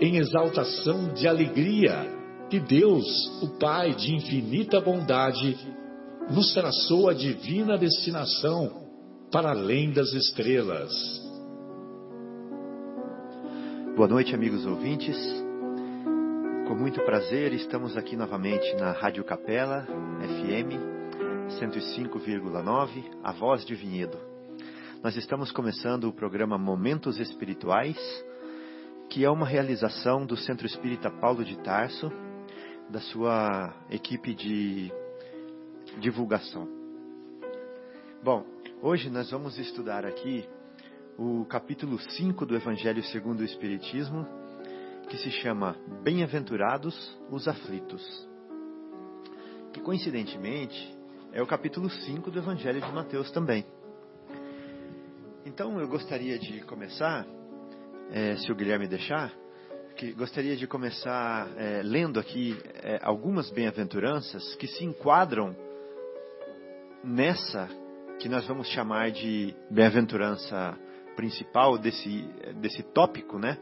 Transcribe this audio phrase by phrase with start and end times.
[0.00, 2.06] em exaltação de alegria,
[2.48, 3.06] que Deus,
[3.42, 5.56] o Pai de infinita bondade,
[6.30, 8.82] nos traçou a divina destinação
[9.30, 10.92] para além das estrelas.
[13.96, 15.16] Boa noite, amigos ouvintes.
[16.66, 19.86] Com muito prazer, estamos aqui novamente na Rádio Capela,
[20.20, 20.92] FM
[21.60, 24.18] 105,9, A Voz de Vinhedo.
[25.02, 27.96] Nós estamos começando o programa Momentos Espirituais,
[29.12, 32.10] que é uma realização do Centro Espírita Paulo de Tarso,
[32.88, 34.90] da sua equipe de
[36.00, 36.66] divulgação.
[38.24, 38.42] Bom,
[38.80, 40.48] hoje nós vamos estudar aqui
[41.18, 44.26] o capítulo 5 do Evangelho segundo o Espiritismo,
[45.10, 48.02] que se chama Bem-aventurados os aflitos.
[49.74, 50.96] Que coincidentemente
[51.34, 53.66] é o capítulo 5 do Evangelho de Mateus também.
[55.44, 57.26] Então eu gostaria de começar,
[58.12, 59.32] é, se o Guilherme deixar,
[59.96, 65.56] que gostaria de começar é, lendo aqui é, algumas bem-aventuranças que se enquadram
[67.02, 67.68] nessa
[68.18, 70.78] que nós vamos chamar de bem-aventurança
[71.16, 72.22] principal desse,
[72.60, 73.58] desse tópico, né?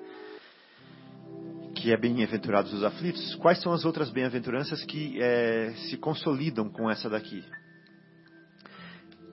[1.74, 6.90] que é bem-aventurados os aflitos, quais são as outras bem-aventuranças que é, se consolidam com
[6.90, 7.42] essa daqui?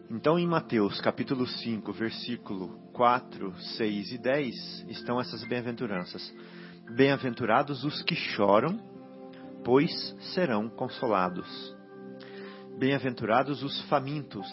[0.10, 6.34] Então, em Mateus capítulo 5, versículo 4, 6 e 10, estão essas bem-aventuranças.
[6.96, 8.80] Bem-aventurados os que choram,
[9.66, 9.92] pois
[10.34, 11.76] serão consolados.
[12.80, 14.48] Bem-aventurados os famintos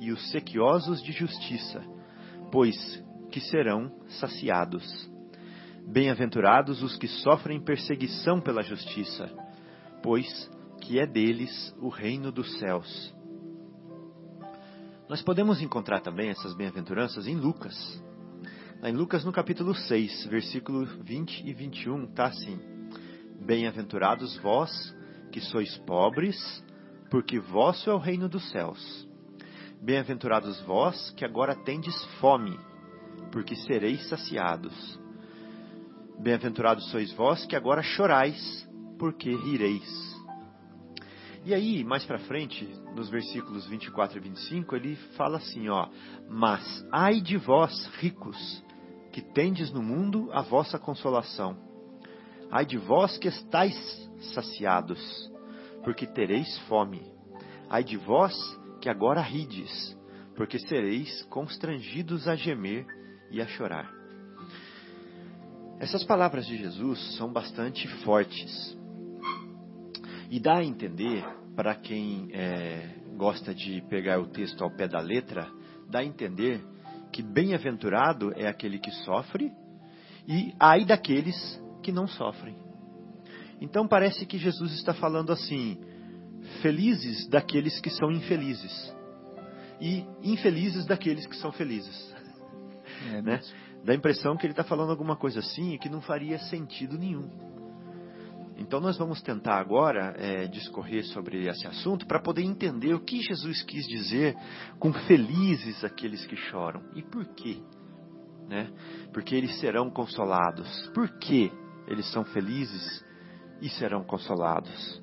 [0.00, 1.84] e os sequiosos de justiça,
[2.50, 2.74] pois
[3.30, 4.84] que serão saciados.
[5.86, 9.30] Bem-aventurados os que sofrem perseguição pela justiça,
[10.02, 10.50] pois
[10.80, 13.13] que é deles o reino dos céus.
[15.08, 17.74] Nós podemos encontrar também essas bem-aventuranças em Lucas.
[18.82, 22.58] Em Lucas, no capítulo 6, versículo 20 e 21, está assim:
[23.44, 24.94] Bem-aventurados vós
[25.30, 26.64] que sois pobres,
[27.10, 29.06] porque vosso é o reino dos céus.
[29.82, 32.58] Bem-aventurados vós que agora tendes fome,
[33.30, 34.98] porque sereis saciados.
[36.18, 38.66] Bem-aventurados sois vós que agora chorais,
[38.98, 40.13] porque rireis.
[41.44, 42.64] E aí, mais para frente,
[42.96, 45.88] nos versículos 24 e 25, ele fala assim, ó:
[46.26, 48.64] "Mas ai de vós, ricos,
[49.12, 51.54] que tendes no mundo a vossa consolação.
[52.50, 53.76] Ai de vós que estáis
[54.32, 54.98] saciados,
[55.82, 57.02] porque tereis fome.
[57.68, 58.34] Ai de vós
[58.80, 59.94] que agora rides,
[60.34, 62.86] porque sereis constrangidos a gemer
[63.30, 63.92] e a chorar."
[65.78, 68.78] Essas palavras de Jesus são bastante fortes.
[70.30, 71.24] E dá a entender,
[71.54, 75.48] para quem é, gosta de pegar o texto ao pé da letra,
[75.88, 76.60] dá a entender
[77.12, 79.52] que bem-aventurado é aquele que sofre
[80.26, 82.56] e ai daqueles que não sofrem.
[83.60, 85.78] Então parece que Jesus está falando assim:
[86.60, 88.94] felizes daqueles que são infelizes
[89.80, 92.14] e infelizes daqueles que são felizes.
[93.12, 93.40] É, né?
[93.84, 97.28] Dá a impressão que ele está falando alguma coisa assim que não faria sentido nenhum.
[98.56, 103.20] Então nós vamos tentar agora é, discorrer sobre esse assunto para poder entender o que
[103.20, 104.36] Jesus quis dizer
[104.78, 107.60] com felizes aqueles que choram e por quê,
[108.48, 108.70] né?
[109.12, 110.88] Porque eles serão consolados.
[110.94, 111.50] Por que
[111.88, 113.04] eles são felizes
[113.60, 115.02] e serão consolados?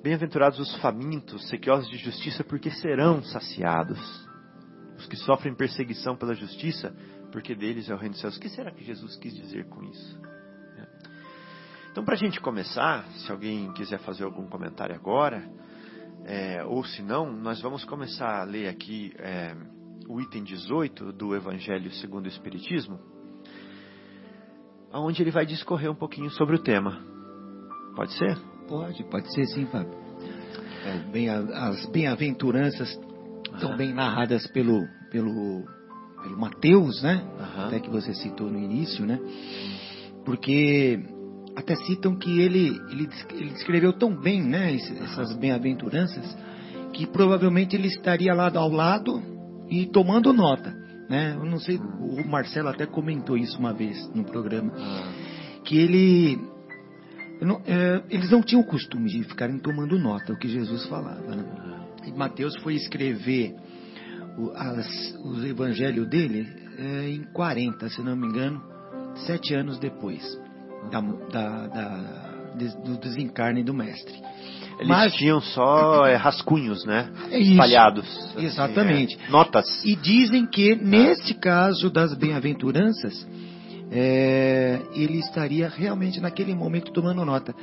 [0.00, 3.98] Bem-aventurados os famintos, sequiosos de justiça, porque serão saciados.
[4.96, 6.94] Os que sofrem perseguição pela justiça,
[7.32, 8.36] porque deles é o reino dos céus.
[8.36, 10.37] O que será que Jesus quis dizer com isso?
[11.98, 15.50] Então, para a gente começar, se alguém quiser fazer algum comentário agora,
[16.24, 19.52] é, ou se não, nós vamos começar a ler aqui é,
[20.08, 23.00] o item 18 do Evangelho segundo o Espiritismo,
[24.92, 27.02] onde ele vai discorrer um pouquinho sobre o tema.
[27.96, 28.38] Pode ser?
[28.68, 29.92] Pode, pode ser sim, Fábio.
[30.84, 32.96] É, bem, as bem-aventuranças
[33.54, 35.64] estão bem narradas pelo, pelo,
[36.22, 37.28] pelo Mateus, né?
[37.56, 39.18] Até que você citou no início, né?
[40.24, 41.17] Porque
[41.58, 44.72] até citam que ele, ele, ele descreveu tão bem, né?
[44.76, 46.36] Essas bem-aventuranças,
[46.92, 49.20] que provavelmente ele estaria lá ao lado
[49.68, 50.72] e tomando nota,
[51.10, 51.34] né?
[51.36, 55.12] Eu não sei, o Marcelo até comentou isso uma vez no programa Ah,
[55.64, 56.38] que ele
[57.42, 61.34] não- é, eles não tinham o costume de ficarem tomando nota o que Jesus falava.
[61.34, 61.44] Né?
[62.06, 63.52] E Mateus foi escrever
[64.38, 64.86] o, as,
[65.24, 66.46] os evangelhos dele
[66.78, 68.62] é, em 40, se não me engano,
[69.26, 70.24] sete anos depois
[70.90, 72.28] da, da- da-
[72.84, 74.14] do desencarne do mestre.
[74.78, 77.10] Eles Mas- tinham só é, rascunhos, né?
[77.32, 77.50] Isso.
[77.52, 78.04] Espalhados.
[78.36, 79.18] assim, Exatamente.
[79.26, 79.66] é, notas.
[79.84, 83.26] E dizem que neste caso das bem-aventuranças,
[83.90, 87.54] é, ele estaria realmente naquele momento tomando nota.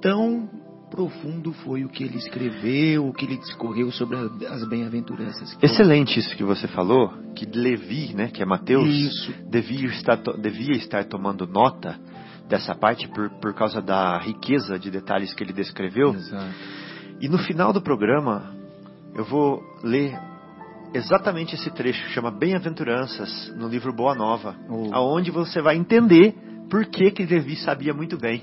[0.00, 0.48] Tão
[0.90, 4.16] profundo foi o que ele escreveu, o que ele discorreu sobre
[4.48, 5.56] as bem-aventuranças.
[5.62, 9.32] Excelente isso que você falou, que Levi, né, que é Mateus, Isso.
[9.48, 11.96] devia estar, devia estar tomando nota
[12.50, 16.12] dessa parte por, por causa da riqueza de detalhes que ele descreveu.
[16.14, 16.54] Exato.
[17.20, 18.52] E no final do programa,
[19.14, 20.18] eu vou ler
[20.92, 24.88] exatamente esse trecho, chama Bem-aventuranças, no livro Boa Nova, Oh.
[24.92, 26.34] aonde você vai entender
[26.68, 28.42] por que que Levi sabia muito bem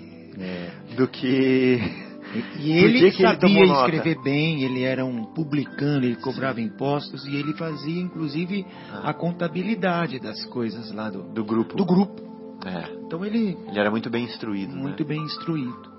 [0.96, 3.90] do que E, e ele que ele sabia nota?
[3.96, 9.10] escrever bem, ele era um publicano, ele cobrava impostos e ele fazia inclusive Ah.
[9.10, 11.76] a contabilidade das coisas lá do, do grupo.
[11.76, 12.26] do grupo.
[12.66, 14.82] É, Então ele ele era muito bem instruído, né?
[14.82, 15.98] muito bem instruído.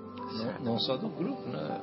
[0.61, 1.81] Não, não só do grupo, né?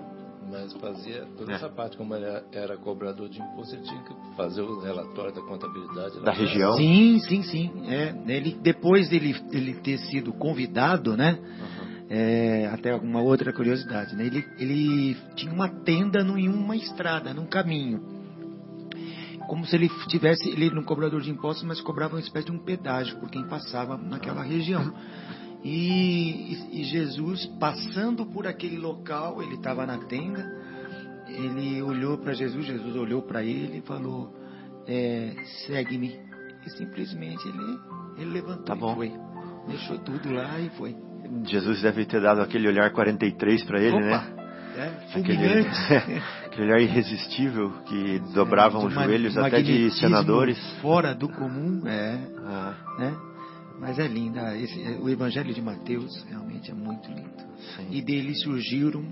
[0.49, 1.55] Mas fazia toda É.
[1.56, 1.96] essa parte.
[1.96, 6.17] Como ele era cobrador de imposto, ele tinha que fazer o relatório da contabilidade.
[6.19, 6.75] lá Da região.
[6.76, 7.73] Sim, sim, sim.
[7.88, 11.38] É, ele, depois dele, dele ter sido convidado, né?
[12.08, 14.25] é, até alguma outra curiosidade, né?
[14.26, 18.00] Ele, ele tinha uma tenda no- em uma estrada, num caminho.
[19.48, 22.52] Como se ele tivesse, ele era um cobrador de impostos, mas cobrava uma espécie de
[22.52, 24.93] um pedágio por quem passava naquela região.
[25.62, 30.44] E, e- Jesus, passando por aquele local, ele estava na tenda,
[31.28, 34.32] ele olhou para Jesus, Jesus olhou para ele e falou,
[34.87, 35.34] é,
[35.66, 36.19] segue-me.
[36.64, 37.78] E simplesmente ele,
[38.19, 38.92] ele levantou Tá bom.
[38.92, 39.12] e foi.
[39.69, 40.96] Deixou tudo lá e foi.
[41.44, 44.32] Jesus deve ter dado aquele olhar 43 para ele, Opa, né?
[44.76, 45.69] É, fulminante.
[45.94, 46.22] aquele
[46.62, 50.58] olhar irresistível que dobravam De os ma- joelhos até de senadores.
[50.81, 53.17] Fora do comum, é, Ah, né?
[53.81, 54.56] Mas é linda.
[54.56, 57.31] Esse, é, o Evangelho de Mateus realmente é muito lindo.
[57.76, 57.88] sim.
[57.91, 59.05] E dele surgiram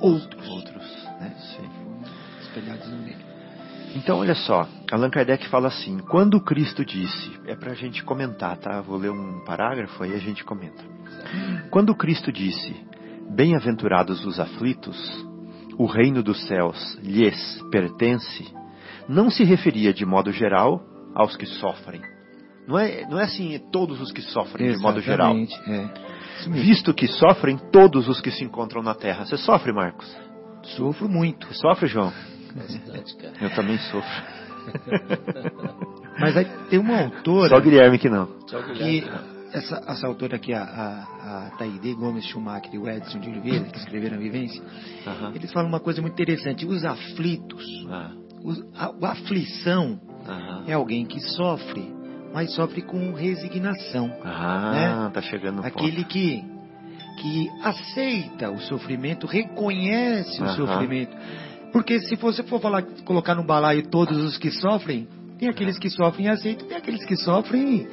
[0.00, 1.04] outros, Outros.
[1.20, 1.34] né?
[1.56, 1.68] Sim.
[2.42, 3.16] Espelhados nele.
[3.96, 8.56] Então, olha só, Allan Kardec fala assim: quando Cristo disse, é para a gente comentar,
[8.56, 8.80] tá?
[8.80, 10.82] Vou ler um parágrafo aí a gente comenta.
[11.70, 12.74] Quando Cristo disse:
[13.30, 14.98] Bem-aventurados os aflitos,
[15.78, 18.46] o reino dos céus lhes pertence,
[19.08, 20.82] não se referia de modo geral
[21.14, 22.00] aos que sofrem.
[22.66, 25.36] Não é, não é assim todos os que sofrem de modo geral.
[25.36, 26.14] Exatamente, É.
[26.48, 29.24] Visto que sofrem todos os que se encontram na terra.
[29.24, 30.06] Você sofre, Marcos?
[30.62, 31.46] Sofro muito.
[31.46, 32.12] Você sofre, João?
[32.54, 33.34] Bastante, cara.
[33.40, 34.22] Eu também sofro.
[36.18, 38.26] Mas aí tem uma autora Só o Guilherme que não.
[38.46, 39.33] Tchau, que Guilherme.
[39.54, 43.64] Essa, essa autora aqui, a, a, a Taide Gomes Schumacher e o Edson de Oliveira,
[43.66, 44.62] que escreveram a Vivência,
[45.06, 45.32] Aham.
[45.34, 46.66] eles falam uma coisa muito interessante.
[46.66, 48.10] Os aflitos, Ah,
[48.42, 50.64] os, a, a aflição aham.
[50.66, 51.94] é alguém que sofre,
[52.32, 54.10] mas sofre com resignação.
[54.24, 56.44] Ah, tá chegando no Aquele que,
[57.22, 61.16] que aceita o sofrimento, reconhece o sofrimento.
[61.72, 65.06] Porque se você for falar, colocar no balaio todos os que sofrem,
[65.38, 67.86] tem aqueles que sofrem e aceitam, tem aqueles que sofrem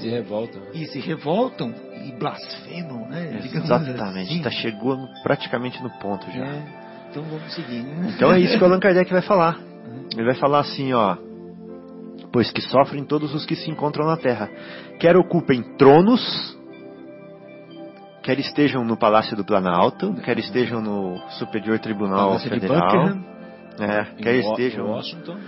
[0.00, 0.58] Se revolta.
[0.58, 0.66] né?
[0.74, 1.74] e se revoltam
[2.04, 3.40] e blasfemam, né?
[3.42, 4.42] Exatamente, assim.
[4.42, 6.44] tá chegando praticamente no ponto já.
[6.44, 6.62] É,
[7.10, 7.82] então vamos seguir.
[7.82, 8.12] né?
[8.14, 9.58] Então é isso que o Allan Kardec vai falar.
[10.12, 11.16] Ele vai falar assim, ó.
[12.32, 14.50] Pois que sofrem todos os que se encontram na terra,
[14.98, 16.58] quer ocupem tronos,
[18.22, 23.08] quer estejam no Palácio do Planalto, quer estejam no Superior Tribunal Palácio de Federal,
[23.78, 25.38] é, quer estejam Washington.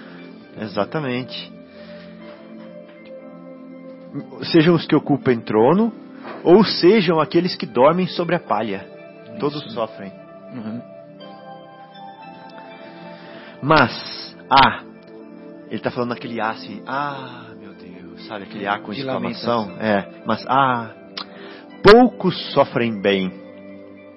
[0.61, 1.56] Exatamente.
[4.43, 5.93] Sejam os que ocupem trono,
[6.43, 8.87] ou sejam aqueles que dormem sobre a palha.
[9.39, 10.13] Todos sofrem.
[10.55, 10.81] Uhum.
[13.63, 14.83] Mas, ah,
[15.67, 19.77] ele está falando aquele A assim, ah, meu Deus, sabe aquele A com De exclamação?
[19.81, 20.91] É, mas, ah,
[21.83, 23.33] poucos sofrem bem,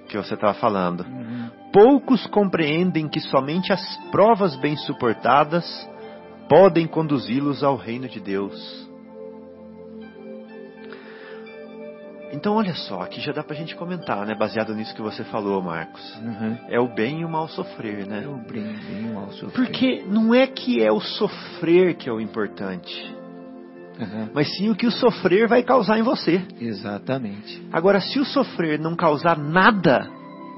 [0.08, 1.02] que você estava falando.
[1.02, 1.50] Uhum.
[1.72, 5.66] Poucos compreendem que somente as provas bem suportadas
[6.48, 8.89] podem conduzi-los ao reino de Deus.
[12.32, 14.36] Então, olha só, aqui já dá pra gente comentar, né?
[14.36, 16.16] Baseado nisso que você falou, Marcos.
[16.18, 16.58] Uhum.
[16.70, 18.24] É o bem e o mal sofrer, né?
[18.24, 19.52] É o bem, bem o mal sofrer.
[19.66, 23.16] Porque não é que é o sofrer que é o importante,
[24.00, 24.30] Uhum.
[24.34, 26.42] mas sim o que o sofrer vai causar em você.
[26.62, 27.62] Exatamente.
[27.74, 30.08] Agora, se o sofrer não causar nada,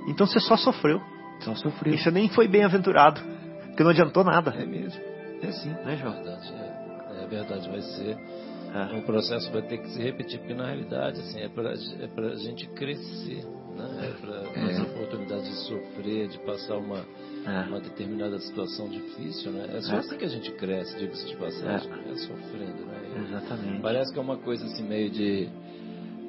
[0.08, 1.02] então você só sofreu.
[1.40, 1.94] Só sofreu.
[1.94, 3.20] E você nem foi bem-aventurado,
[3.68, 4.54] porque não adiantou nada.
[4.60, 5.02] É mesmo.
[5.42, 5.70] É assim.
[5.70, 6.14] Né, É João?
[6.14, 8.18] verdade, é, é verdade, vai ser.
[8.74, 8.98] É.
[8.98, 12.36] O processo vai ter que se repetir, porque na realidade assim, é para é a
[12.36, 13.44] gente crescer,
[13.76, 14.10] né?
[14.10, 14.72] é para É.
[14.72, 17.06] essa oportunidade de sofrer, de passar uma,
[17.46, 17.68] É.
[17.68, 19.52] uma determinada situação difícil.
[19.52, 19.66] Né?
[19.76, 19.98] É só É.
[19.98, 22.16] assim que a gente cresce, diga-se de passagem, é.
[22.16, 22.86] sofrendo.
[22.86, 23.02] Né?
[23.16, 23.82] E Exatamente.
[23.82, 25.50] Parece que é uma coisa assim meio de.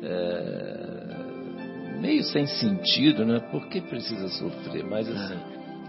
[0.02, 3.38] é, meio sem sentido, né?
[3.52, 4.84] Por que precisa sofrer?
[4.84, 5.38] Mas assim,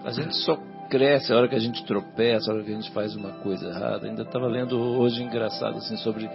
[0.04, 0.56] a gente só
[0.94, 3.68] cresce a hora que a gente tropeça, a hora que a gente faz uma coisa
[3.68, 4.06] errada.
[4.06, 6.30] Ainda estava lendo hoje engraçado assim sobre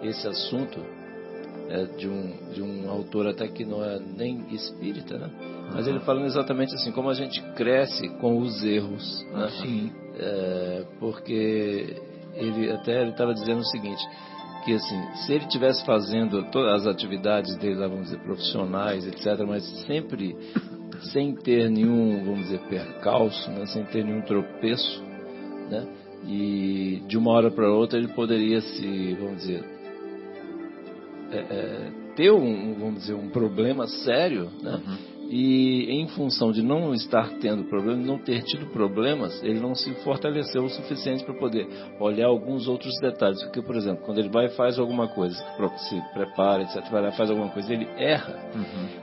[0.00, 0.78] esse assunto
[1.68, 5.28] é, de um de um autor até que não é nem espírita, né?
[5.74, 9.48] Mas ele falando exatamente assim como a gente cresce com os erros, né?
[9.60, 9.92] Sim.
[10.20, 11.96] É, porque
[12.34, 14.06] ele até ele estava dizendo o seguinte
[14.64, 19.64] que assim se ele tivesse fazendo todas as atividades dele vamos dizer profissionais etc mas
[19.86, 20.36] sempre
[21.12, 25.02] sem ter nenhum vamos dizer percalço né, sem ter nenhum tropeço
[25.70, 25.86] né
[26.26, 29.64] e de uma hora para outra ele poderia se vamos dizer
[31.30, 34.80] é, é, ter um vamos dizer um problema sério né
[35.30, 39.92] e em função de não estar tendo problema, não ter tido problemas, ele não se
[40.04, 41.66] fortaleceu o suficiente para poder
[42.00, 43.42] olhar alguns outros detalhes.
[43.44, 45.36] Porque, por exemplo, quando ele vai e faz alguma coisa,
[45.88, 48.34] se prepara, etc., vai lá faz alguma coisa, ele erra.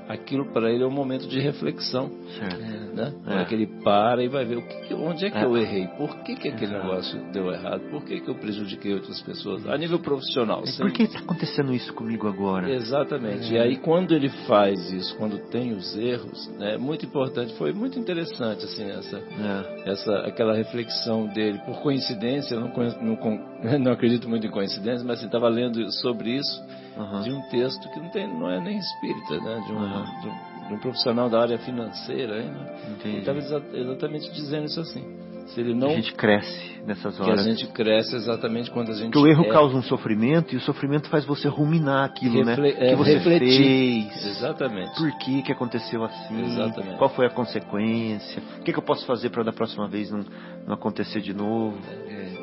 [0.08, 2.10] Aquilo para ele é um momento de reflexão.
[2.39, 2.84] Certo.
[2.94, 3.12] Né?
[3.27, 3.42] É.
[3.42, 3.46] É.
[3.46, 5.44] que ele para e vai ver o que que- onde é que É.
[5.46, 9.20] eu errei, por que, que aquele negócio deu errado, por que, que eu prejudiquei outras
[9.22, 10.63] pessoas, a nível profissional.
[10.68, 12.70] sem- Por que está acontecendo isso comigo agora?
[12.72, 13.51] Exatamente.
[13.51, 16.12] E aí quando ele faz isso, quando tem os erros,
[16.58, 19.91] né, é muito importante, foi muito interessante assim essa, É.
[19.91, 21.60] essa aquela reflexão dele.
[21.65, 22.70] Por coincidência, eu não,
[23.01, 26.63] não, não acredito muito em coincidência, mas estava lendo sobre isso
[26.98, 27.22] Aham.
[27.22, 30.22] de um texto que não tem, não é nem espírita, né, de um, Aham.
[30.22, 32.75] de um- de um profissional da área financeira, né?
[33.03, 35.03] Ele estava exatamente dizendo isso assim.
[35.48, 37.44] Se ele não A gente cresce nessas que a horas.
[37.44, 40.62] gente cresce exatamente quando a gente Porque o erro é- causa um sofrimento e o
[40.62, 42.88] sofrimento faz você ruminar aquilo, Refle- né?
[42.88, 44.10] é, que você refletir.
[44.10, 44.26] fez.
[44.38, 44.96] Exatamente.
[44.98, 46.46] Por que, que aconteceu assim?
[46.46, 46.98] Exatamente.
[46.98, 48.42] Qual foi a consequência?
[48.60, 50.24] O que, que eu posso fazer para da próxima vez não,
[50.66, 51.78] não acontecer de novo?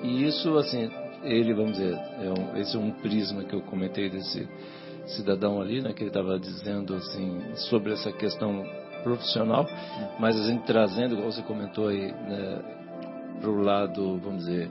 [0.03, 0.91] E isso, assim,
[1.25, 4.49] ele, vamos dizer, é um, esse é um prisma que eu comentei desse
[5.17, 8.65] cidadão ali, né, que ele estava dizendo, assim, sobre essa questão
[9.03, 9.67] profissional,
[10.19, 12.77] mas a gente trazendo, como você comentou aí, né,
[13.41, 14.71] para o lado, vamos dizer,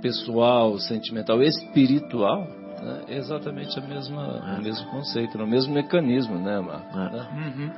[0.00, 2.46] pessoal, sentimental, espiritual,
[2.82, 6.98] né, é exatamente a mesma, o mesmo conceito, né, o mesmo mecanismo, né, Marco?
[6.98, 7.10] É.
[7.10, 7.28] Né?
[7.56, 7.70] Uhum.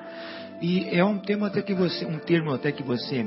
[0.63, 3.25] E é um tema até que você, um termo até que você,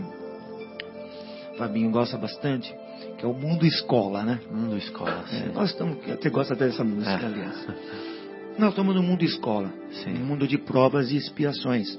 [1.57, 2.73] Fabinho, gosta bastante,
[3.17, 4.39] que é o mundo escola, né?
[4.51, 5.51] Mundo escola, É, sim.
[5.53, 7.25] nós estamos, você gosta dessa música, É.
[7.25, 7.67] aliás.
[8.57, 9.71] Nós estamos no mundo escola,
[10.03, 10.13] Sim.
[10.13, 11.97] no mundo de provas e expiações.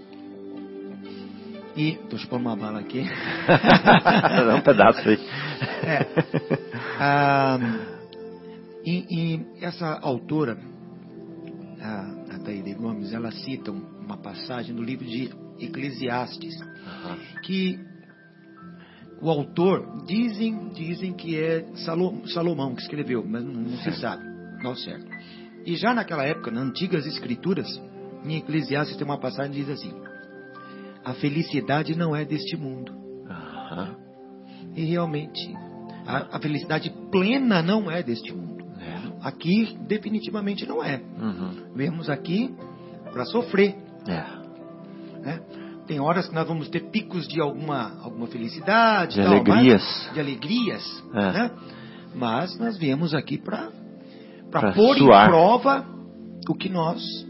[1.81, 3.03] E, tô chupando uma bala aqui.
[3.47, 5.19] Dá um pedaço aí.
[5.83, 6.61] É.
[7.03, 7.59] Ah,
[8.85, 10.59] e, e essa autora,
[11.81, 17.17] a, a Gomes, ela cita um- uma passagem do livro de Eclesiastes, Aham.
[17.43, 17.79] que
[19.23, 24.23] o autor dizem dizem que é Salo- Salomão que escreveu, mas não, não se sabe,
[24.63, 25.07] não certo.
[25.65, 27.67] E já naquela época, nas antigas escrituras,
[28.27, 29.95] em Eclesiastes tem uma passagem que diz assim:
[31.05, 32.93] a felicidade não é deste mundo.
[33.29, 33.97] Aham.
[34.77, 35.55] E realmente,
[36.07, 38.65] a, a felicidade plena não é deste mundo.
[38.81, 39.27] É.
[39.27, 41.01] Aqui, definitivamente não é.
[41.19, 41.73] Uhum.
[41.75, 42.55] Vemos aqui
[43.13, 43.77] para sofrer.
[44.07, 44.41] É.
[45.21, 45.41] né?
[45.87, 49.83] Tem horas que nós vamos ter picos de alguma, alguma felicidade, De tal, alegrias.
[50.05, 51.33] mas- de alegrias, É.
[51.33, 51.51] né?
[52.15, 53.71] Mas nós viemos aqui para
[54.73, 55.27] pôr suar.
[55.27, 55.85] em prova
[56.49, 57.30] o que nós É.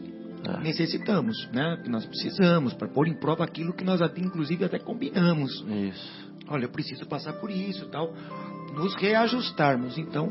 [0.59, 1.79] necessitamos, né?
[1.83, 5.65] Que nós precisamos, para pôr em prova aquilo que nós até, inclusive até combinamos.
[5.69, 6.31] Isso.
[6.49, 8.13] Olha, eu preciso passar por isso, tal,
[8.75, 9.97] nos reajustarmos.
[9.99, 10.29] Então,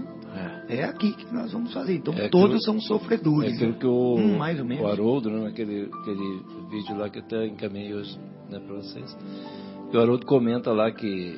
[0.68, 0.78] É.
[0.80, 1.96] é aqui que nós vamos fazer.
[1.96, 3.54] Então, É todos aquilo- são É sofredores.
[3.56, 4.84] aquilo que o, Hum, mais ou menos.
[4.84, 8.18] o Haroldo, né, aquele, aquele vídeo lá que eu até encaminhei hoje
[8.50, 9.18] né, para vocês,
[9.94, 11.38] o Haroldo comenta lá que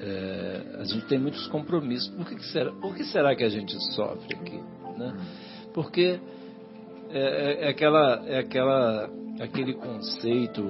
[0.00, 2.08] é, a gente tem muitos compromissos.
[2.14, 4.60] Por que, que será, por que será que a gente sofre aqui?
[4.96, 5.16] Né?
[5.74, 6.20] Porque
[7.10, 9.10] é, é- é aquela, é aquela,
[9.40, 10.62] aquele conceito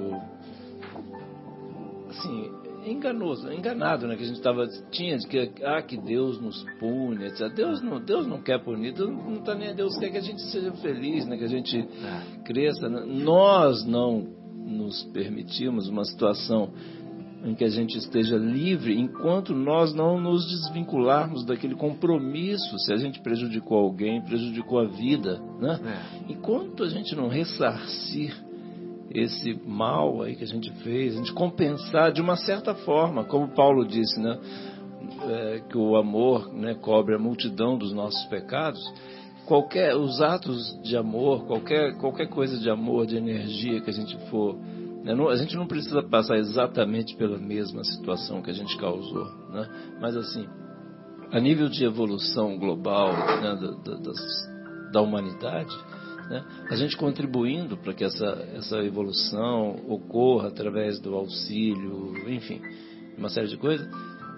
[2.09, 2.51] assim,
[2.85, 4.15] enganoso, enganado, né?
[4.15, 7.53] Que a gente tava, tinha de que, ah, que Deus nos pune, etc.
[7.53, 10.41] Deus não, Deus não quer punir, Deus não está nem Deus quer que a gente
[10.51, 11.37] seja feliz, né?
[11.37, 12.43] Que a gente é.
[12.43, 12.89] cresça.
[12.89, 13.03] Né?
[13.05, 16.71] Nós não nos permitimos uma situação
[17.43, 22.97] em que a gente esteja livre enquanto nós não nos desvincularmos daquele compromisso, se a
[22.97, 25.79] gente prejudicou alguém, prejudicou a vida, né?
[25.83, 26.31] É.
[26.31, 28.35] Enquanto a gente não ressarcir
[29.11, 33.47] esse mal aí que a gente fez, a gente compensar de uma certa forma, como
[33.49, 34.37] Paulo disse, né?
[35.21, 38.79] É, que o amor né, cobre a multidão dos nossos pecados.
[39.45, 44.15] Qualquer, os atos de amor, qualquer, qualquer coisa de amor, de energia que a gente
[44.29, 44.55] for
[45.29, 49.97] a gente não precisa passar exatamente pela mesma situação que a gente causou, né?
[49.99, 50.47] mas assim,
[51.31, 54.11] a nível de evolução global né, da, da,
[54.91, 55.75] da, humanidade,
[56.29, 62.61] né, a gente contribuindo para que essa, essa evolução ocorra através do auxílio, enfim,
[63.17, 63.87] uma série de coisas,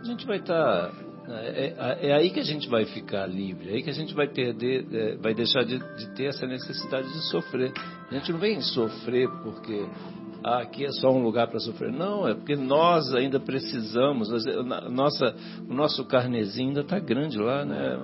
[0.01, 0.89] a gente vai estar.
[0.89, 3.93] Tá, é, é, é, aí que a gente vai ficar livre, é aí que a
[3.93, 7.71] gente vai perder, é, vai deixar de, de, ter essa necessidade de sofrer.
[8.09, 9.85] A gente não vem sofrer porque
[10.43, 11.91] ah, aqui é só um lugar para sofrer.
[11.91, 14.29] Não, é porque nós ainda precisamos,
[14.89, 15.35] nossa,
[15.69, 17.99] o nosso carnezinho ainda está grande lá, né,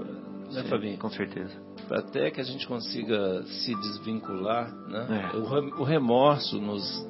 [0.54, 0.98] né Fabinho?
[0.98, 1.54] Com certeza.
[1.90, 5.32] Até que a gente consiga se desvincular, né?
[5.34, 5.38] É.
[5.38, 7.08] O remorso nos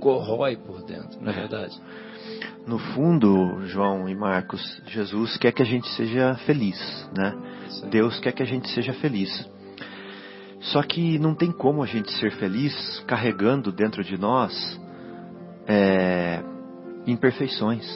[0.00, 1.76] corrói por dentro, não é, é verdade?
[2.66, 6.78] No fundo, João e Marcos, Jesus quer que a gente seja feliz,
[7.16, 7.34] né?
[7.90, 9.48] Deus quer que a gente seja feliz.
[10.60, 14.52] Só que não tem como a gente ser feliz carregando dentro de nós
[15.66, 16.42] é,
[17.06, 17.86] imperfeições.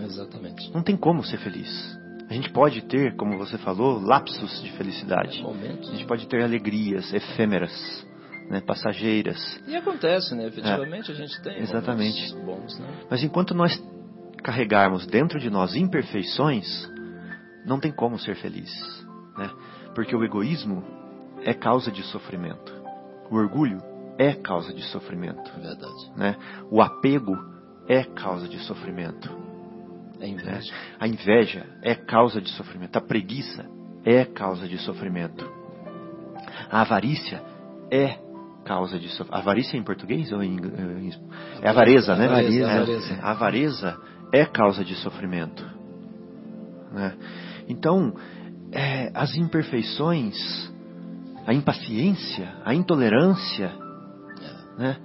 [0.00, 0.72] Exatamente.
[0.72, 1.98] Não tem como ser feliz.
[2.30, 5.42] A gente pode ter, como você falou, lapsos de felicidade.
[5.42, 5.88] Momentos.
[5.88, 8.06] A gente pode ter alegrias efêmeras,
[8.50, 9.38] né, passageiras.
[9.66, 10.46] E acontece, né?
[10.46, 11.14] Efetivamente é.
[11.14, 12.34] a gente tem Exatamente.
[12.44, 12.86] bons, né?
[13.10, 13.82] Mas enquanto nós
[14.42, 16.66] carregarmos dentro de nós imperfeições,
[17.64, 18.70] não tem como ser feliz,
[19.36, 19.50] né?
[19.94, 20.97] Porque o egoísmo
[21.44, 22.72] é causa de sofrimento.
[23.30, 23.78] O orgulho
[24.18, 25.50] é causa de sofrimento.
[25.56, 26.12] É verdade.
[26.16, 26.36] Né?
[26.70, 27.36] O apego
[27.88, 29.30] é causa de sofrimento.
[30.20, 30.72] A inveja.
[30.72, 30.78] Né?
[30.98, 32.96] A inveja é causa de sofrimento.
[32.96, 33.66] A preguiça
[34.04, 35.48] é causa de sofrimento.
[36.70, 37.42] A avarícia
[37.90, 38.18] é
[38.64, 39.34] causa de sofrimento.
[39.34, 41.20] Avarícia é em português ou em inglês?
[41.62, 42.26] É avareza, né?
[42.26, 43.14] Avareza, é, avareza.
[43.22, 44.00] A avareza
[44.32, 45.64] é causa de sofrimento.
[46.92, 47.16] Né?
[47.68, 48.14] Então,
[48.72, 50.36] é, as imperfeições
[51.48, 53.74] a impaciência, a intolerância,
[54.76, 54.98] né?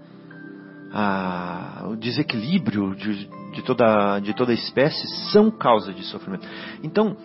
[0.91, 6.45] a, o desequilíbrio de, de, toda, de toda espécie são causa de sofrimento.
[6.83, 7.15] Então,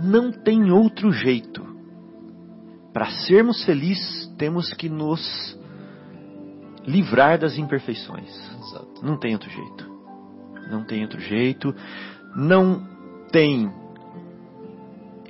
[0.00, 1.64] não tem outro jeito.
[2.92, 5.56] Para sermos felizes, temos que nos
[6.84, 8.28] livrar das imperfeições.
[8.58, 9.06] Exato.
[9.06, 9.88] Não tem outro jeito.
[10.68, 11.72] Não tem outro jeito.
[12.34, 12.84] Não
[13.30, 13.72] tem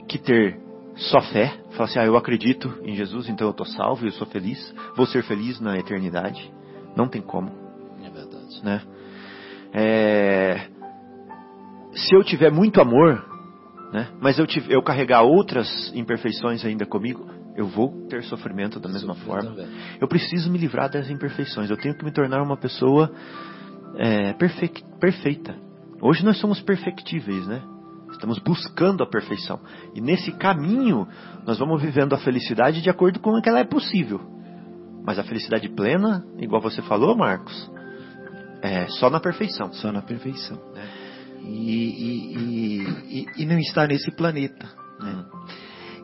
[0.09, 0.63] que ter
[0.96, 4.26] só fé, falar assim, ah, eu acredito em Jesus, então eu estou salvo, eu sou
[4.26, 6.52] feliz, vou ser feliz na eternidade.
[6.96, 7.50] Não tem como.
[8.02, 8.64] É verdade.
[8.64, 8.83] Né?
[9.72, 10.68] É...
[11.92, 13.24] Se eu tiver muito amor,
[13.92, 19.14] né, mas eu, eu carregar outras imperfeições ainda comigo, eu vou ter sofrimento da mesma
[19.14, 19.50] Sofrer forma.
[19.50, 19.68] Também.
[20.00, 21.70] Eu preciso me livrar das imperfeições.
[21.70, 23.12] Eu tenho que me tornar uma pessoa
[23.96, 25.57] é, perfeita.
[26.00, 27.62] Hoje nós somos perfectíveis, né?
[28.14, 29.61] Estamos buscando a perfeição.
[29.94, 31.07] E nesse caminho,
[31.44, 34.20] nós vamos vivendo a felicidade de acordo com o que ela é possível.
[35.05, 37.70] Mas a felicidade plena, igual você falou, Marcos,
[38.62, 39.72] é só na perfeição.
[39.74, 40.59] Só na perfeição.
[40.74, 41.05] É.
[41.44, 44.66] E, e, e, e, não está nesse planeta.
[44.98, 45.12] Né?
[45.12, 45.24] Hum.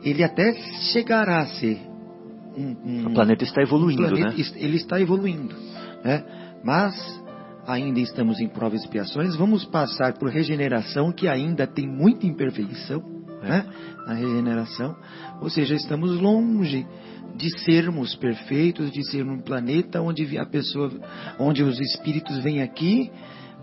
[0.02, 0.52] Ele até
[0.92, 1.80] chegará a ser.
[2.56, 4.44] Um, um, o planeta está evoluindo, um planeta, né?
[4.56, 5.54] Ele está evoluindo.
[6.04, 6.24] Né?
[6.62, 7.19] Mas
[7.70, 13.02] ainda estamos em provas e expiações, vamos passar por regeneração, que ainda tem muita imperfeição,
[13.42, 13.64] né?
[14.06, 14.96] Na regeneração,
[15.40, 16.86] ou seja, estamos longe
[17.36, 20.90] de sermos perfeitos, de ser um planeta onde a pessoa,
[21.38, 23.10] onde os espíritos vêm aqui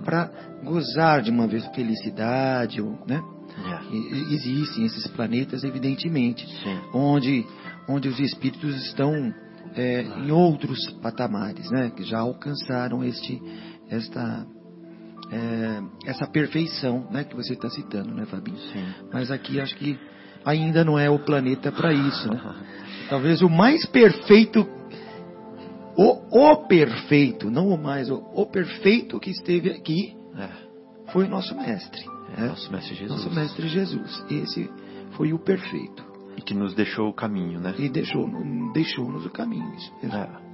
[0.04, 0.32] para
[0.64, 3.22] gozar de uma felicidade, né?
[3.60, 3.86] Yeah.
[4.34, 6.80] Existem esses planetas, evidentemente, Sim.
[6.94, 7.44] onde
[7.88, 9.34] onde os espíritos estão
[9.76, 11.92] é, em outros patamares, né?
[11.96, 13.42] Que já alcançaram este
[13.90, 14.46] esta
[15.32, 18.58] é, essa perfeição, né, que você está citando, né, Fabinho?
[18.58, 18.86] Sim.
[19.12, 20.00] Mas aqui acho que
[20.46, 22.56] ainda não é o planeta para isso, né?
[23.10, 24.68] Talvez o mais perfeito,
[25.98, 30.50] o, o perfeito, não o mais, o, o perfeito que esteve aqui é.
[31.12, 32.02] foi o nosso mestre.
[32.38, 32.48] É, né?
[32.48, 33.24] Nosso mestre Jesus.
[33.24, 34.26] Nosso mestre Jesus.
[34.30, 34.70] Esse
[35.12, 36.06] foi o perfeito.
[36.38, 37.74] E que nos deixou o caminho, né?
[37.80, 38.30] E deixou,
[38.72, 39.74] deixou-nos o caminho.
[39.74, 40.18] Isso mesmo.
[40.18, 40.47] É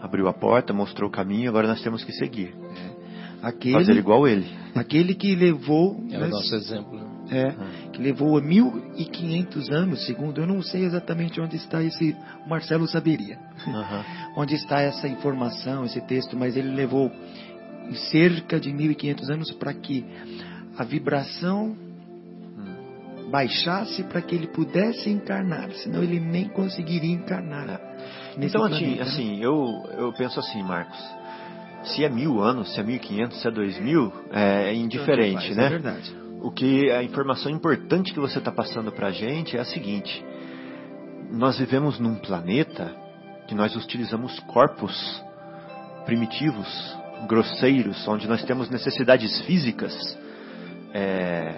[0.00, 2.54] abriu a porta, mostrou o caminho, agora nós temos que seguir.
[2.96, 3.00] É.
[3.42, 4.46] Aquele, Fazer igual ele.
[4.74, 5.98] Aquele que levou.
[6.10, 7.00] É o nosso exemplo.
[7.30, 7.54] é,
[7.92, 13.38] que levou 1500 anos, segundo, eu não sei exatamente onde está esse, o Marcelo saberia,
[13.66, 14.04] Aham.
[14.36, 17.10] onde está essa informação, esse texto, mas ele levou
[18.10, 20.04] cerca de 1500 anos para que
[20.76, 21.76] a vibração
[23.30, 27.80] baixasse para que ele pudesse encarnar, senão ele nem conseguiria encarnar.
[28.36, 29.10] Nesse Então, assim, planeta, né?
[29.10, 30.98] assim eu, eu penso assim, Marcos.
[31.84, 35.46] Se é mil anos, se é mil e quinhentos, se é dois mil, é indiferente,
[35.46, 35.66] Faz, né?
[35.66, 36.20] É verdade.
[36.42, 40.24] O que a informação importante que você está passando para a gente é a seguinte:
[41.30, 42.94] nós vivemos num planeta
[43.46, 45.22] que nós utilizamos corpos
[46.04, 49.94] primitivos, grosseiros, onde nós temos necessidades físicas
[50.92, 51.54] é,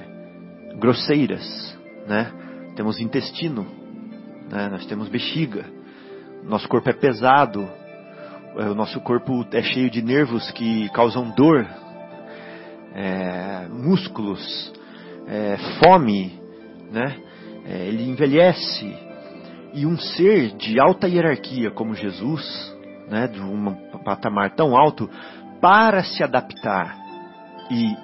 [0.78, 2.32] grosseiras, né?
[2.76, 3.66] Temos intestino,
[4.50, 4.68] né?
[4.68, 5.64] Nós temos bexiga,
[6.42, 7.68] nosso corpo é pesado,
[8.56, 11.66] é, o nosso corpo é cheio de nervos que causam dor,
[12.94, 14.72] é, músculos,
[15.26, 16.40] é, fome,
[16.90, 17.16] né?
[17.64, 18.94] É, ele envelhece.
[19.72, 22.76] E um ser de alta hierarquia como Jesus,
[23.08, 23.74] né, de um
[24.04, 25.08] patamar tão alto,
[25.60, 26.94] para se adaptar
[27.70, 27.96] e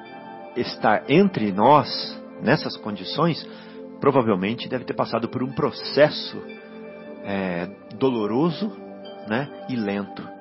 [0.61, 3.47] estar entre nós nessas condições,
[4.01, 6.43] provavelmente deve ter passado por um processo
[7.25, 7.67] é,
[7.99, 8.71] doloroso
[9.29, 10.39] né, e lento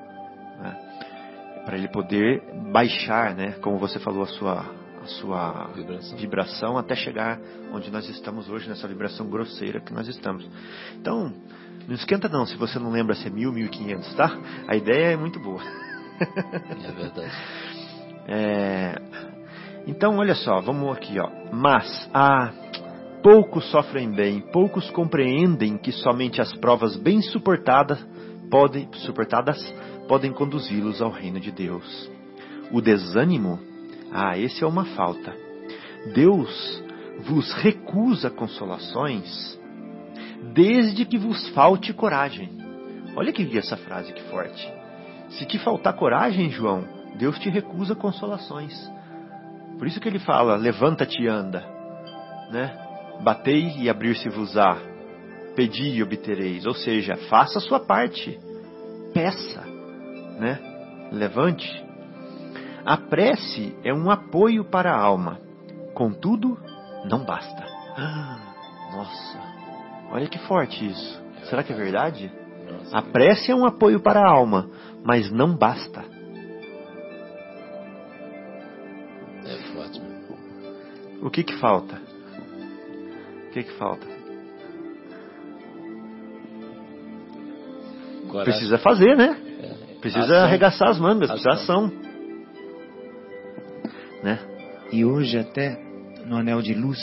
[1.68, 4.66] para ele poder baixar, né, como você falou, a sua,
[5.04, 6.18] a sua Vibração.
[6.18, 7.38] vibração até chegar
[7.74, 10.50] onde nós estamos hoje, nessa vibração grosseira que nós estamos.
[10.96, 11.34] Então,
[11.86, 14.32] não esquenta não se você não lembra se é mil, mil e quinhentos, tá?
[14.66, 15.62] A ideia é muito boa.
[16.22, 17.32] É verdade.
[18.30, 18.96] É,
[19.88, 21.30] Então, olha só, vamos aqui, ó.
[21.50, 22.52] Mas, ah,
[23.22, 28.00] poucos sofrem bem, poucos compreendem que somente as provas bem suportadas
[28.50, 29.58] podem, suportadas
[30.08, 32.10] podem conduzi-los ao reino de Deus.
[32.72, 33.60] O desânimo,
[34.12, 35.36] ah, esse é uma falta.
[36.14, 36.84] Deus
[37.26, 39.58] vos recusa consolações
[40.54, 42.50] desde que vos falte coragem.
[43.16, 44.72] Olha que essa frase que forte.
[45.30, 46.86] Se te faltar coragem, João,
[47.18, 48.74] Deus te recusa consolações.
[49.78, 51.66] Por isso que ele fala: levanta-te e anda,
[52.52, 52.87] né?
[53.22, 54.78] Batei e abrir-se-vos-á,
[55.56, 56.66] pedi e obtereis.
[56.66, 58.40] Ou seja, faça a sua parte,
[59.14, 59.62] peça,
[60.40, 60.60] né?
[61.12, 61.68] Levante.
[62.86, 65.40] A prece é um apoio para a alma,
[65.94, 66.58] contudo,
[67.10, 67.66] não basta.
[67.98, 68.40] Ah,
[68.94, 69.40] nossa,
[70.12, 71.22] olha que forte isso.
[71.50, 72.32] Será que é verdade?
[72.94, 74.70] A prece é um apoio para a alma,
[75.04, 76.18] mas não basta.
[79.48, 80.38] é forte mesmo.
[81.22, 82.07] O que que falta?
[83.58, 84.06] Que que falta?
[88.30, 88.54] Coragem.
[88.54, 89.36] Precisa fazer, né?
[89.64, 90.00] É.
[90.00, 90.44] Precisa Ação.
[90.44, 91.86] arregaçar as mangas, precisa Ação.
[91.86, 91.92] ação.
[94.22, 94.40] Né?
[94.92, 95.76] E hoje até
[96.24, 97.00] no Anel de Luz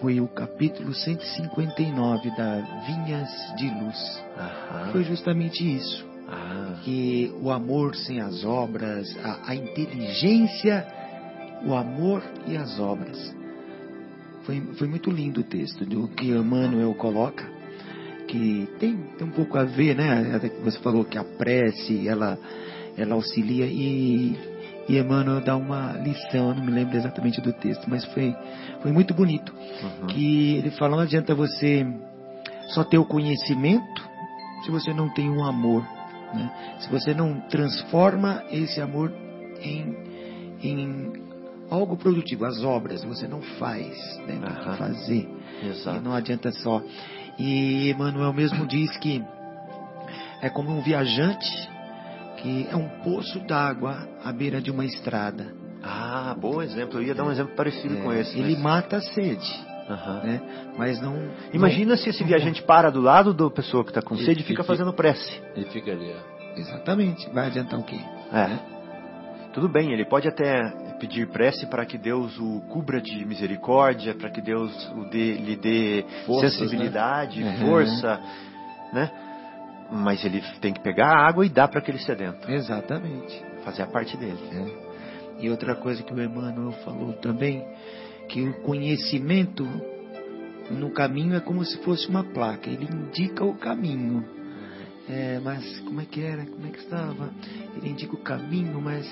[0.00, 4.24] foi o capítulo 159 da Vinhas de Luz.
[4.36, 4.90] Aham.
[4.90, 6.04] Foi justamente isso.
[6.28, 10.84] Ah, que o amor sem as obras, a, a inteligência,
[11.64, 13.41] o amor e as obras.
[14.44, 17.48] Foi, foi muito lindo o texto do que Emmanuel coloca,
[18.26, 20.34] que tem, tem um pouco a ver, né?
[20.34, 22.38] Até que você falou que a prece, ela,
[22.96, 24.36] ela auxilia e,
[24.88, 28.34] e Emmanuel dá uma lição, eu não me lembro exatamente do texto, mas foi,
[28.80, 29.52] foi muito bonito.
[29.52, 30.06] uhum.
[30.08, 31.86] Que ele fala, não adianta você
[32.68, 34.10] só ter o conhecimento
[34.64, 35.82] se você não tem um amor.
[36.34, 36.76] Né?
[36.80, 39.12] Se você não transforma esse amor
[39.60, 39.96] em,
[40.62, 41.21] em
[41.72, 44.38] algo produtivo, as obras, você não faz, né?
[44.40, 44.72] tem Aham.
[44.72, 45.28] que fazer.
[45.62, 46.00] E Exato.
[46.00, 46.82] não adianta só.
[47.38, 49.24] E Emmanuel mesmo diz que
[50.40, 51.48] é como um viajante
[52.38, 55.54] que é um poço d'água à beira de uma estrada.
[55.82, 56.98] Ah, bom exemplo.
[56.98, 58.38] Eu ia dar um exemplo parecido com É, esse.
[58.38, 59.50] ele mas- mata a sede,
[59.88, 60.20] Aham.
[60.24, 60.40] né?
[60.76, 61.16] mas não.
[61.52, 64.40] Imagina não- se esse viajante para do lado da pessoa que está com E- sede
[64.40, 65.40] e e fica fica- fazendo prece.
[65.56, 66.58] E fica ali, ó.
[66.58, 67.28] Exatamente.
[67.30, 67.98] Vai adiantar o quê?
[68.32, 68.58] É.
[69.52, 70.62] Tudo bem, ele pode até
[71.02, 75.56] pedir prece para que Deus o cubra de misericórdia, para que Deus o dê- lhe
[75.56, 77.56] dê Forças, sensibilidade, né?
[77.60, 78.20] força,
[78.92, 79.10] né?
[79.90, 83.42] Mas ele tem que pegar a água e dar para aquele sedento, Exatamente.
[83.64, 84.38] fazer a parte dele.
[85.40, 87.66] E outra coisa que o Emmanuel falou também,
[88.28, 89.66] que o conhecimento
[90.70, 94.24] no caminho é como se fosse uma placa, ele indica o caminho.
[95.08, 96.46] É, mas como é que era?
[96.46, 97.28] Como é que estava?
[97.76, 99.04] Ele indica o caminho, mas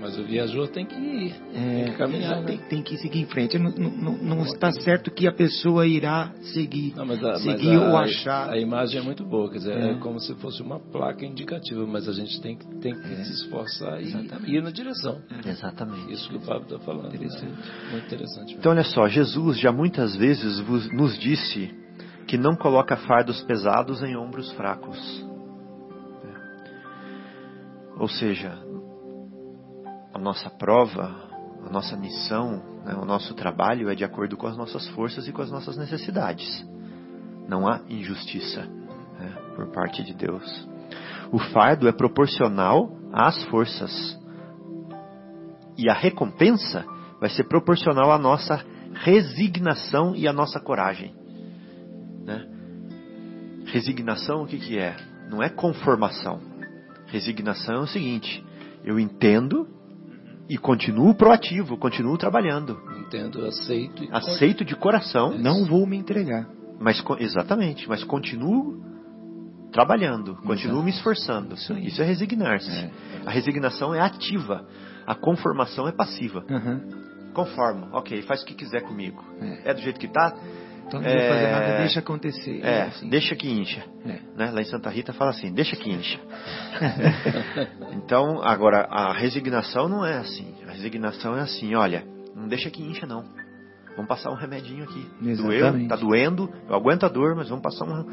[0.00, 2.44] Mas o viajor tem que ir, É, tem que caminhar.
[2.44, 2.64] tem, né?
[2.68, 3.58] tem que seguir em frente.
[3.58, 7.74] Não, não- não- está certo que a pessoa irá seguir, Não, mas a, mas seguir
[7.76, 8.50] a- ou achar.
[8.50, 9.90] a imagem é muito boa, quer dizer, é.
[9.92, 9.94] É.
[9.94, 14.00] como se fosse uma placa indicativa, mas a gente tem que, tem que se esforçar
[14.00, 14.54] e Exatamente.
[14.54, 15.20] ir na direção.
[15.44, 16.12] Exatamente.
[16.12, 17.14] Isso que o Fábio está falando.
[17.14, 17.46] Interessante.
[17.46, 17.88] né?
[17.92, 18.46] Muito interessante.
[18.48, 18.58] mesmo.
[18.60, 21.70] Então, olha só, Jesus já muitas vezes vos- nos disse
[22.28, 25.24] que não coloca fardos pesados em ombros fracos.
[27.98, 28.58] Ou seja,
[30.16, 31.14] a nossa prova,
[31.66, 35.32] a nossa missão, né, o nosso trabalho é de acordo com as nossas forças e
[35.32, 36.66] com as nossas necessidades.
[37.46, 40.68] Não há injustiça né, por parte de Deus.
[41.30, 44.18] O fardo é proporcional às forças.
[45.76, 46.86] E a recompensa
[47.20, 51.14] vai ser proporcional à nossa resignação e à nossa coragem.
[52.24, 52.42] Né?
[53.66, 54.96] Resignação, o que, que é?
[55.28, 56.40] Não é conformação.
[57.08, 58.42] Resignação é o seguinte:
[58.82, 59.75] eu entendo
[60.48, 62.80] e continuo proativo, continuo trabalhando.
[63.00, 66.48] Entendo, aceito e Aceito de coração, Não vou me entregar.
[66.80, 68.80] mas exatamente, mas continuo
[69.72, 71.54] trabalhando, continuo me esforçando.
[71.54, 71.72] Isso.
[71.74, 72.70] Isso é resignar-se.
[72.70, 72.90] É.
[73.26, 74.66] A resignação é ativa,
[75.06, 76.44] a conformação é passiva.
[76.48, 76.82] Aham.
[77.34, 79.22] Conformo, ok, faz o que quiser comigo.
[79.40, 79.70] É.
[79.70, 80.32] É, do jeito que tá?
[80.86, 81.52] Então não vou fazer É.
[81.52, 82.60] nada, deixa acontecer.
[82.64, 83.08] É, assim.
[83.08, 83.84] deixa que incha.
[84.04, 84.18] É.
[84.36, 84.50] Né?
[84.52, 86.20] Lá em Santa Rita fala assim, deixa que incha.
[87.92, 90.54] então, agora, a resignação não é assim.
[90.68, 93.24] A resignação é assim, olha, não deixa que incha não.
[93.96, 95.08] Vamos passar um remedinho aqui.
[95.36, 95.88] Doeu, Exatamente.
[95.88, 98.04] tá doendo, eu aguento a dor, mas vamos passar um,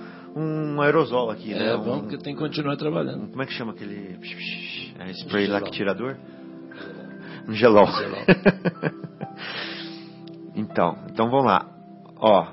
[0.76, 1.72] um aerosol aqui, né?
[1.72, 3.24] É, Um- vamos, porque tem que continuar trabalhando.
[3.26, 4.18] um- como é que chama aquele
[5.00, 6.18] é, spray lá que tira a dor?
[7.50, 7.86] Um gelol.
[7.88, 8.24] gelol.
[10.56, 11.68] então, então vamos lá.
[12.18, 12.48] Ó,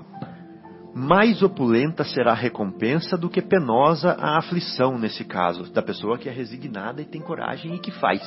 [0.94, 6.28] mais opulenta será a recompensa do que penosa a aflição nesse caso, da pessoa que
[6.28, 8.22] é resignada e tem coragem e que faz,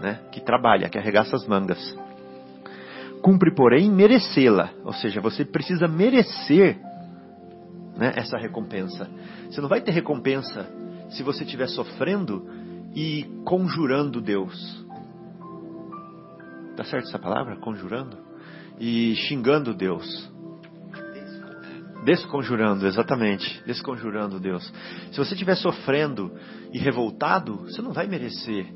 [0.00, 0.20] né?
[0.32, 1.96] Que trabalha, que arregaça as mangas.
[3.22, 6.80] Cumpre, porém, merecê-la, ou seja, você precisa merecer
[7.96, 9.08] né, essa recompensa.
[9.48, 10.68] Você não vai ter recompensa
[11.10, 12.44] se você estiver sofrendo
[12.94, 14.84] e conjurando Deus.
[16.76, 17.56] Tá certo essa palavra?
[17.56, 18.18] Conjurando?
[18.80, 20.31] E xingando Deus.
[22.04, 23.62] Desconjurando, exatamente.
[23.64, 24.72] Desconjurando Deus.
[25.12, 26.32] Se você estiver sofrendo
[26.72, 28.66] e revoltado, você não vai merecer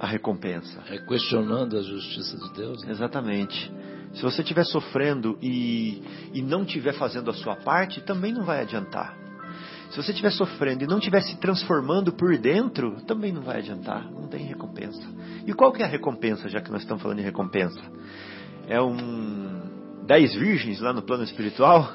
[0.00, 0.82] a recompensa.
[0.88, 2.82] É questionando a justiça de Deus.
[2.84, 2.92] Né?
[2.92, 3.72] Exatamente.
[4.14, 6.02] Se você estiver sofrendo e,
[6.34, 9.16] e não estiver fazendo a sua parte, também não vai adiantar.
[9.90, 14.10] Se você estiver sofrendo e não estiver se transformando por dentro, também não vai adiantar.
[14.10, 15.02] Não tem recompensa.
[15.46, 17.80] E qual que é a recompensa, já que nós estamos falando de recompensa?
[18.66, 21.92] É um dez virgens lá no plano espiritual?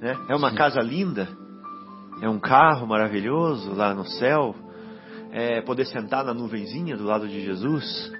[0.00, 0.16] Né?
[0.28, 1.28] É uma casa linda?
[2.22, 4.54] É um carro maravilhoso lá no céu?
[5.32, 8.12] É poder sentar na nuvenzinha do lado de Jesus?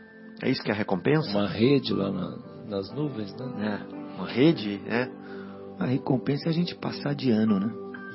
[0.42, 1.30] É isso que é a recompensa?
[1.38, 2.37] Uma rede lá na-
[2.68, 3.78] nas nuvens, né?
[3.90, 5.08] É, uma rede, né?
[5.78, 7.70] A recompensa é a gente passar de ano, né?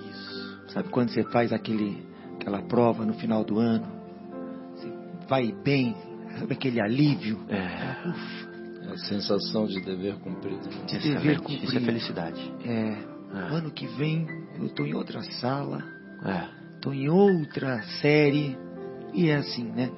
[0.10, 0.60] Isso.
[0.74, 3.86] Sabe quando você faz aquele, aquela prova no final do ano?
[4.76, 4.92] Você
[5.30, 5.96] vai bem,
[6.40, 7.40] sabe aquele alívio?
[7.48, 10.68] É, Ufa, A sensação de dever cumprido.
[10.70, 10.86] né?
[10.88, 11.86] de dever Isso é cumprido.
[11.86, 12.54] felicidade.
[12.66, 12.98] É,
[13.34, 13.56] É.
[13.56, 15.84] ano que vem eu estou em outra sala,
[16.26, 18.58] É, estou em outra série,
[19.14, 19.90] e é assim, né?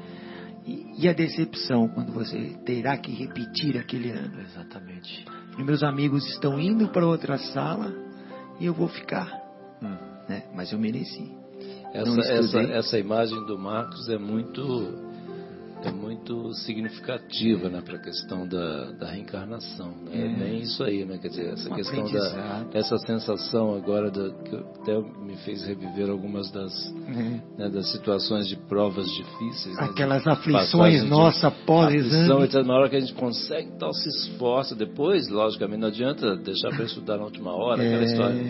[0.65, 4.39] E, e a decepção quando você terá que repetir aquele ano.
[4.41, 5.25] exatamente.
[5.57, 7.91] E meus amigos estão indo para outra sala
[8.59, 9.27] e eu vou ficar,
[9.81, 9.97] Hum.
[10.29, 10.43] né?
[10.55, 11.31] Mas eu mereci.
[11.93, 15.10] Essa, essa, essa imagem do Marcos é muito
[15.83, 19.87] é muito significativa né, para a questão da, da reencarnação.
[20.03, 20.11] Né?
[20.13, 20.25] É.
[20.25, 20.35] É.
[20.35, 21.17] bem isso aí, né?
[21.17, 26.51] Quer dizer, essa Um questão da essa sensação agora que até me fez reviver algumas
[26.51, 27.41] das, né?
[27.57, 29.75] né, das situações de provas difíceis.
[29.77, 32.43] né, Aquelas passagem aflições nossa pós-exame.
[32.45, 32.65] etc.
[32.65, 34.75] Na hora que a gente consegue, tal, se esforça.
[34.75, 38.05] Depois, logicamente, não adianta deixar para estudar na última hora, aquela É.
[38.05, 38.45] história.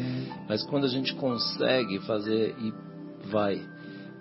[0.49, 2.73] Mas quando a gente consegue fazer e
[3.29, 3.61] vai,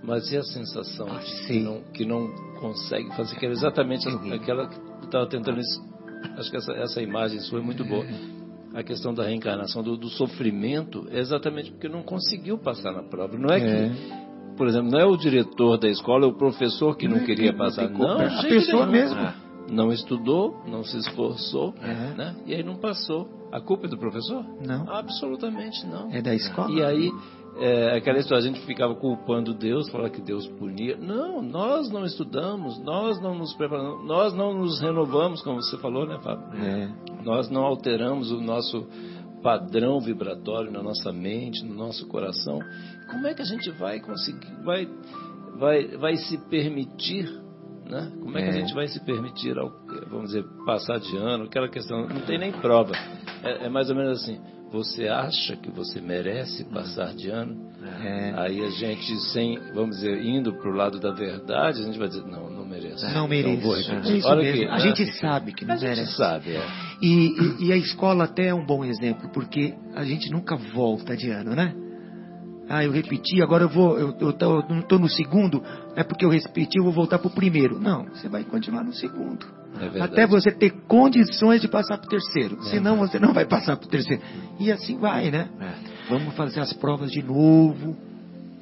[0.03, 2.29] mas e a sensação Ah, que não, que não
[2.61, 5.61] consegue fazer, que era exatamente aquela que estava tentando.
[6.37, 8.05] Acho que essa, essa imagem sua é muito boa.
[8.75, 13.37] A questão da reencarnação, do, do sofrimento, é exatamente porque não conseguiu passar na prova.
[13.37, 13.89] Não é, É.
[13.89, 17.25] que, por exemplo, não é o diretor da escola, é o professor que não, Não,
[17.25, 17.89] queria não passar.
[17.89, 18.05] como.
[18.07, 18.93] Não, A pessoa nenhum.
[18.93, 19.19] mesmo.
[19.19, 19.35] É.
[19.73, 22.15] Não estudou, não se esforçou, É.
[22.17, 22.37] né?
[22.47, 23.29] e aí não passou.
[23.53, 24.45] A culpa é do professor?
[24.65, 24.89] Não.
[24.89, 26.09] Absolutamente não.
[26.13, 26.71] É da escola?
[26.71, 27.11] E aí,
[27.59, 30.97] é, aquela história, a gente ficava culpando Deus, falava que Deus punia.
[30.97, 36.07] Não, nós não estudamos, nós não nos preparamos, nós não nos renovamos, como você falou,
[36.07, 36.47] né, Fábio?
[36.63, 36.89] É.
[37.25, 38.87] Nós não alteramos o nosso
[39.43, 42.59] padrão vibratório na nossa mente, no nosso coração.
[43.11, 44.89] Como é que a gente vai conseguir, vai,
[45.59, 47.29] vai, vai se permitir
[47.85, 48.13] Né?
[48.21, 48.51] Como é que é.
[48.51, 49.55] a gente vai se permitir,
[50.09, 51.45] vamos dizer, passar de ano?
[51.45, 52.93] Aquela questão, não tem nem prova.
[53.43, 54.39] É, é mais ou menos assim
[54.71, 57.71] você acha que você merece passar de ano,
[58.03, 58.33] é.
[58.37, 62.09] aí a gente, sem, vamos dizer, indo para o lado da verdade, a gente vai
[62.09, 63.05] dizer, não, não mereço.
[63.13, 63.67] Não mereço.
[63.67, 64.59] É Olha mesmo.
[64.61, 64.81] Que, a né?
[64.81, 66.01] gente sabe que não a merece.
[66.01, 66.67] A gente sabe, é.
[67.03, 71.17] E, e, e, a escola até é um bom exemplo, porque a gente nunca volta
[71.17, 71.75] de ano, né?
[72.73, 75.61] Ah, eu repeti, agora eu vou, eu, estou no segundo,
[75.97, 77.81] é porque eu repeti, eu vou voltar para o primeiro.
[77.81, 79.45] Não, você vai continuar no segundo.
[79.97, 82.59] É até você ter condições de passar para o terceiro.
[82.61, 84.23] É Senão você não vai passar para o terceiro.
[84.61, 85.49] E assim vai, né?
[85.61, 85.73] É.
[86.09, 87.97] Vamos fazer as provas de novo.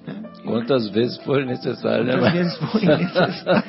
[0.07, 0.23] Né?
[0.43, 2.17] Quantas vezes for necessário, né?
[2.17, 3.65] Quantas vezes for necessário.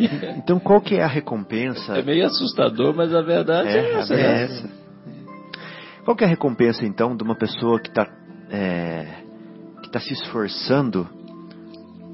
[0.36, 1.96] então qual que é a recompensa?
[1.96, 4.14] É meio assustador, mas a verdade é, é essa.
[4.14, 4.42] É né?
[4.42, 4.70] essa.
[6.04, 8.04] Qual que é a recompensa então de uma pessoa que está
[8.50, 9.25] é,
[9.86, 11.08] que está se esforçando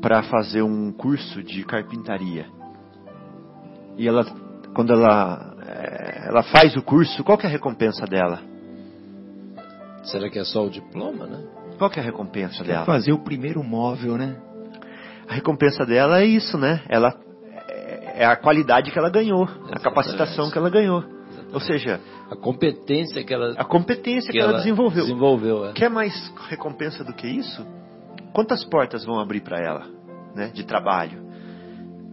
[0.01, 2.47] para fazer um curso de carpintaria.
[3.97, 4.25] E ela,
[4.75, 8.41] quando ela, é, ela faz o curso, qual que é a recompensa dela?
[10.05, 11.45] Será que é só o diploma, né?
[11.79, 12.85] Qual que é a recompensa dela?
[12.85, 14.37] Fazer o primeiro móvel, né?
[15.29, 16.83] A recompensa dela é isso, né?
[16.89, 17.15] Ela
[18.15, 19.77] é a qualidade que ela ganhou, Exatamente.
[19.77, 21.05] a capacitação que ela ganhou.
[21.53, 25.03] Ou seja, a competência que ela a competência que, que ela, ela, desenvolveu.
[25.05, 25.73] desenvolveu é.
[25.73, 27.65] Quer mais recompensa do que isso?
[28.33, 29.87] Quantas portas vão abrir para ela,
[30.35, 31.31] né, de trabalho?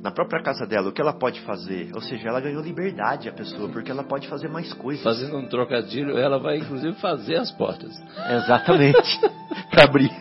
[0.02, 1.91] Na própria casa dela, o que ela pode fazer?
[1.93, 5.04] Ou seja, ela ganhou liberdade a pessoa, porque ela pode fazer mais coisas.
[5.04, 7.93] Fazendo um trocadilho, ela vai inclusive fazer as portas.
[8.30, 9.19] Exatamente,
[9.69, 10.12] para abrir.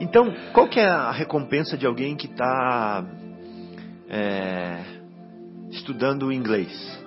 [0.00, 3.04] então, qual que é a recompensa de alguém que está
[4.08, 4.78] é,
[5.70, 6.99] estudando inglês?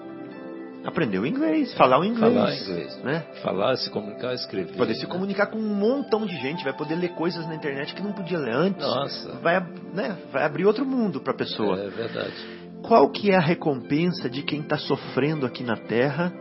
[0.85, 2.33] Aprender o inglês, falar o inglês.
[2.33, 3.03] Falar inglês.
[3.03, 3.23] Né?
[3.41, 4.75] Falar, se comunicar, escrever.
[4.75, 5.09] Poder se né?
[5.11, 8.37] comunicar com um montão de gente, vai poder ler coisas na internet que não podia
[8.37, 8.85] ler antes.
[8.85, 9.33] Nossa.
[9.41, 9.59] Vai,
[9.93, 11.79] né, vai abrir outro mundo para a pessoa.
[11.79, 12.33] É verdade.
[12.81, 16.33] Qual que é a recompensa de quem está sofrendo aqui na Terra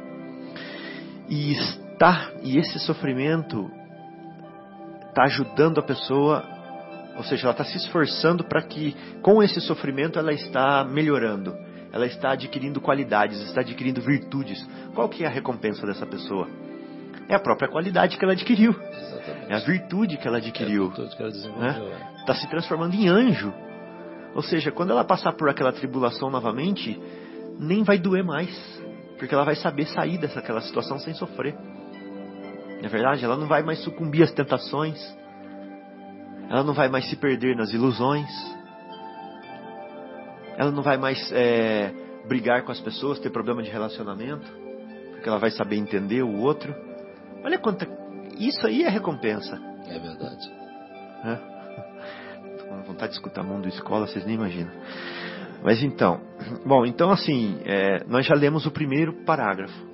[1.29, 3.71] e está e esse sofrimento
[5.09, 6.43] está ajudando a pessoa,
[7.17, 11.55] ou seja, ela está se esforçando para que com esse sofrimento ela está melhorando
[11.93, 14.67] ela está adquirindo qualidades, está adquirindo virtudes.
[14.95, 16.49] Qual que é a recompensa dessa pessoa?
[17.29, 18.73] É a própria qualidade que ela adquiriu.
[18.73, 19.53] Exatamente.
[19.53, 20.85] É a virtude que ela adquiriu.
[20.85, 21.69] É a virtude que ela desenvolveu.
[21.69, 22.25] Está né?
[22.27, 23.53] Tá se transformando em anjo.
[24.35, 26.99] Ou seja, quando ela passar por aquela tribulação novamente,
[27.59, 28.51] nem vai doer mais.
[29.19, 31.55] Porque ela vai saber sair dessa situação sem sofrer.
[31.55, 33.23] Não é verdade?
[33.23, 34.99] Ela não vai mais sucumbir às tentações.
[36.49, 38.29] Ela não vai mais se perder nas ilusões
[40.57, 41.93] ela não vai mais é,
[42.27, 44.51] brigar com as pessoas, ter problema de relacionamento,
[45.13, 46.75] porque ela vai saber entender o outro.
[47.45, 47.87] Olha quanta.
[48.39, 49.61] Isso aí é recompensa.
[49.87, 50.63] É verdade.
[52.59, 54.73] Tô com vontade de escutar mundo escola, vocês nem imaginam.
[55.63, 56.21] Mas então,
[56.67, 59.93] bom, então assim, é, nós já lemos o primeiro parágrafo.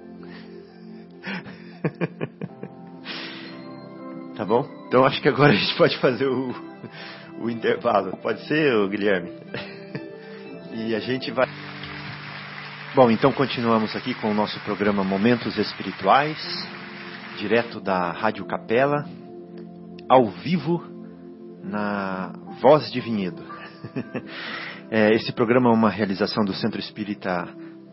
[4.35, 4.67] tá bom?
[4.87, 6.55] Então acho que agora a gente pode fazer o,
[7.41, 8.17] o intervalo.
[8.17, 9.31] Pode ser, Guilherme?
[10.87, 11.49] E a gente vai.
[12.95, 16.39] Bom, então continuamos aqui com o nosso programa Momentos Espirituais,
[17.37, 19.05] direto da Rádio Capela,
[20.09, 20.81] ao vivo
[21.65, 23.43] na Voz de Vinhedo.
[24.91, 27.47] É, esse programa é uma realização do Centro Espírita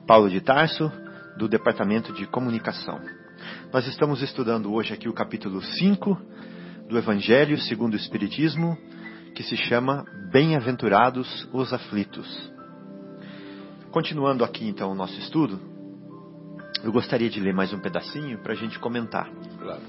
[0.07, 0.89] Paulo de Tarso,
[1.37, 3.01] do Departamento de Comunicação.
[3.73, 6.17] Nós estamos estudando hoje aqui o capítulo 5
[6.87, 8.77] do Evangelho segundo o Espiritismo,
[9.35, 12.54] que se chama Bem-aventurados os aflitos.
[13.95, 15.57] Continuando aqui então o nosso estudo,
[16.83, 19.31] eu gostaria de ler mais um pedacinho para a gente comentar.
[19.57, 19.81] Claro.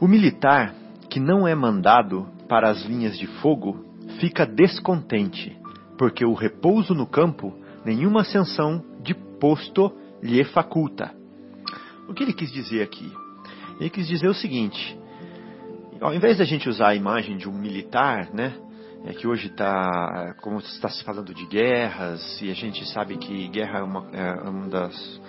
[0.00, 0.74] O militar
[1.10, 3.84] que não é mandado para as linhas de fogo
[4.20, 5.54] fica descontente,
[5.98, 11.14] porque o repouso no campo nenhuma ascensão de posto lhe faculta.
[12.08, 13.12] O que ele quis dizer aqui?
[13.78, 14.98] Ele quis dizer o seguinte:
[16.00, 18.54] ao invés da gente usar a imagem de um militar, né,
[19.04, 23.48] é que hoje está, como está se falando de guerras, e a gente sabe que
[23.48, 25.20] guerra é uma, é uma, das,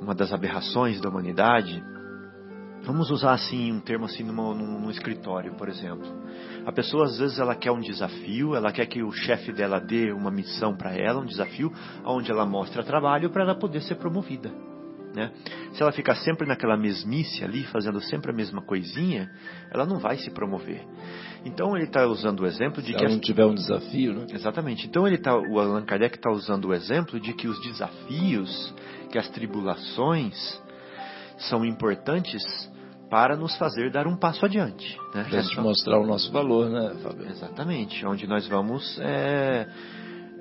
[0.00, 1.82] uma das aberrações da humanidade,
[2.84, 6.06] vamos usar assim um termo assim numa, num, num escritório, por exemplo.
[6.64, 10.12] A pessoa às vezes ela quer um desafio, ela quer que o chefe dela dê
[10.12, 11.72] uma missão para ela, um desafio,
[12.04, 14.75] onde ela mostra trabalho para ela poder ser promovida.
[15.16, 15.32] Né?
[15.72, 19.30] Se ela ficar sempre naquela mesmice ali, fazendo sempre a mesma coisinha,
[19.72, 20.84] ela não vai se promover.
[21.42, 24.26] Então ele está usando o exemplo de se que ela não tiver um desafio, né?
[24.30, 24.86] Exatamente.
[24.86, 28.74] Então ele tá, o Allan Kardec está usando o exemplo de que os desafios,
[29.10, 30.36] que as tribulações
[31.38, 32.42] são importantes
[33.08, 34.98] para nos fazer dar um passo adiante.
[35.14, 35.24] Né?
[35.24, 37.26] Para gente mostrar o nosso valor, né, Fábio?
[37.26, 38.04] Exatamente.
[38.04, 39.66] Onde nós vamos é,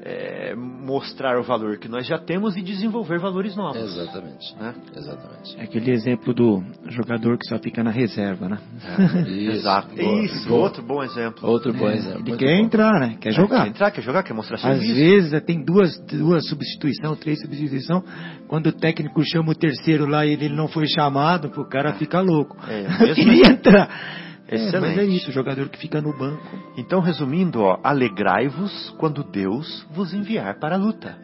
[0.07, 3.77] é, mostrar o valor que nós já temos e desenvolver valores novos.
[3.81, 4.55] Exatamente.
[4.55, 4.75] Né?
[4.95, 5.57] Exatamente.
[5.59, 8.59] É aquele exemplo do jogador que só fica na reserva, né?
[9.27, 9.95] Isso, Exato.
[9.95, 10.61] boa, Isso, boa.
[10.61, 11.49] outro bom exemplo.
[11.49, 12.21] Outro bom É, exemplo.
[12.27, 12.65] Ele quer bom.
[12.65, 13.09] entrar, né?
[13.19, 13.67] Quer Quer jogar.
[13.67, 14.93] entrar, quer jogar, quer mostrar Às serviço.
[14.93, 18.03] vezes é, tem duas, duas substituições, três substituições.
[18.47, 22.19] Quando o técnico chama o terceiro lá e ele não foi chamado, o cara fica
[22.21, 22.55] louco.
[22.69, 23.89] É, queria entrar.
[24.47, 24.95] É, Excelente.
[24.95, 26.43] mas é isso, o jogador que fica no banco.
[26.77, 31.17] Então, resumindo, ó, alegrai-vos quando Deus vos enviar para a luta.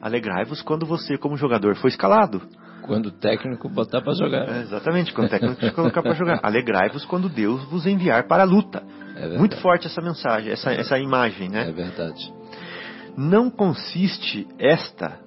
[0.00, 2.42] Alegrai-vos quando você, como jogador, foi escalado.
[2.82, 4.46] Quando o técnico botar pra jogar.
[4.46, 6.40] É, exatamente, quando o técnico te colocar para jogar.
[6.42, 8.82] Alegrai-vos quando Deus vos enviar para a luta.
[9.16, 9.38] É.
[9.38, 11.68] Muito forte essa mensagem, essa, essa imagem, né?
[11.68, 12.30] É verdade.
[13.16, 15.18] Não consiste esta,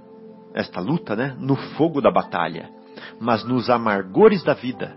[0.53, 2.69] esta luta, né, no fogo da batalha,
[3.19, 4.93] mas nos amargores da vida,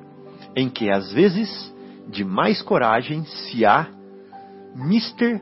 [0.54, 1.72] em que às vezes
[2.10, 3.88] de mais coragem se há
[4.74, 5.40] mister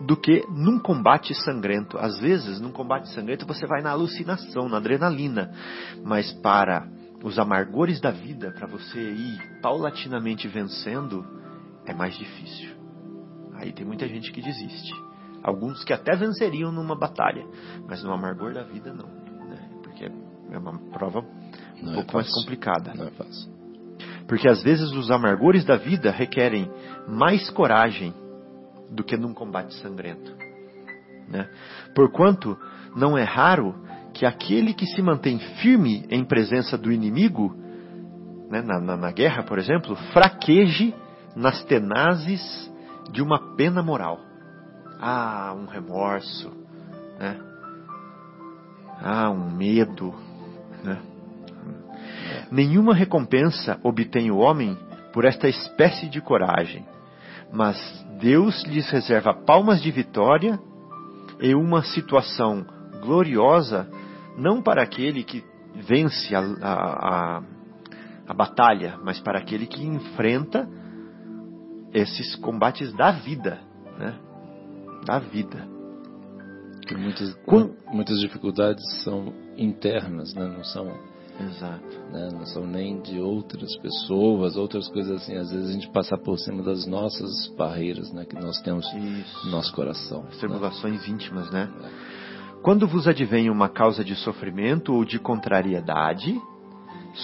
[0.00, 1.98] do que num combate sangrento.
[1.98, 5.52] Às vezes, num combate sangrento, você vai na alucinação, na adrenalina,
[6.04, 6.88] mas para
[7.22, 11.26] os amargores da vida, para você ir paulatinamente vencendo,
[11.84, 12.70] é mais difícil.
[13.54, 14.92] Aí tem muita gente que desiste.
[15.42, 17.44] Alguns que até venceriam numa batalha,
[17.86, 19.06] mas no amargor da vida não,
[19.48, 19.70] né?
[19.82, 20.04] porque
[20.50, 22.40] é uma prova um Não é pouco mais fácil.
[22.42, 22.94] complicada.
[22.94, 23.59] Não é fácil.
[24.30, 26.70] Porque às vezes os amargores da vida requerem
[27.08, 28.14] mais coragem
[28.88, 30.32] do que num combate sangrento.
[31.28, 31.48] Né?
[31.96, 32.56] Porquanto
[32.94, 33.74] não é raro
[34.14, 37.56] que aquele que se mantém firme em presença do inimigo,
[38.48, 40.94] né, na, na- na guerra, por exemplo, fraqueje
[41.34, 42.72] nas tenazes
[43.10, 44.20] de uma pena moral.
[45.00, 46.52] Ah, um remorso,
[47.18, 47.36] né?
[49.02, 50.14] Ah, um medo,
[50.84, 51.09] né?
[52.50, 54.76] Nenhuma recompensa obtém o homem
[55.12, 56.84] por esta espécie de coragem,
[57.52, 57.76] mas
[58.20, 60.58] Deus lhes reserva palmas de vitória
[61.40, 62.64] e uma situação
[63.00, 63.88] gloriosa,
[64.36, 65.44] não para aquele que
[65.74, 67.42] vence a, a, a,
[68.28, 70.68] a batalha, mas para aquele que enfrenta
[71.92, 73.60] esses combates da vida,
[73.98, 74.14] né?
[75.06, 75.66] Da vida.
[76.76, 80.46] Porque muitas, Com- muitas dificuldades são internas, né?
[80.46, 80.92] não são
[81.48, 82.00] Exato.
[82.12, 82.28] né?
[82.32, 85.36] não são nem de outras pessoas, outras coisas assim.
[85.36, 88.24] Às vezes a gente passa por cima das nossas barreiras, né?
[88.24, 89.46] Que nós temos Isso.
[89.46, 90.20] no nosso coração.
[90.28, 90.38] As né?
[90.40, 91.68] tribulações íntimas, né?
[92.62, 96.38] Quando vos advém uma causa de sofrimento ou de contrariedade,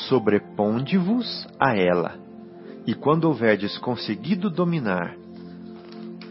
[0.08, 2.18] sobreponde-vos a ela.
[2.86, 5.16] E quando houverdes conseguido dominar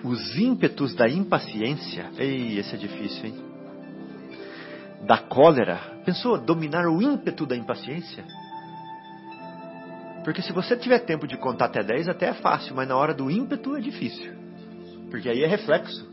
[0.04, 3.45] os ímpetos da impaciência, ei, esse é difícil, hein?
[5.06, 8.24] Da cólera, pensou dominar o ímpeto da impaciência?
[10.24, 13.14] Porque se você tiver tempo de contar até 10, até é fácil, mas na hora
[13.14, 14.34] do ímpeto é difícil.
[15.12, 16.10] Porque aí é reflexo.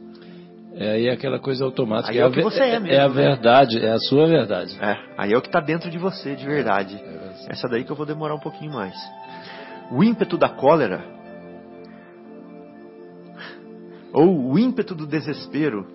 [0.75, 2.13] É aí aquela coisa automática.
[2.13, 3.15] Aí é a o que você é É mesmo, a né?
[3.15, 4.79] verdade, é a sua verdade.
[4.81, 6.97] É, aí é o que está dentro de você, de verdade.
[6.97, 8.95] É, Essa daí que eu vou demorar um pouquinho mais.
[9.91, 11.03] O ímpeto da cólera,
[14.13, 15.87] ou o ímpeto do desespero,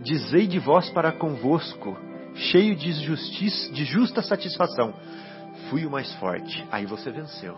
[0.00, 1.96] dizei de vós para convosco,
[2.36, 4.94] cheio de, justiça, de justa satisfação,
[5.70, 6.64] fui o mais forte.
[6.70, 7.56] Aí você venceu.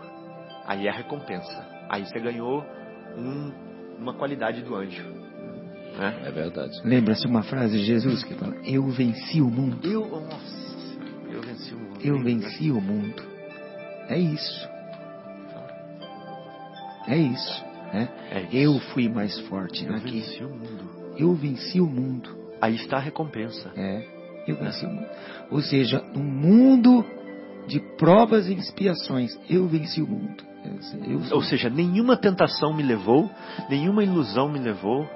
[0.65, 1.67] Aí é a recompensa.
[1.89, 2.63] Aí você ganhou
[3.17, 3.51] um-
[3.99, 5.03] uma qualidade do anjo.
[5.97, 6.21] Né?
[6.25, 6.79] é verdade.
[6.85, 9.85] Lembra-se uma frase de Jesus que fala: Eu venci o mundo.
[9.85, 10.97] Eu, nossa,
[11.29, 11.99] eu venci o mundo.
[12.01, 13.23] Eu venci o mundo.
[14.07, 14.69] É isso.
[17.07, 17.65] É isso.
[17.93, 18.07] Né?
[18.31, 18.55] É isso.
[18.55, 20.11] Eu fui mais forte Eu aqui.
[20.21, 20.89] venci o mundo.
[21.17, 22.29] Eu venci o mundo.
[22.61, 23.71] Aí está a recompensa.
[23.75, 24.05] É,
[24.47, 25.07] eu venci o mundo.
[25.51, 27.05] Ou seja, um mundo
[27.67, 29.37] de provas e expiações.
[29.49, 30.43] Eu venci o mundo.
[31.07, 33.29] Eu, Ou seja, nenhuma tentação me levou,
[33.69, 35.07] nenhuma ilusão me levou.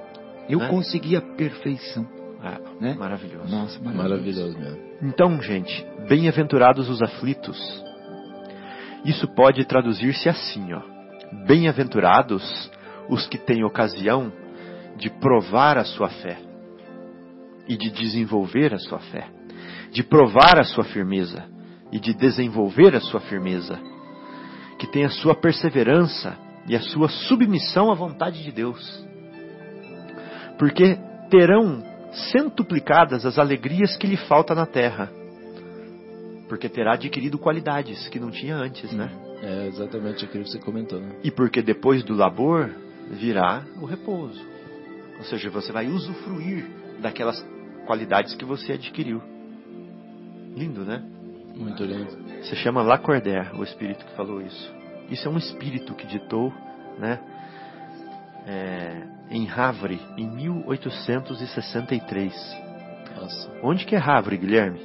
[0.48, 0.68] eu né?
[0.68, 2.06] consegui a perfeição.
[2.42, 2.94] É, Né?
[2.94, 3.50] Maravilhoso.
[3.50, 3.98] Nossa, maravilhoso.
[3.98, 4.78] Maravilhoso mesmo.
[5.02, 7.58] Então, gente, bem-aventurados os aflitos.
[9.04, 10.82] Isso pode traduzir-se assim, ó.
[11.46, 12.70] Bem-aventurados
[13.08, 14.32] os que têm ocasião
[14.96, 16.38] de provar a sua fé
[17.68, 19.28] e de desenvolver a sua fé,
[19.90, 21.44] de provar a sua firmeza
[21.90, 23.78] e de desenvolver a sua firmeza,
[24.78, 26.36] que tem a sua perseverança
[26.68, 29.04] e a sua submissão à vontade de Deus.
[30.58, 30.98] Porque
[31.30, 31.82] terão
[32.32, 35.10] centuplicadas as alegrias que lhe falta na terra.
[36.48, 39.10] Porque terá adquirido qualidades que não tinha antes, né?
[39.42, 41.16] É exatamente aquilo que você comentou, né?
[41.22, 42.70] E porque depois do labor
[43.10, 44.40] virá o repouso.
[45.18, 46.66] Ou seja, você vai usufruir
[47.00, 47.44] daquelas
[47.84, 49.22] qualidades que você adquiriu.
[50.56, 51.02] Lindo, né?
[51.54, 52.44] Muito lindo.
[52.44, 54.74] Se chama Lacordaire, o espírito que falou isso.
[55.10, 56.52] Isso é um espírito que ditou,
[56.98, 57.20] né?
[58.46, 62.32] é, em Havre, em 1863.
[63.16, 63.50] Nossa.
[63.62, 64.80] Onde que é Havre, Guilherme?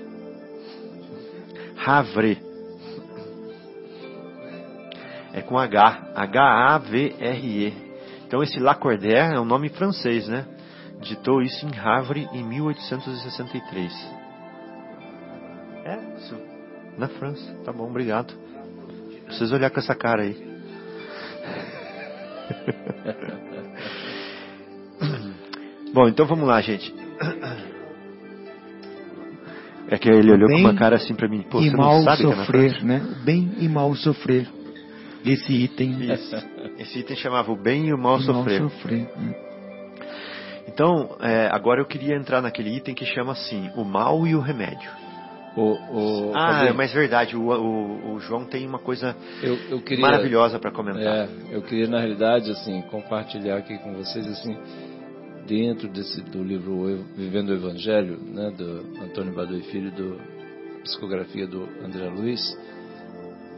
[1.86, 2.42] Havre.
[5.34, 6.14] É com H.
[6.16, 7.90] H-A-V-R-E.
[8.26, 10.46] Então esse Lacordaire é um nome francês, né?
[11.02, 13.94] Ditou isso em Havre em 1863.
[15.86, 15.98] É.
[16.98, 17.56] Na França.
[17.64, 18.34] Tá bom, obrigado.
[19.26, 20.36] Precisa olhar com essa cara aí.
[25.94, 26.94] Bom, então vamos lá, gente.
[29.88, 31.42] É que ele olhou Bem com uma cara assim pra mim.
[31.42, 33.02] Pô, e você mal não sabe que é sofrer, né?
[33.24, 34.48] Bem e mal sofrer.
[35.26, 36.12] Esse item.
[36.14, 36.36] Isso.
[36.78, 38.62] Esse item chamava o bem e o mal e mal sofrer.
[38.62, 39.10] sofrer.
[39.18, 39.49] hum.
[40.72, 44.40] Então, é, agora eu queria entrar naquele item que chama assim, o mal e o
[44.40, 44.90] remédio.
[45.58, 50.02] O, o, ah, é verdade, o, o- o João tem uma coisa eu, eu queria,
[50.06, 51.02] maravilhosa para comentar.
[51.02, 54.56] É, eu queria na realidade assim compartilhar aqui com vocês assim
[55.48, 60.18] dentro desse do livro Vivendo o Evangelho, né, do Antônio Badu Filho, do
[60.84, 62.40] psicografia do André Luiz,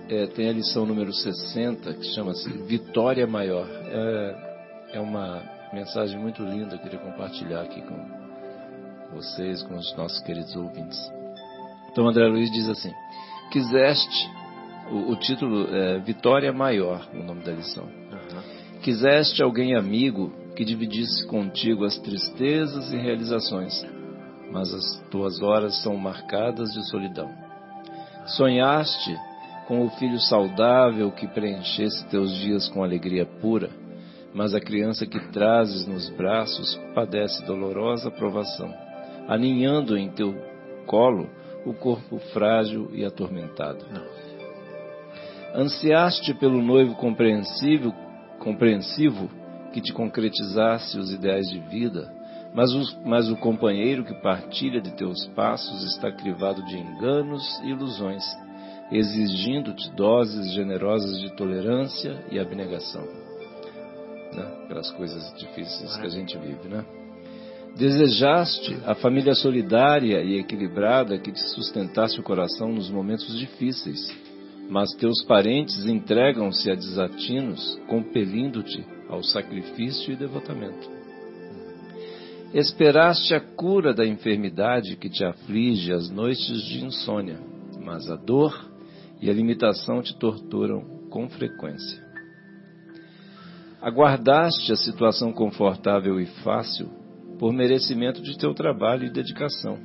[0.09, 3.67] é, tem a lição número 60 que chama-se Vitória Maior.
[3.69, 4.35] É,
[4.93, 5.43] é uma
[5.73, 10.99] mensagem muito linda, eu queria compartilhar aqui com vocês, com os nossos queridos ouvintes.
[11.91, 12.93] Então André Luiz diz assim:
[13.51, 14.29] Quiseste,
[14.91, 17.87] o, o título é Vitória Maior, o nome da lição.
[18.11, 18.43] Aham.
[18.81, 23.85] Quiseste alguém amigo que dividisse contigo as tristezas e realizações,
[24.51, 27.29] mas as tuas horas são marcadas de solidão.
[28.25, 29.17] Sonhaste
[29.67, 33.69] com o filho saudável que preenchesse teus dias com alegria pura,
[34.33, 38.73] mas a criança que trazes nos braços padece dolorosa provação,
[39.27, 40.33] aninhando em teu
[40.85, 41.29] colo
[41.65, 43.85] o corpo frágil e atormentado.
[45.53, 47.93] Ansiaste pelo noivo compreensível,
[48.39, 49.29] compreensivo
[49.73, 52.11] que te concretizasse os ideais de vida,
[52.53, 57.69] mas, os- mas o companheiro que partilha de teus passos está crivado de enganos e
[57.69, 58.23] ilusões,
[58.91, 63.20] exigindo-te doses generosas de tolerância e abnegação.
[64.33, 64.43] Né?
[64.65, 66.85] Aquelas coisas difíceis que a gente vive, né?
[67.75, 74.13] Desejaste a família solidária e equilibrada que te sustentasse o coração nos momentos difíceis,
[74.69, 80.89] mas teus parentes entregam-se a desatinos, compelindo-te ao sacrifício e devotamento.
[82.53, 87.39] Esperaste a cura da enfermidade que te aflige as noites de insônia,
[87.81, 88.69] mas a dor
[89.21, 92.00] e a limitação te torturam com frequência.
[93.81, 96.87] Aguardaste a situação confortável e fácil
[97.39, 99.79] por merecimento de teu trabalho e dedicação,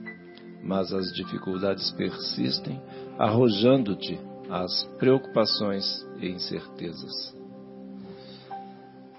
[0.62, 2.78] mas as dificuldades persistem,
[3.18, 4.20] arrojando-te
[4.50, 7.34] as preocupações e incertezas.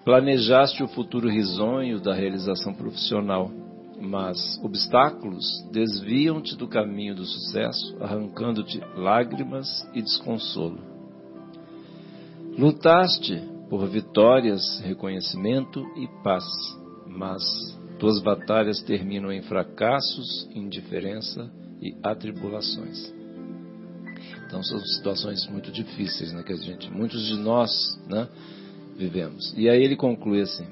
[0.05, 3.51] Planejaste o futuro risonho da realização profissional,
[3.99, 10.79] mas obstáculos desviam-te do caminho do sucesso, arrancando-te lágrimas e desconsolo.
[12.55, 16.45] Lutaste por vitórias, reconhecimento e paz,
[17.05, 17.43] mas
[17.99, 21.51] tuas batalhas terminam em fracassos, indiferença
[21.81, 23.13] e atribulações.
[24.45, 27.69] Então são situações muito difíceis, né, que a gente, muitos de nós,
[28.07, 28.27] né,
[28.95, 29.53] vivemos.
[29.57, 30.65] E aí ele conclui assim: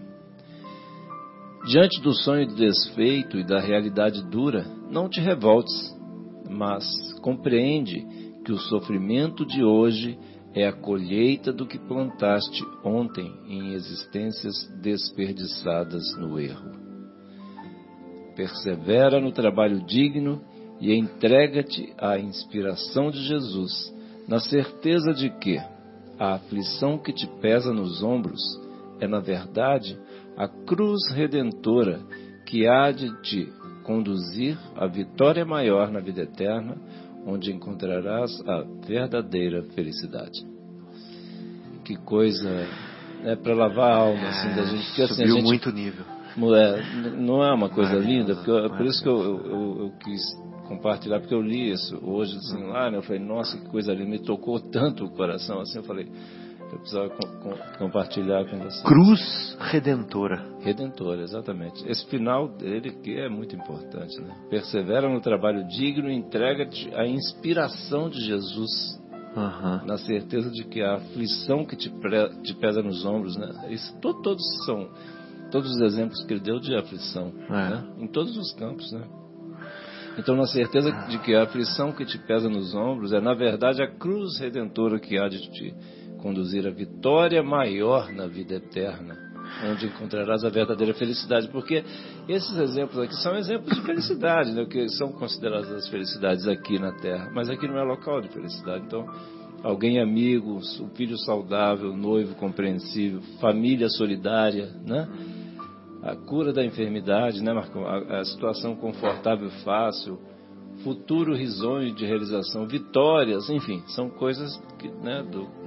[1.68, 5.93] Diante do sonho de desfeito e da realidade dura, não te revoltes,
[6.50, 6.86] mas
[7.22, 8.06] compreende
[8.46, 10.18] que o sofrimento de hoje
[10.56, 16.72] é a colheita do que plantaste ontem em existências desperdiçadas no erro.
[18.38, 20.41] Persevera no trabalho digno
[20.80, 23.93] e entrega-te à inspiração de Jesus,
[24.28, 25.58] na certeza de que
[26.18, 28.41] a aflição que te pesa nos ombros
[28.99, 29.97] é, na verdade,
[30.38, 31.99] a cruz redentora
[32.45, 33.51] que há de te
[33.84, 36.78] conduzir à vitória maior na vida eterna,
[37.26, 40.45] onde encontrarás a verdadeira felicidade.
[41.84, 42.49] Que coisa
[43.23, 46.05] é para lavar a alma assim da gente, porque assim a Subiu gente muito nível.
[46.55, 49.78] é, não é uma coisa Maravilhoso, linda, porque eu- por isso que eu, eu, eu-
[49.86, 50.21] eu quis
[50.67, 52.97] compartilhar, porque eu li isso hoje assim lá, né?
[52.97, 56.07] Eu falei, nossa, que coisa linda, me tocou tanto o coração assim, eu falei,
[56.76, 58.84] eu precisava com- com- compartilhar com você.
[58.84, 60.45] Cruz redentora.
[60.61, 61.88] Redentor, exatamente.
[61.89, 64.36] Esse final dele que é muito importante, né?
[64.49, 68.99] Persevera no trabalho digno e entrega-te à inspiração de Jesus,
[69.36, 69.84] Aham.
[69.86, 73.49] na certeza de que a aflição que te, pre- te pesa nos ombros, né?
[73.69, 74.89] Isso, to- todos são
[75.51, 77.69] todos os exemplos que ele deu de aflição, É.
[77.69, 77.84] né?
[77.99, 79.03] Em todos os campos, né?
[80.17, 83.82] Então, na certeza de que a aflição que te pesa nos ombros é, na verdade,
[83.84, 85.73] a cruz redentora que há de te
[86.26, 89.15] conduzir à vitória maior na vida eterna,
[89.69, 91.47] onde encontrarás a verdadeira felicidade.
[91.49, 91.84] Porque
[92.28, 94.65] esses exemplos aqui são exemplos de felicidade, né?
[94.65, 98.86] que são consideradas as felicidades aqui na Terra, mas aqui não é local de felicidade.
[98.88, 99.05] Então,
[99.61, 105.07] alguém amigo, um filho saudável, noivo compreensível, família solidária, né?
[106.01, 107.86] A cura da enfermidade, né, Marcão?
[107.86, 110.19] A, a situação confortável e fácil,
[110.84, 115.64] futuro risonho de realização, vitórias, enfim, são coisas que, né, do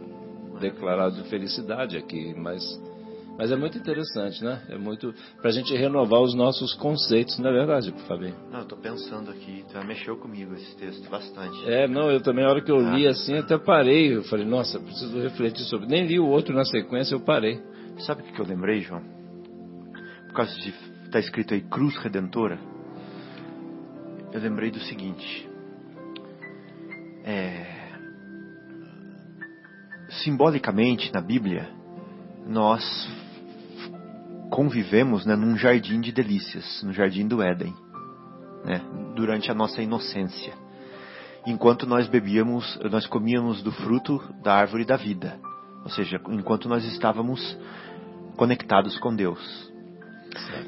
[0.58, 2.62] declarado de felicidade aqui, mas
[3.38, 4.60] mas é muito interessante, né?
[4.68, 8.34] É muito para a gente renovar os nossos conceitos, não é verdade, Fabinho?
[8.50, 11.70] Não, eu tô pensando aqui, já mexeu comigo esse texto bastante.
[11.70, 13.12] É, não, eu também, a hora que eu li ah.
[13.12, 14.16] assim, até parei.
[14.16, 15.86] Eu falei, nossa, preciso refletir sobre.
[15.86, 17.62] Nem li o outro na sequência, eu parei.
[17.98, 19.02] Sabe o que eu lembrei, João?
[20.26, 20.74] Por causa de.
[21.04, 22.58] Está escrito aí Cruz Redentora.
[24.32, 25.48] Eu lembrei do seguinte.
[27.24, 27.77] É,
[30.22, 31.68] simbolicamente, na Bíblia,
[32.46, 32.82] nós
[34.50, 37.74] convivemos né, num jardim de delícias, no jardim do Éden,
[38.64, 38.80] né,
[39.14, 40.54] durante a nossa inocência.
[41.46, 45.38] Enquanto nós bebíamos, nós comíamos do fruto da árvore da vida,
[45.84, 47.56] ou seja, enquanto nós estávamos
[48.36, 49.72] conectados com Deus.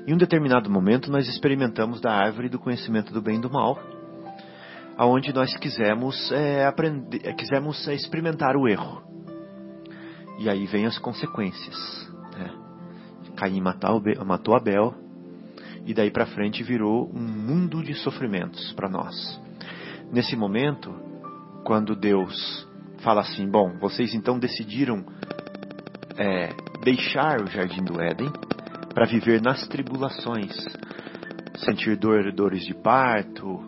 [0.06, 3.78] Em um determinado momento, nós experimentamos da árvore do conhecimento do bem e do mal,
[4.96, 9.09] aonde nós quisemos é, aprender, quisemos é, experimentar o erro.
[10.40, 12.10] E aí vem as consequências.
[13.40, 14.94] Caim matou Abel
[15.86, 19.40] e daí para frente virou um mundo de sofrimentos para nós.
[20.12, 20.94] Nesse momento,
[21.64, 22.68] quando Deus
[22.98, 25.04] fala assim: Bom, vocês então decidiram
[26.18, 26.50] é,
[26.84, 28.30] deixar o jardim do Éden
[28.92, 30.54] para viver nas tribulações,
[31.64, 33.58] sentir dor, dores de parto,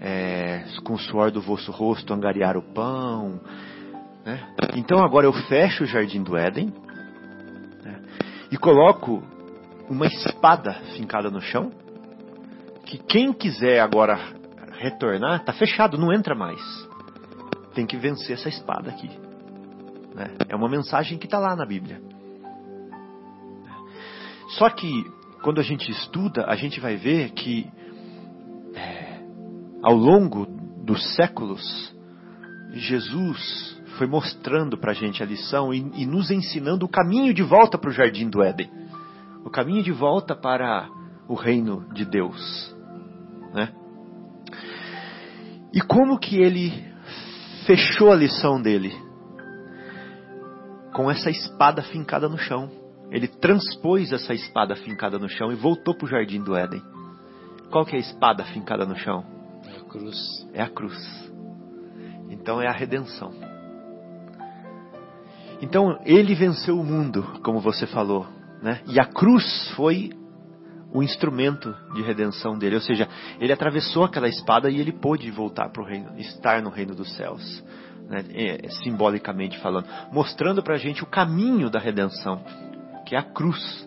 [0.00, 3.40] é, com o suor do vosso rosto angariar o pão.
[4.28, 4.46] Né?
[4.74, 6.70] Então agora eu fecho o jardim do Éden
[8.50, 9.22] e coloco
[9.88, 11.72] uma espada fincada no chão,
[12.84, 14.18] que quem quiser agora
[14.72, 16.60] retornar, está fechado, não entra mais.
[17.74, 19.08] Tem que vencer essa espada aqui.
[20.14, 20.36] Né?
[20.46, 21.98] É uma mensagem que está lá na Bíblia.
[24.58, 25.04] Só que
[25.42, 27.66] quando a gente estuda, a gente vai ver que
[28.74, 29.20] é,
[29.82, 30.46] ao longo
[30.84, 31.94] dos séculos,
[32.72, 37.42] Jesus foi mostrando para a gente a lição e, e nos ensinando o caminho de
[37.42, 38.70] volta para o jardim do Éden,
[39.44, 40.88] o caminho de volta para
[41.28, 42.74] o reino de Deus,
[43.52, 43.74] né?
[45.74, 46.72] E como que ele
[47.66, 48.96] fechou a lição dele?
[50.94, 52.70] Com essa espada fincada no chão.
[53.10, 56.82] Ele transpôs essa espada fincada no chão e voltou para o jardim do Éden.
[57.70, 59.24] Qual que é a espada fincada no chão?
[59.64, 60.48] É a cruz.
[60.54, 61.30] É a cruz.
[62.30, 63.47] Então é a redenção.
[65.60, 68.26] Então ele venceu o mundo, como você falou,
[68.62, 68.80] né?
[68.86, 70.10] E a cruz foi
[70.92, 75.68] o instrumento de redenção dele, ou seja, ele atravessou aquela espada e ele pôde voltar
[75.70, 77.62] para o reino, estar no reino dos céus,
[78.08, 78.24] né?
[78.30, 82.42] é, simbolicamente falando, mostrando para a gente o caminho da redenção,
[83.06, 83.86] que é a cruz.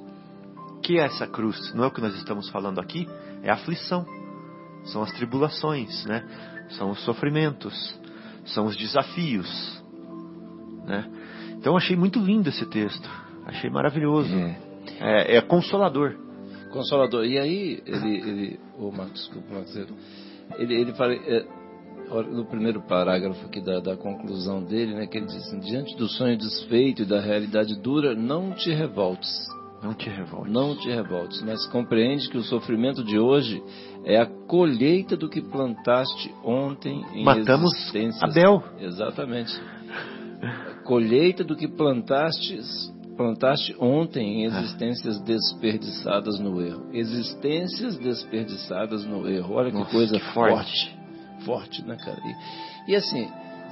[0.83, 1.73] Que é essa cruz?
[1.73, 3.07] Não é o que nós estamos falando aqui?
[3.43, 4.05] É a aflição,
[4.85, 6.23] são as tribulações, né?
[6.71, 7.99] São os sofrimentos,
[8.45, 9.83] são os desafios,
[10.85, 11.07] né?
[11.61, 13.07] Então achei muito lindo esse texto.
[13.45, 14.33] Achei maravilhoso.
[14.35, 14.57] É,
[14.99, 16.15] é, é consolador.
[16.73, 17.23] Consolador.
[17.23, 18.17] E aí, ele.
[18.17, 19.75] ele oh, Marcos, desculpa, Marcos.
[20.57, 21.13] Ele, ele fala.
[21.13, 21.61] É,
[22.29, 26.09] no primeiro parágrafo aqui da, da, conclusão dele, né, que ele diz assim, diante do
[26.09, 29.29] sonho desfeito e da realidade dura, não te revoltes.
[29.81, 30.51] Não te revoltes.
[30.51, 33.63] Não te revoltes, mas compreende que o sofrimento de hoje
[34.03, 37.71] é a colheita do que plantaste ontem em Matamos
[38.21, 38.61] Abel.
[38.77, 39.57] Exatamente
[40.83, 42.59] colheita do que plantaste,
[43.15, 46.89] plantaste ontem em existências desperdiçadas no erro.
[46.93, 49.55] Existências desperdiçadas no erro.
[49.55, 50.97] Olha que Nossa, coisa que forte.
[51.45, 52.19] Forte, né, cara?
[52.87, 53.27] E, e, assim,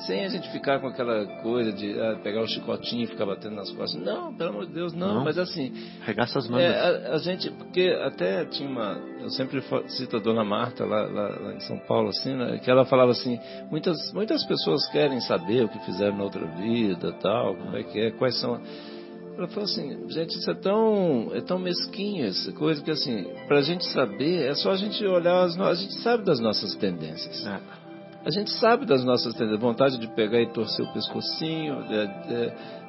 [0.05, 3.55] sem a gente ficar com aquela coisa de ah, pegar o chicotinho e ficar batendo
[3.55, 4.01] nas costas.
[4.01, 5.15] Não, pelo amor de Deus, não.
[5.15, 5.23] não.
[5.23, 5.73] Mas assim.
[6.01, 6.61] Regaça as mãos.
[6.61, 8.97] É, a, a, gente, porque até tinha uma.
[9.21, 12.69] Eu sempre cito a dona Marta lá, lá, lá, em São Paulo, assim, né, que
[12.69, 13.39] ela falava assim:
[13.69, 17.99] muitas, muitas pessoas querem saber o que fizeram na outra vida, tal, como é que
[17.99, 18.59] é, quais são.
[19.37, 23.61] Ela falou assim, gente, isso é tão, é tão mesquinho essa coisa que assim, pra
[23.61, 27.45] gente saber, é só a gente olhar, as, a gente sabe das nossas tendências.
[27.47, 27.88] É.
[28.29, 31.77] A gente sabe das nossas tendências, vontade de pegar e torcer o pescocinho,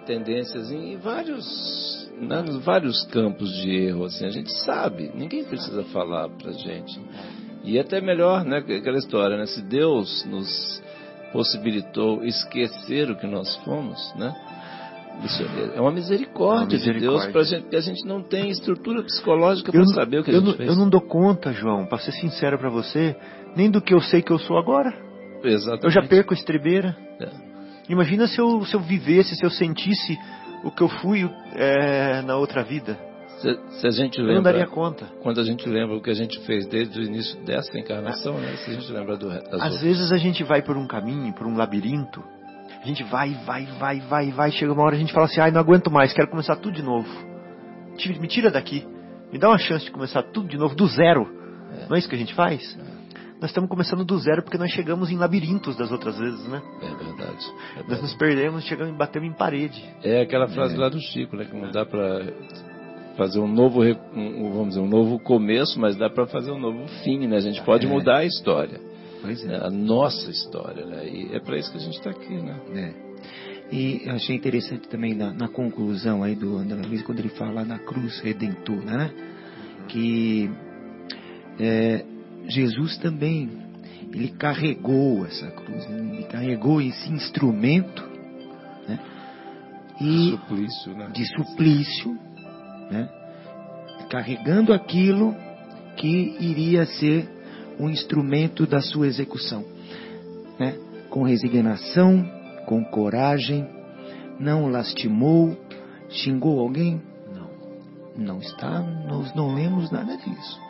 [0.05, 6.29] tendências em vários, né, vários campos de erro, assim, a gente sabe, ninguém precisa falar
[6.29, 7.01] pra gente.
[7.65, 10.83] E é até melhor, né, aquela história, né, se Deus nos
[11.33, 14.35] possibilitou esquecer o que nós fomos, né,
[15.25, 15.43] Isso
[15.75, 17.33] é uma misericórdia, Uma de Deus misericórdia.
[17.33, 20.45] pra gente, porque a gente não tem estrutura psicológica para saber o que a gente
[20.45, 20.69] não, fez.
[20.69, 23.17] eu não dou conta, João, para ser sincero para você,
[23.57, 25.09] nem do que eu sei que eu sou agora.
[25.43, 25.85] Exatamente.
[25.85, 26.97] Eu já perco a estrebeira.
[27.21, 27.29] É.
[27.89, 30.19] Imagina se eu, se eu vivesse, se eu sentisse
[30.65, 32.99] o que eu fui é, na outra vida.
[33.41, 35.07] Se, se a gente Eu não lembra, daria conta.
[35.23, 38.55] quando a gente lembra o que a gente fez desde o início dessa encarnação, né?
[38.59, 39.81] Se a gente lembra do Às outras.
[39.81, 42.23] vezes a gente vai por um caminho, por um labirinto.
[42.83, 44.51] A gente vai, vai, vai, vai, vai.
[44.53, 46.83] Chega uma hora a gente fala assim: ai, não aguento mais, quero começar tudo de
[46.83, 47.09] novo.
[48.21, 48.87] Me tira daqui.
[49.33, 51.27] Me dá uma chance de começar tudo de novo, do zero.
[51.89, 52.77] Não é isso que a gente faz?
[53.41, 56.61] Nós estamos começando do zero porque nós chegamos em labirintos das outras vezes, né?
[56.83, 57.47] É verdade.
[57.47, 58.03] É, Nós verdade.
[58.03, 59.83] nos perdemos, chegamos e batemos em parede.
[60.05, 61.47] É aquela frase lá do Chico, né?
[61.47, 62.33] Que não dá para
[63.17, 66.87] fazer um novo, um- vamos dizer, um novo começo, mas dá para fazer um novo
[67.03, 67.37] fim, né?
[67.37, 67.89] A gente pode É.
[67.89, 68.79] mudar a história,
[69.23, 69.55] Pois né?
[69.57, 69.67] é.
[69.67, 71.09] a nossa história, né?
[71.09, 72.61] E é para isso que a gente está aqui, né?
[72.75, 73.11] É.
[73.75, 77.65] E eu achei interessante também na, na conclusão aí do André Luiz, quando ele fala
[77.65, 79.11] na cruz redentora, né?
[79.89, 80.51] Que
[81.59, 82.05] é,
[82.51, 83.49] Jesus também,
[84.13, 88.03] ele carregou essa cruz, ele carregou esse instrumento,
[88.89, 88.99] né?
[90.01, 91.11] E Suplício, né?
[91.13, 92.19] de suplício,
[92.91, 93.09] né?
[94.09, 95.37] carregando aquilo
[95.97, 97.29] que iria ser
[97.79, 99.65] um instrumento da sua execução,
[100.59, 100.77] né?
[101.11, 102.25] com resignação,
[102.67, 103.69] com coragem,
[104.39, 105.57] não lastimou,
[106.09, 107.01] xingou alguém?
[107.33, 107.51] Não.
[108.17, 110.70] Não está, nós não lemos nada disso.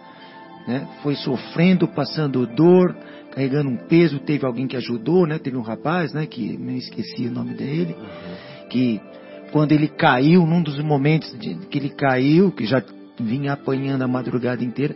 [0.71, 0.87] Né?
[1.03, 2.95] Foi sofrendo, passando dor,
[3.33, 5.37] carregando um peso, teve alguém que ajudou, né?
[5.37, 6.27] Teve um rapaz, né?
[6.27, 7.97] Que me esqueci o nome dele,
[8.71, 9.01] que
[9.51, 12.81] quando ele caiu, num dos momentos de, que ele caiu, que já
[13.18, 14.95] vinha apanhando a madrugada inteira,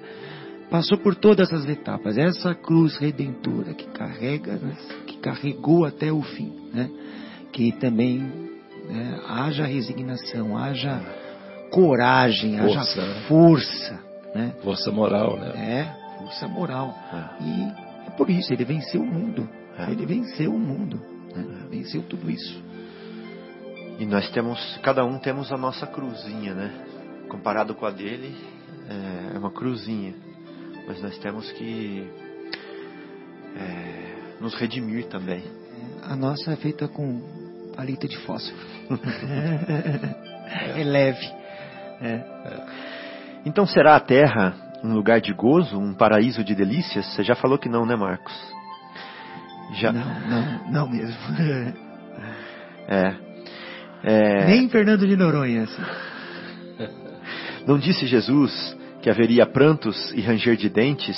[0.71, 2.17] passou por todas as etapas.
[2.17, 4.77] Essa cruz redentora que carrega, né,
[5.09, 6.89] que carregou até o fim, né?
[7.53, 8.19] Que também
[8.89, 11.01] né, haja resignação, haja
[11.73, 13.15] coragem, Força, haja né?
[13.27, 14.04] força,
[14.35, 14.55] né?
[14.63, 15.53] Força moral, né?
[15.57, 16.97] É, força moral.
[17.13, 17.43] É.
[17.43, 19.49] E é por isso, ele venceu o mundo.
[19.79, 19.91] É.
[19.91, 21.01] Ele venceu o mundo.
[21.35, 21.67] né?
[21.71, 22.63] Venceu tudo isso.
[23.99, 26.73] E nós temos, cada um temos a nossa cruzinha, né?
[27.29, 28.35] Comparado com a dele,
[28.89, 30.15] é, é uma cruzinha.
[30.87, 32.07] Mas nós temos que
[33.57, 35.43] é, nos redimir também.
[36.03, 37.23] A nossa é feita com
[37.77, 38.59] palito de fósforo.
[40.77, 41.33] é leve.
[43.45, 47.07] Então será a terra um lugar de gozo, um paraíso de delícias?
[47.07, 48.35] Você já falou que não, né, Marcos?
[49.75, 49.93] Já.
[49.93, 51.17] Não, não, não mesmo.
[52.87, 53.15] É.
[54.03, 55.63] É, Nem Fernando de Noronha.
[55.63, 55.83] assim.
[57.67, 61.17] Não disse Jesus que haveria prantos e ranger de dentes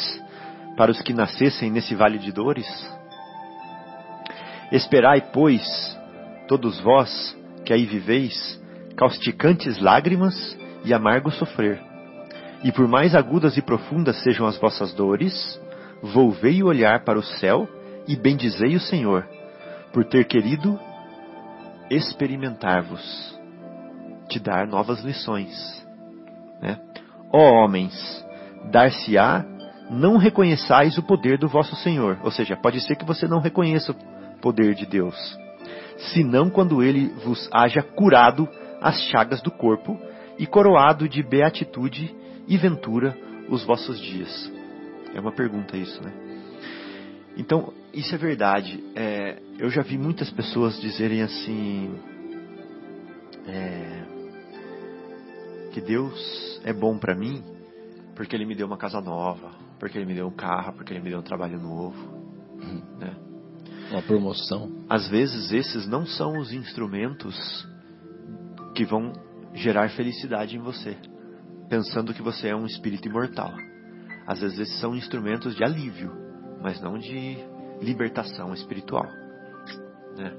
[0.77, 2.67] para os que nascessem nesse vale de dores?
[4.71, 5.65] Esperai, pois,
[6.47, 8.63] todos vós que aí viveis,
[8.97, 11.83] causticantes lágrimas e amargo sofrer.
[12.63, 15.61] E por mais agudas e profundas sejam as vossas dores,
[16.03, 17.69] volvei o olhar para o céu
[18.07, 19.27] e bendizei o Senhor,
[19.93, 20.79] por ter querido
[21.91, 23.39] experimentar-vos,
[24.29, 25.87] te dar novas lições.
[26.61, 26.79] Né?
[27.33, 28.25] Ó homens,
[28.71, 29.45] dar-se-á,
[29.91, 32.19] não reconheçais o poder do vosso Senhor.
[32.23, 35.17] Ou seja, pode ser que você não reconheça o poder de Deus,
[36.13, 38.49] senão quando ele vos haja curado
[38.81, 39.99] as chagas do corpo
[40.39, 42.15] e coroado de beatitude
[42.47, 43.17] e ventura
[43.49, 44.53] os vossos dias.
[45.15, 46.13] É uma pergunta isso, né?
[47.37, 48.83] Então, isso é verdade.
[48.95, 51.95] É, eu já vi muitas pessoas dizerem assim.
[53.47, 54.05] é,
[55.73, 57.43] que Deus é bom para mim
[58.15, 61.03] porque Ele me deu uma casa nova, porque Ele me deu um carro, porque Ele
[61.03, 62.17] me deu um trabalho novo.
[62.99, 63.15] Né?
[63.91, 64.85] Uma promoção.
[64.89, 67.69] Às vezes esses não são os instrumentos
[68.75, 69.13] que vão
[69.55, 70.97] gerar felicidade em você,
[71.69, 73.53] pensando que você é um espírito imortal.
[74.27, 76.13] Às vezes são instrumentos de alívio,
[76.61, 77.39] mas não de
[77.81, 79.07] libertação espiritual.
[80.17, 80.33] Né?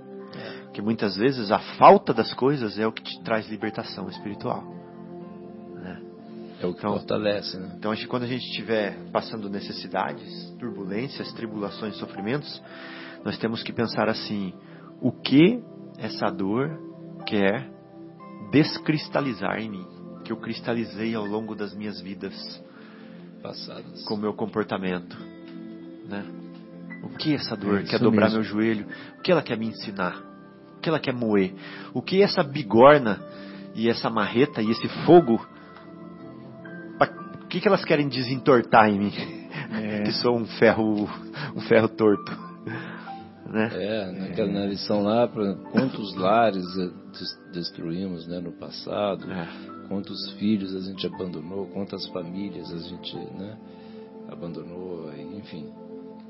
[0.73, 4.63] Que muitas vezes a falta das coisas é o que te traz libertação espiritual.
[5.75, 6.01] Né?
[6.61, 7.73] É o que Então- fortalece, né?
[7.77, 12.61] Então, acho que quando a gente estiver passando necessidades, turbulências, tribulações, sofrimentos,
[13.23, 14.53] nós temos que pensar assim:
[15.01, 15.63] o que
[15.97, 16.77] essa dor
[17.25, 17.69] quer
[18.51, 19.96] descristalizar em mim?
[20.27, 22.33] Que eu cristalizei ao longo das minhas vidas
[23.41, 24.03] Passadas.
[24.05, 25.17] com o meu comportamento,
[26.09, 26.25] né?
[27.03, 28.39] O que essa dor É quer isso dobrar mesmo.
[28.39, 28.87] meu joelho?
[29.17, 30.17] O que ela quer me ensinar?
[30.77, 31.53] O que ela quer moer?
[31.93, 33.21] O que essa bigorna
[33.73, 35.39] e essa marreta e esse fogo?
[36.99, 39.13] O que, que elas querem desentortar em mim?
[39.81, 40.03] É.
[40.03, 41.07] Que sou um ferro,
[41.55, 42.31] um ferro torto.
[43.45, 43.69] né?
[43.73, 49.47] É, naquela, na lição lá, pra, quantos lares des- destruímos né, no passado, É.
[49.87, 53.57] quantos filhos a gente abandonou, quantas famílias a gente né,
[54.29, 55.69] abandonou, enfim.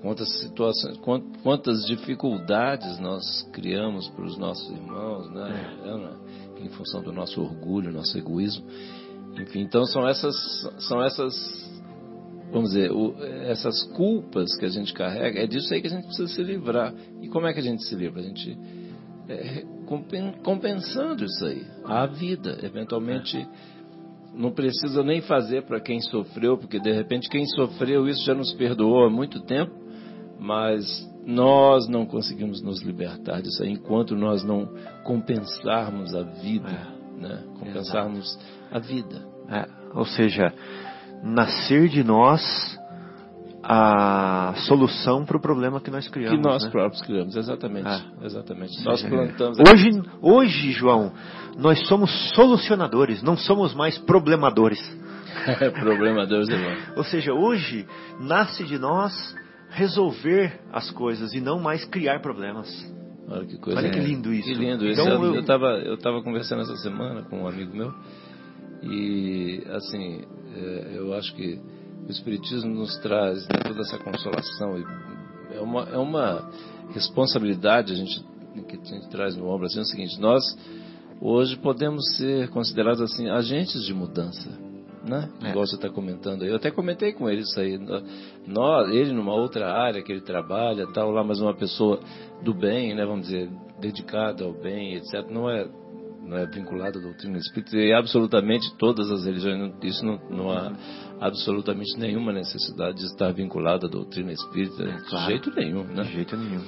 [0.02, 5.50] Quantas situações, quan- quantas dificuldades nós criamos para os nossos irmãos, né,
[5.84, 6.18] né,
[6.64, 8.64] em função do nosso orgulho, nosso egoísmo.
[9.42, 10.36] Enfim, então são essas,
[10.80, 11.68] são essas
[12.52, 16.06] vamos dizer, o- essas culpas que a gente carrega, é disso aí que a gente
[16.06, 16.94] precisa se livrar.
[17.22, 18.22] E como é que a gente se livra?
[18.22, 18.58] A gente
[19.30, 22.58] é, compen- compensando isso aí, a vida.
[22.64, 23.48] Eventualmente,
[24.34, 28.54] não precisa nem fazer para quem sofreu, porque de repente quem sofreu isso já nos
[28.54, 29.74] perdoou há muito tempo,
[30.40, 30.86] mas
[31.26, 34.70] nós não conseguimos nos libertar disso aí enquanto nós não
[35.04, 37.44] compensarmos a vida, né?
[37.60, 38.40] Compensarmos
[38.72, 39.26] a vida.
[39.50, 40.54] É, ou seja,
[41.24, 42.78] nascer de nós
[43.70, 46.38] a solução para o problema que nós criamos.
[46.40, 46.70] que nós né?
[46.70, 47.86] próprios criamos, exatamente.
[47.86, 48.02] Ah.
[48.24, 48.86] Exatamente.
[48.86, 49.10] Nós É.
[49.10, 49.58] plantamos.
[49.60, 49.90] Hoje,
[50.22, 51.12] hoje, João,
[51.58, 54.80] nós somos solucionadores, não somos mais problemadores.
[55.82, 56.78] Problema Deus irmão.
[56.96, 57.86] Ou seja, hoje
[58.22, 59.12] nasce de nós
[59.70, 62.70] resolver as coisas e não mais criar problemas.
[63.30, 63.80] Olha que coisa.
[63.80, 64.48] Olha que lindo isso.
[64.48, 65.02] Que lindo isso.
[65.02, 67.94] Então, eu, eu- eu eu tava conversando essa semana com um amigo meu
[68.82, 70.22] e assim,
[70.56, 71.60] é, eu acho que
[72.06, 74.86] o Espiritismo nos traz né, toda essa consolação e
[75.56, 76.50] é uma, é uma
[76.94, 78.24] responsabilidade a gente,
[78.68, 80.44] que a gente traz no ombro assim, é o seguinte, nós
[81.22, 84.50] hoje podemos ser considerados assim agentes de mudança.
[85.04, 85.30] Né?
[85.42, 85.50] É.
[85.52, 86.50] Igual você está comentando aí.
[86.50, 87.80] Eu até comentei com ele isso aí.
[88.46, 92.02] Nós, ele numa outra área que ele trabalha, tal, lá, mas uma pessoa
[92.44, 93.06] do bem, né?
[93.06, 95.26] Vamos dizer, dedicada ao bem, etc.
[95.30, 95.66] Não é,
[96.28, 97.78] não é vinculado à doutrina espírita.
[97.78, 100.74] E absolutamente todas as religiões, isso não, não há
[101.20, 105.32] absolutamente nenhuma necessidade de estar vinculado à doutrina espírita de claro.
[105.32, 106.04] jeito nenhum, né?
[106.04, 106.64] De jeito nenhum.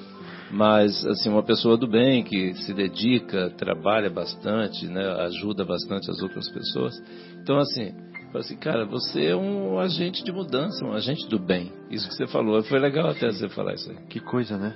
[0.51, 6.21] mas assim uma pessoa do bem que se dedica, trabalha bastante, né, ajuda bastante as
[6.21, 6.95] outras pessoas.
[7.41, 7.93] Então assim,
[8.33, 11.71] assim, cara, você é um agente de mudança, um agente do bem.
[11.91, 13.97] Isso que você falou, foi legal até você falar isso aí.
[14.07, 14.75] Que coisa, né?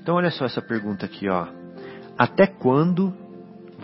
[0.00, 1.48] Então olha só essa pergunta aqui, ó.
[2.16, 3.12] Até quando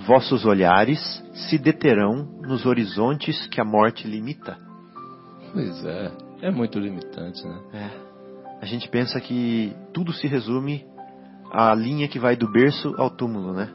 [0.07, 1.01] vossos olhares
[1.32, 4.57] se deterão nos horizontes que a morte limita?
[5.53, 7.61] Pois é, é muito limitante, né?
[7.72, 8.07] É.
[8.61, 10.84] A gente pensa que tudo se resume
[11.53, 13.68] à linha que vai do berço ao túmulo, né?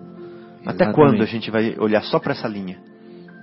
[0.66, 0.96] Até Exatamente.
[0.96, 2.80] quando a gente vai olhar só para essa linha?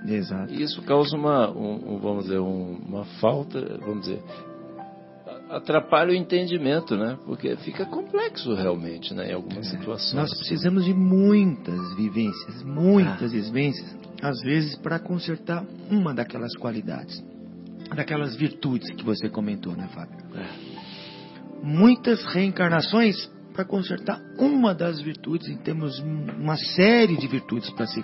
[0.05, 0.53] Exato.
[0.53, 4.21] E isso causa uma, um- um, vamos dizer, um- uma falta, vamos dizer,
[5.49, 7.17] atrapalha o entendimento, né?
[7.25, 9.31] Porque fica complexo realmente, né?
[9.31, 10.13] Em algumas situações.
[10.13, 17.23] Nós precisamos de muitas vivências, muitas vivências, às vezes para consertar uma daquelas qualidades,
[17.95, 20.17] daquelas virtudes que você comentou, né, Fábio?
[21.63, 28.03] Muitas reencarnações para consertar uma das virtudes, e temos uma série de virtudes para ser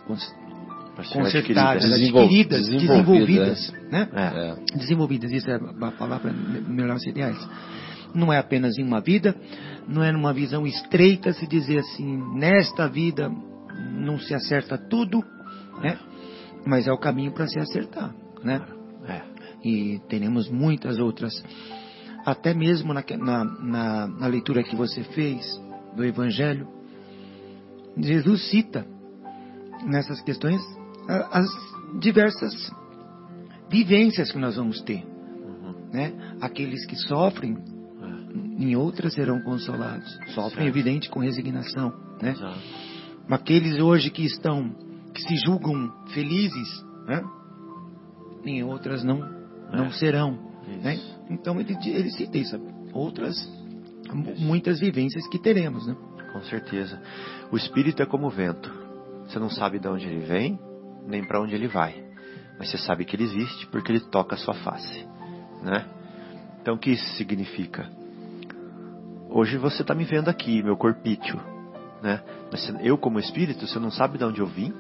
[1.04, 2.20] consertadas, adquirida.
[2.22, 4.10] adquiridas, Desenvolvida, desenvolvidas, né?
[4.14, 4.78] É.
[4.78, 7.50] Desenvolvidas, isso é a palavra melhor seria essa.
[8.14, 9.36] Não é apenas em uma vida,
[9.88, 13.30] não é numa visão estreita se dizer assim, nesta vida
[13.94, 15.24] não se acerta tudo,
[15.82, 15.98] né?
[16.66, 18.62] Mas é o caminho para se acertar, né?
[19.08, 19.22] É.
[19.64, 21.44] E teremos muitas outras.
[22.26, 25.46] Até mesmo na, na, na, leitura que você fez
[25.96, 26.68] do Evangelho,
[27.98, 28.86] Jesus cita
[29.86, 30.62] nessas questões
[31.08, 31.46] as
[32.00, 32.54] diversas
[33.70, 35.04] vivências que nós vamos ter.
[35.94, 36.14] Né?
[36.42, 37.58] Aqueles que sofrem,
[38.60, 40.12] em outras serão consolados.
[40.34, 40.68] Sofrem, Certo.
[40.68, 41.94] evidente, com resignação.
[42.22, 42.32] Né?
[42.32, 42.60] Exato.
[43.30, 44.70] Aqueles hoje que estão,
[45.14, 47.24] que se julgam felizes, né?
[48.46, 49.20] em outras não,
[49.72, 49.92] não É.
[49.92, 50.38] serão.
[50.68, 50.84] Isso.
[50.84, 51.00] Né?
[51.30, 52.56] Então ele, ele cita isso.
[52.94, 53.36] Outras,
[54.14, 55.88] mu- muitas vivências que teremos.
[55.88, 55.96] Né?
[56.34, 57.02] Com certeza.
[57.52, 58.72] O espírito é como o vento.
[59.28, 60.60] Você não sabe de onde ele vem,
[61.08, 62.04] nem para onde ele vai.
[62.58, 65.06] Mas você sabe que ele existe porque ele toca a sua face.
[65.62, 65.86] Né?
[66.62, 67.90] Então o que isso significa?
[69.30, 71.40] Hoje você está me vendo aqui, meu corpício.
[72.02, 72.22] Né?
[72.52, 74.74] Mas eu, como espírito, você não sabe de onde eu vim,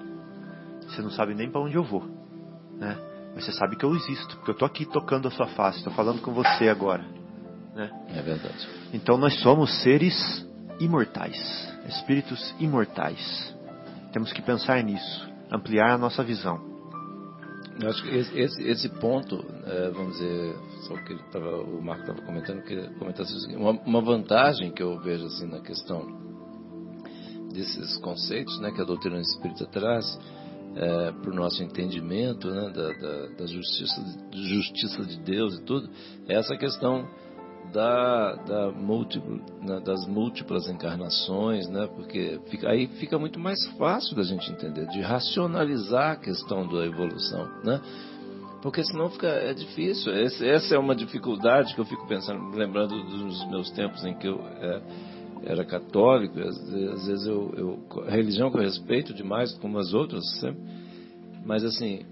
[0.81, 2.03] você não sabe nem para onde eu vou.
[2.77, 2.97] Né?
[3.33, 5.93] Mas você sabe que eu existo, porque eu estou aqui tocando a sua face, estou
[5.93, 7.03] falando com você agora.
[7.73, 7.91] Né?
[8.15, 8.67] É verdade.
[8.93, 10.47] Então nós somos seres
[10.79, 11.37] imortais,
[11.87, 13.53] espíritos imortais.
[14.13, 16.59] Temos que pensar nisso, ampliar a nossa visão.
[17.81, 20.55] Eu acho que esse, esse, esse ponto, é, vamos dizer,
[20.87, 25.25] só que tava, o Marco estava comentando, que comentasse uma, uma vantagem que eu vejo
[25.25, 26.05] assim na questão
[27.51, 30.05] desses conceitos, né, que a doutrina espírita traz
[31.21, 34.01] para o nosso entendimento, né, da, da, da justiça,
[34.33, 35.89] justiça de Deus e tudo,
[36.27, 37.07] é essa questão
[37.75, 41.89] da, da múltiplo, né, das múltiplas encarnações, né?
[41.93, 46.85] Porque fica, aí fica muito mais fácil da gente entender, de racionalizar a questão da
[46.85, 47.81] evolução, né?
[48.61, 50.15] Porque senão fica é difícil.
[50.15, 54.25] Esse, essa é uma dificuldade que eu fico pensando, lembrando dos meus tempos em que
[54.25, 54.81] eu é,
[55.43, 60.23] era católico, às, vezes eu, eu, a religião que eu respeito demais, como as outras,
[60.39, 60.63] sempre,
[61.45, 62.05] mas assim,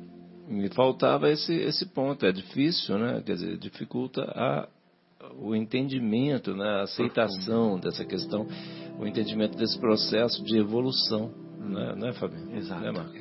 [0.46, 2.26] me faltava esse, esse ponto.
[2.26, 3.24] É difícil, né?
[3.26, 4.68] Quer dizer, dificulta a,
[5.40, 6.80] o entendimento, né?
[6.80, 8.48] a aceitação dessa questão,
[9.00, 12.56] o entendimento desse processo de evolução, né, né Fabinho?
[12.56, 12.82] Exato.
[12.82, 13.14] Né, Marco?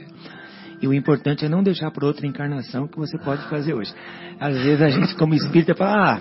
[0.81, 3.95] E o importante é não deixar para outra encarnação que você pode fazer hoje.
[4.41, 6.21] Às vezes a gente, como espírita, fala, ah,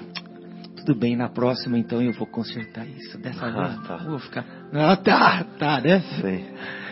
[0.77, 3.17] tudo bem, na próxima então eu vou consertar isso.
[3.17, 3.97] Dessa Ah, vez tá.
[3.97, 4.45] vou ficar.
[4.73, 5.99] Ah, tá, tá, né?
[6.21, 6.45] Sim.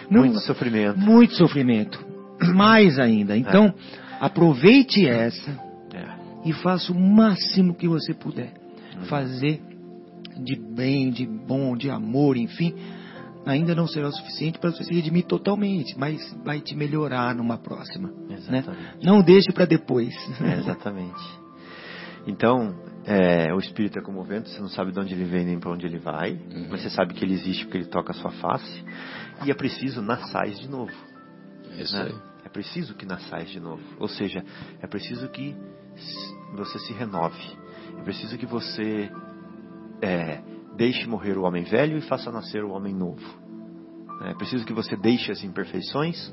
[0.10, 0.98] Não- Muito sofrimento.
[1.00, 2.04] Muito sofrimento.
[2.56, 3.38] Mais ainda.
[3.38, 3.72] Então,
[4.20, 5.52] aproveite essa
[5.94, 6.06] É.
[6.50, 8.54] e faça o máximo que você puder.
[9.08, 9.62] Fazer
[10.44, 12.76] de bem, de bom, de amor, enfim.
[13.46, 17.58] Ainda não será o suficiente para você se redimir totalmente, mas vai te melhorar numa
[17.58, 18.10] próxima.
[18.28, 18.36] Né?
[18.36, 19.06] Exatamente.
[19.06, 20.14] Não deixe para depois.
[20.42, 21.40] É, exatamente.
[22.28, 22.76] Então,
[23.06, 25.60] é, o espírito é como o vento, você não sabe de onde ele vem nem
[25.60, 26.38] para onde ele vai,
[26.70, 28.84] mas você sabe que ele existe porque ele toca a sua face.
[29.46, 30.92] E é preciso nasçais de novo.
[31.72, 32.04] É isso né?
[32.04, 32.16] aí.
[32.46, 33.82] É preciso que nasçais de novo.
[34.00, 34.44] Ou seja,
[34.82, 35.56] é preciso que
[36.56, 37.58] você se renove.
[38.00, 39.12] É preciso que você
[40.02, 40.42] é,
[40.78, 43.22] deixe morrer o homem velho e faça nascer o homem novo.
[44.22, 46.32] É preciso que você deixe as imperfeições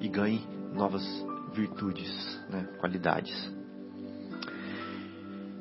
[0.00, 0.44] e ganhe
[0.74, 1.04] novas
[1.54, 2.10] virtudes,
[2.50, 3.32] né, qualidades.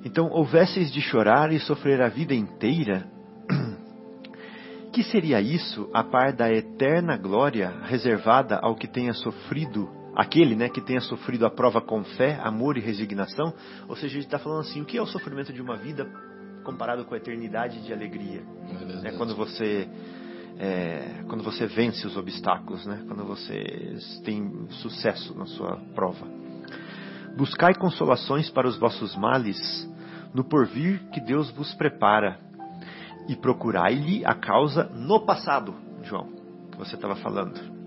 [0.04, 3.08] Então, houvesseis de chorar e sofrer a vida inteira,
[4.92, 10.70] que seria isso a par da eterna glória reservada ao que tenha sofrido, aquele né,
[10.70, 13.54] que tenha sofrido a prova com fé, amor e resignação?
[13.88, 16.06] Ou seja, ele está falando assim, o que é o sofrimento de uma vida
[16.64, 18.44] comparado com a eternidade de alegria?
[19.04, 19.10] É.
[19.10, 19.88] É quando você
[20.58, 23.04] é, quando você vence os obstáculos, né?
[23.08, 26.28] Quando você tem sucesso na sua prova.
[27.36, 29.58] Buscai consolações para os vossos males
[30.34, 32.40] no porvir que Deus vos prepara
[33.28, 36.28] e procurai-lhe a causa no passado, João,
[36.72, 37.83] que você estava falando.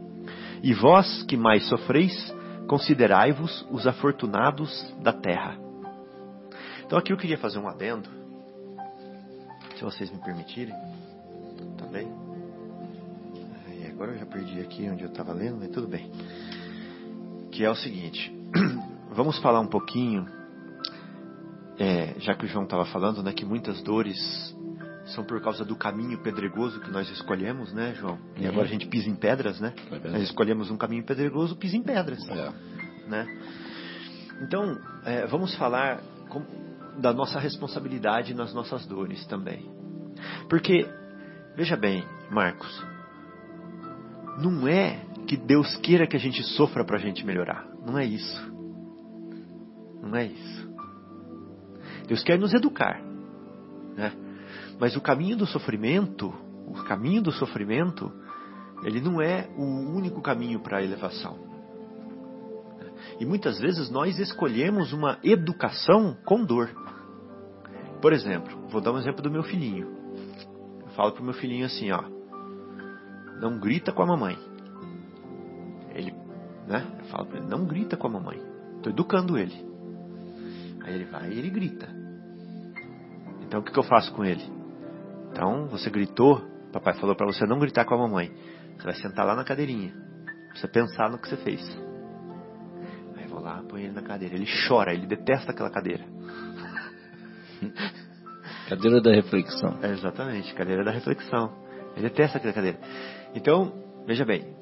[0.67, 2.13] E vós que mais sofreis,
[2.67, 4.69] considerai-vos os afortunados
[5.01, 5.57] da terra.
[6.85, 8.09] Então aqui eu queria fazer um adendo,
[9.77, 10.75] se vocês me permitirem,
[11.79, 12.13] tá bem?
[13.93, 16.11] Agora eu já perdi aqui onde eu estava lendo, mas tudo bem.
[17.53, 18.37] Que é o seguinte,
[19.15, 20.27] vamos falar um pouquinho,
[21.79, 24.19] é, já que o João estava falando, né, que muitas dores
[25.07, 28.19] são por causa do caminho pedregoso que nós escolhemos, né, João?
[28.37, 28.49] E Uhum.
[28.51, 29.73] agora a gente pisa em pedras, né?
[29.91, 30.09] É.
[30.11, 32.53] Nós escolhemos um caminho pedregoso, pisa em pedras É.
[33.09, 33.27] né?
[34.43, 36.45] Então, é, vamos falar com-
[36.99, 39.71] da nossa responsabilidade nas nossas dores também.
[40.49, 40.87] Porque,
[41.57, 42.85] veja bem, Marcos,
[44.39, 47.67] não é que Deus queira que a gente sofra para a gente melhorar.
[47.85, 48.53] Não é isso.
[50.03, 50.69] Não é isso.
[52.07, 53.01] Deus quer nos educar.
[53.97, 54.13] Né?
[54.79, 56.33] Mas o caminho do sofrimento,
[56.67, 58.13] o caminho do sofrimento,
[58.83, 61.39] ele não é o único caminho para a elevação.
[63.19, 66.71] E muitas vezes nós escolhemos uma educação com dor.
[68.01, 69.89] Por exemplo, vou dar um exemplo do meu filhinho.
[70.83, 72.03] Eu falo pro meu filhinho assim, ó.
[73.41, 74.39] Não grita com a mamãe.
[75.95, 76.13] Ele,
[76.67, 76.87] né?
[76.99, 78.41] Eu falo pra ele, não grita com a mamãe.
[78.83, 79.65] Tô educando ele.
[80.83, 81.89] Aí ele vai e ele grita.
[83.43, 84.45] Então o que, que eu faço com ele?
[85.37, 86.41] Então, você gritou,
[86.73, 88.33] papai falou para você não gritar com a mamãe.
[88.79, 89.93] Você vai sentar lá na cadeirinha.
[90.55, 91.61] Você pensar no que você fez.
[93.15, 94.35] Aí eu vou lá, põe ele na cadeira.
[94.35, 96.07] Ele chora, ele detesta aquela cadeira.
[98.67, 99.79] Cadeira da reflexão.
[99.81, 101.55] É, exatamente, cadeira da reflexão.
[101.95, 102.81] Ele detesta aquela cadeira.
[103.33, 103.73] Então,
[104.05, 104.57] veja bem,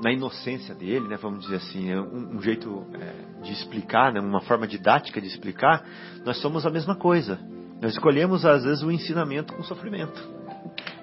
[0.00, 4.20] na inocência dele, né, vamos dizer assim, é um, um jeito é, de explicar, né,
[4.20, 5.84] uma forma didática de explicar,
[6.24, 7.40] nós somos a mesma coisa.
[7.80, 10.20] Nós escolhemos, às vezes, o ensinamento com sofrimento.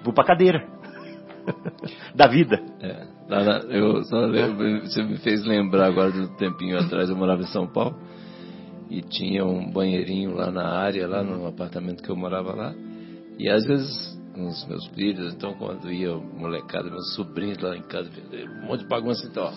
[0.02, 0.66] Vou pra cadeira.
[2.14, 2.60] da vida.
[2.80, 3.06] É,
[3.70, 7.66] eu só lembro- você me fez lembrar agora do tempinho atrás, eu morava em São
[7.66, 7.96] Paulo
[8.90, 12.74] e tinha um banheirinho lá na área, lá no apartamento que eu morava lá.
[13.38, 17.82] E às vezes, com os meus filhos, então quando ia molecada, meus sobrinhos lá em
[17.82, 18.10] casa,
[18.62, 19.52] um monte de bagunça, então, ó,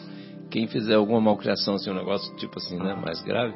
[0.49, 3.53] quem fizer alguma malcriação, assim, um negócio tipo assim, né, mais grave,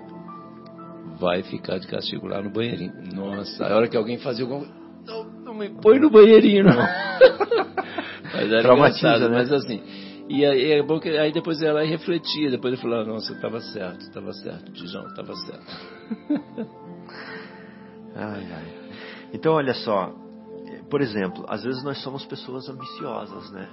[1.20, 2.94] vai ficar de castigo lá no banheirinho.
[3.14, 6.76] Nossa, a hora que alguém fazia alguma coisa, não, não me põe no banheirinho, não.
[8.32, 9.38] Mas era engraçado, né?
[9.38, 9.82] mas assim.
[10.30, 14.02] E aí, é bom que, aí depois ela refletia, depois ele falou, nossa, estava certo,
[14.02, 16.70] estava certo, Tijão, estava certo.
[18.16, 18.80] Ai, ai.
[19.34, 20.14] Então, olha só,
[20.90, 23.70] por exemplo, às vezes nós somos pessoas ambiciosas, né?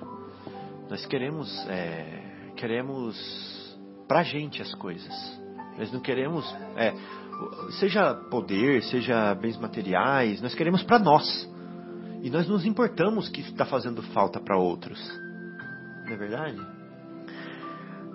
[0.88, 3.16] Nós queremos, é, queremos
[4.06, 5.12] pra gente as coisas.
[5.78, 6.44] Nós não queremos,
[6.76, 6.94] é,
[7.78, 11.48] seja poder, seja bens materiais, nós queremos para nós.
[12.22, 14.98] E nós nos importamos que está fazendo falta para outros.
[16.04, 16.76] Não é verdade?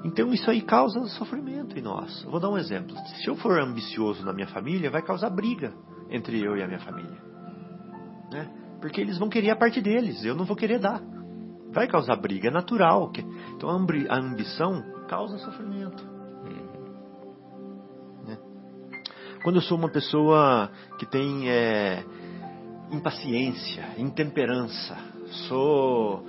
[0.03, 2.23] Então isso aí causa sofrimento em nós.
[2.23, 2.95] Eu vou dar um exemplo.
[3.17, 5.73] Se eu for ambicioso na minha família, vai causar briga
[6.09, 7.21] entre eu e a minha família.
[8.31, 8.49] Né?
[8.81, 11.01] Porque eles vão querer a parte deles, eu não vou querer dar.
[11.71, 13.11] Vai causar briga, é natural.
[13.55, 16.03] Então a ambição causa sofrimento.
[19.43, 20.69] Quando eu sou uma pessoa
[20.99, 22.03] que tem é,
[22.91, 24.95] impaciência, intemperança,
[25.47, 26.23] sou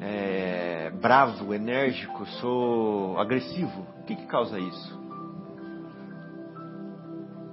[0.00, 4.98] é, bravo, enérgico, sou agressivo, o que, que causa isso?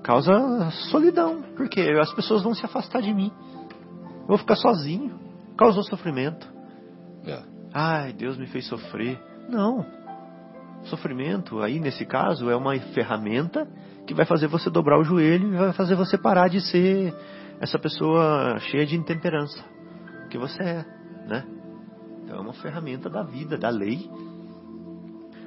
[0.01, 3.31] Causa solidão, porque as pessoas vão se afastar de mim.
[4.21, 5.19] Eu vou ficar sozinho.
[5.57, 6.51] Causou sofrimento.
[7.25, 7.41] É.
[7.73, 9.19] Ai, Deus me fez sofrer.
[9.49, 9.85] Não.
[10.83, 13.67] Sofrimento, aí nesse caso, é uma ferramenta
[14.05, 17.13] que vai fazer você dobrar o joelho e vai fazer você parar de ser
[17.59, 19.63] essa pessoa cheia de intemperança
[20.29, 20.85] que você é,
[21.27, 21.45] né?
[22.23, 24.09] Então é uma ferramenta da vida, da lei.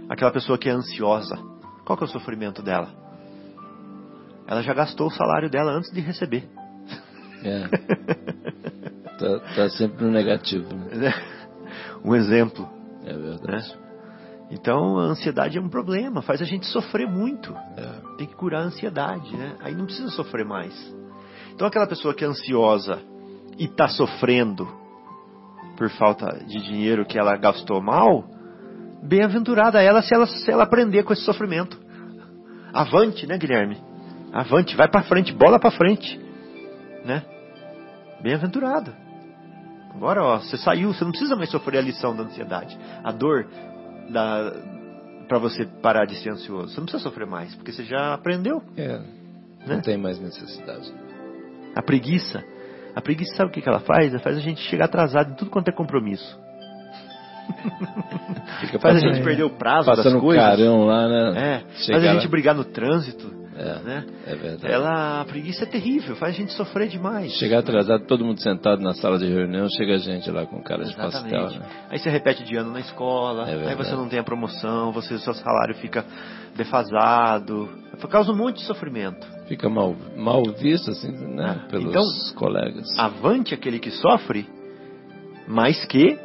[0.09, 1.37] Aquela pessoa que é ansiosa,
[1.85, 2.89] qual que é o sofrimento dela?
[4.47, 6.49] Ela já gastou o salário dela antes de receber.
[7.45, 7.69] É.
[9.19, 10.75] tá, tá sempre no negativo.
[10.75, 11.13] Né?
[12.05, 12.69] Um exemplo.
[13.05, 13.77] É verdade.
[13.77, 13.88] Né?
[14.51, 17.55] Então a ansiedade é um problema, faz a gente sofrer muito.
[17.77, 18.17] É.
[18.17, 19.57] Tem que curar a ansiedade, né?
[19.61, 20.75] Aí não precisa sofrer mais.
[21.53, 23.01] Então aquela pessoa que é ansiosa
[23.59, 24.67] e está sofrendo
[25.77, 28.25] por falta de dinheiro que ela gastou mal,
[29.03, 31.79] bem-aventurada ela se ela se ela aprender com esse sofrimento.
[32.73, 33.77] Avante, né, Guilherme?
[34.33, 36.29] Avante, vai para frente, bola para frente
[37.05, 37.23] né?
[38.21, 38.95] Bem-aventurado.
[39.95, 43.49] Agora, ó, você saiu, você não precisa mais sofrer a lição da ansiedade, a dor
[44.11, 44.53] da
[45.29, 46.73] para você parar de ser ansioso.
[46.73, 48.63] Você não precisa sofrer mais, porque você já aprendeu.
[48.77, 48.99] É.
[49.67, 49.83] Não né?
[49.83, 50.91] tem mais necessidade.
[51.77, 52.43] A preguiça,
[52.95, 54.13] a preguiça sabe o que, que ela faz?
[54.13, 56.39] Ela faz a gente chegar atrasado em tudo quanto é compromisso.
[58.81, 60.43] faz a gente perder o prazo das coisas.
[60.43, 61.35] carão lá, né?
[61.37, 61.61] É,
[61.93, 63.31] faz a gente brigar no trânsito.
[63.59, 64.07] É, né?
[64.25, 64.73] é verdade.
[64.73, 67.33] Ela, a preguiça é terrível, faz a gente sofrer demais.
[67.33, 70.85] Chegar atrasado, todo mundo sentado na sala de reunião, chega a gente lá com cara
[70.85, 71.35] de Exatamente.
[71.35, 71.61] pastel.
[71.61, 71.67] Né?
[71.91, 75.19] Aí você repete de ano na escola, é aí você não tem a promoção, você,
[75.19, 76.05] seu salário fica
[76.55, 77.69] defasado,
[78.09, 79.27] causa um monte de sofrimento.
[79.49, 81.71] Fica mal, mal visto, assim, né, é.
[81.71, 82.05] pelos então,
[82.37, 82.87] colegas.
[82.97, 84.47] Avante aquele que sofre,
[85.49, 86.17] mas que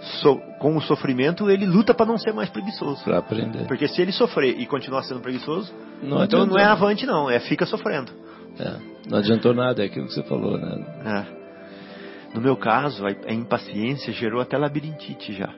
[0.00, 3.02] so, com o sofrimento, ele luta para não ser mais preguiçoso.
[3.04, 3.66] Para aprender.
[3.66, 5.72] Porque se ele sofrer e continuar sendo preguiçoso,
[6.02, 6.46] não então adiantou.
[6.46, 8.12] não é avante não, é fica sofrendo.
[8.58, 8.76] É,
[9.08, 10.84] não adiantou nada, é aquilo que você falou, né?
[11.04, 12.34] É.
[12.34, 15.52] No meu caso, a, impaciência gerou até labirintite já.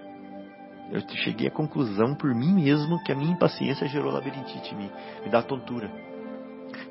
[0.93, 4.91] Eu cheguei à conclusão por mim mesmo que a minha impaciência gerou labirintite em mim,
[5.24, 5.91] me dá tontura.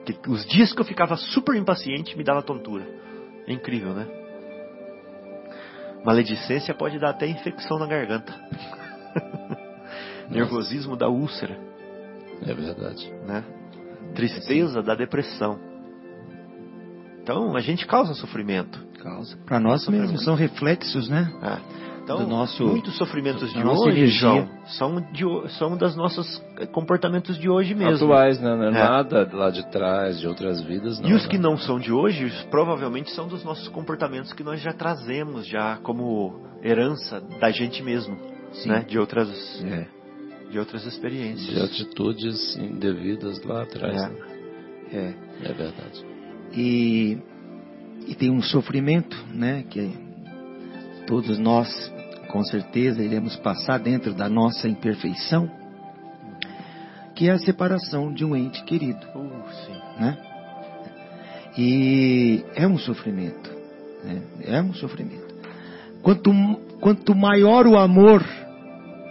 [0.05, 2.85] Que os dias que eu ficava super impaciente me dava tontura.
[3.47, 4.05] É incrível, né?
[6.07, 8.33] Maledicência pode dar até infecção na garganta.
[10.31, 11.59] Nervosismo da úlcera.
[12.43, 13.11] É verdade.
[13.25, 13.43] Né?
[14.15, 15.59] Tristeza da depressão.
[17.21, 18.81] Então a gente causa sofrimento.
[19.03, 19.35] Causa.
[19.45, 21.29] Para nós mesmos são reflexos, né?
[21.43, 21.86] É.
[22.07, 25.25] Então, nosso, muitos sofrimentos de hoje João, são, de,
[25.57, 26.41] são das nossos
[26.71, 28.05] comportamentos de hoje mesmo.
[28.05, 28.55] Atuais, né?
[28.55, 28.71] Não é, é.
[28.71, 31.01] nada lá de trás, de outras vidas.
[31.01, 31.29] Não, e os né?
[31.29, 35.79] que não são de hoje, provavelmente são dos nossos comportamentos que nós já trazemos já
[35.83, 38.17] como herança da gente mesmo,
[38.53, 38.69] Sim.
[38.69, 38.85] né?
[38.87, 39.29] De outras,
[39.65, 39.85] é.
[40.49, 41.53] de outras experiências.
[41.53, 44.01] De atitudes indevidas lá atrás.
[44.01, 45.15] É, né?
[45.43, 45.49] é.
[45.49, 46.05] é verdade.
[46.53, 47.17] E,
[48.07, 49.65] e tem um sofrimento, né?
[49.69, 49.91] Que
[51.05, 51.96] todos nós
[52.27, 55.49] com certeza iremos passar dentro da nossa imperfeição,
[57.15, 59.05] que é a separação de um ente querido.
[59.15, 60.17] Uh, né?
[61.57, 63.49] E é um sofrimento.
[64.03, 64.21] Né?
[64.43, 65.35] É um sofrimento.
[66.03, 66.31] Quanto,
[66.79, 68.23] quanto maior o amor,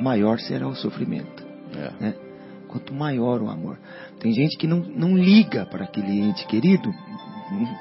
[0.00, 1.44] maior será o sofrimento.
[1.74, 2.04] É.
[2.04, 2.14] Né?
[2.68, 3.78] Quanto maior o amor.
[4.20, 6.90] Tem gente que não, não liga para aquele ente querido,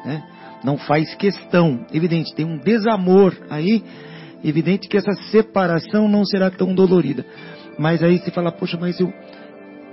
[0.06, 0.24] né?
[0.64, 1.86] não faz questão.
[1.94, 3.84] Evidente, tem um desamor aí
[4.48, 7.26] Evidente que essa separação não será tão dolorida.
[7.80, 9.12] Mas aí você fala, poxa, mas eu,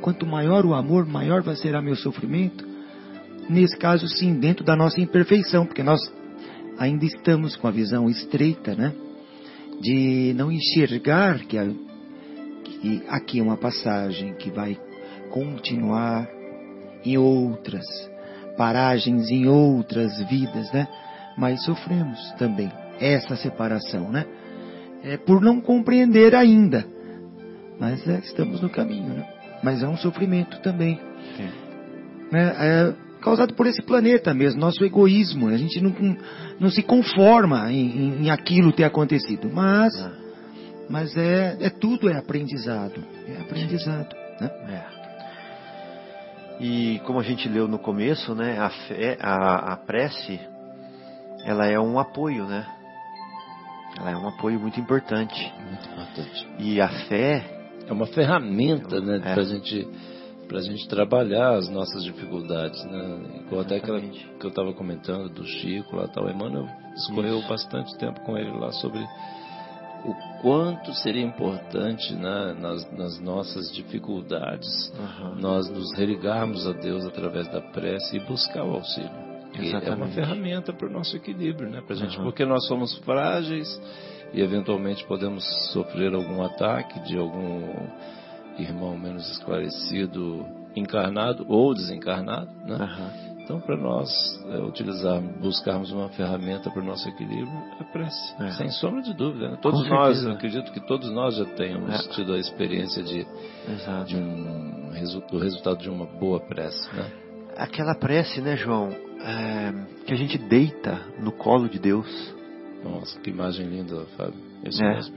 [0.01, 2.66] quanto maior o amor, maior vai ser meu sofrimento.
[3.49, 6.01] Nesse caso, sim, dentro da nossa imperfeição, porque nós
[6.79, 8.93] ainda estamos com a visão estreita, né?
[9.81, 11.66] De não enxergar que, a,
[12.65, 14.79] que aqui é uma passagem que vai
[15.31, 16.29] continuar
[17.05, 17.85] em outras
[18.57, 20.87] paragens, em outras vidas, né?
[21.37, 22.70] mas sofremos também
[23.01, 24.27] essa separação, né?
[25.05, 26.87] É por não compreender ainda,
[27.79, 29.27] mas é, estamos no caminho, né?
[29.62, 31.01] Mas é um sofrimento também,
[32.31, 32.55] né?
[32.59, 35.49] É causado por esse planeta mesmo, nosso egoísmo.
[35.49, 35.95] A gente não,
[36.59, 40.12] não se conforma em, em, em aquilo ter acontecido, mas, Ah,
[40.91, 44.51] mas é, é tudo é aprendizado, é aprendizado, né?
[44.69, 45.03] é.
[46.61, 50.39] E como a gente leu no começo, né, a, fé, a, a prece,
[51.45, 52.66] ela é um apoio, né?
[53.98, 55.52] Ela é um apoio muito importante.
[55.69, 56.48] Muito importante.
[56.59, 57.59] E a fé,
[57.89, 59.35] É uma ferramenta, né, É.
[59.35, 59.89] pra gente
[60.48, 63.40] pra gente trabalhar as nossas dificuldades, né?
[63.47, 67.48] Igual até aquela que eu estava comentando do Chico lá tal, Emmanuel discorreu Isso.
[67.48, 69.01] bastante tempo com ele lá sobre
[70.05, 75.36] o quanto seria importante né, nas, nas nossas dificuldades Aham.
[75.40, 79.31] nós nos religarmos a Deus através da prece e buscar o auxílio.
[79.53, 80.15] Que é uma Exatamente.
[80.15, 81.83] ferramenta para o nosso equilíbrio, né?
[81.87, 82.24] Pra gente, Aham.
[82.24, 83.69] porque nós somos frágeis
[84.33, 87.62] e eventualmente podemos sofrer algum ataque de algum
[88.59, 92.77] irmão menos esclarecido, encarnado ou desencarnado, né?
[92.77, 93.33] Aham.
[93.45, 94.09] Então, para nós
[94.51, 98.51] é, utilizarmos, buscarmos uma ferramenta para o nosso equilíbrio, é prece, É.
[98.53, 99.51] sem sombra de dúvida.
[99.51, 99.59] né?
[99.61, 102.09] Todos nós, acredito que todos nós já tenhamos É.
[102.11, 103.27] tido a experiência de,
[103.69, 104.05] Exato.
[104.07, 104.73] de um
[105.31, 107.11] do resultado de uma boa prece, né?
[107.57, 112.35] Aquela prece, né, João, é, que a gente deita no colo de Deus.
[112.83, 114.35] Nossa, que imagem linda, Fábio.
[114.65, 114.95] Isso É.
[114.95, 115.16] mesmo.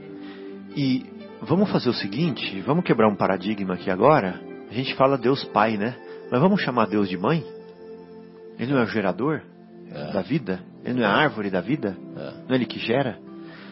[0.76, 1.06] E
[1.42, 4.40] vamos fazer o seguinte, vamos quebrar um paradigma aqui agora.
[4.70, 5.96] A gente fala Deus Pai, né?
[6.30, 7.44] Mas vamos chamar Deus de mãe?
[8.58, 9.42] Ele não é o gerador
[9.92, 10.12] É.
[10.12, 10.60] da vida?
[10.84, 11.96] Ele não é a árvore da vida?
[12.16, 12.30] É.
[12.46, 13.18] Não é ele que gera?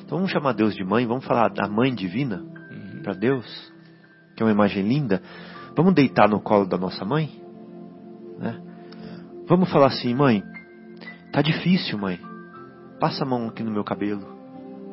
[0.05, 2.39] Então vamos chamar Deus de mãe, vamos falar da mãe divina
[2.71, 3.03] Uhum.
[3.03, 3.73] para Deus,
[4.37, 5.21] que é uma imagem linda.
[5.77, 7.31] Vamos deitar no colo da nossa mãe?
[8.39, 8.61] Né?
[9.47, 10.43] Vamos falar assim, mãe,
[11.33, 12.19] tá difícil, mãe.
[12.99, 14.27] Passa a mão aqui no meu cabelo.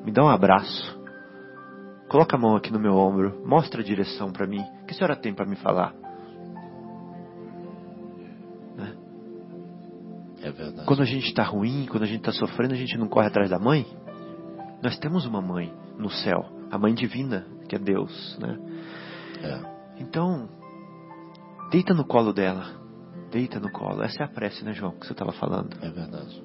[0.04, 1.00] Me dá um abraço.
[2.10, 3.42] Coloca a mão aqui no meu ombro.
[3.46, 4.62] Mostra a direção para mim.
[4.82, 5.94] O que a senhora tem para me falar?
[8.76, 8.94] Né?
[10.42, 10.86] É verdade.
[10.86, 13.50] Quando a gente está ruim, quando a gente está sofrendo, a gente não corre atrás
[13.50, 13.86] da mãe?
[14.84, 18.58] Nós temos uma mãe no céu, a mãe divina, que é Deus, né?
[19.44, 20.02] É.
[20.02, 20.50] Então,
[21.72, 22.81] deita no colo dela.
[23.32, 24.04] Deita no colo.
[24.04, 25.70] Essa é a prece, né, João, que você estava falando.
[25.82, 26.42] É verdade.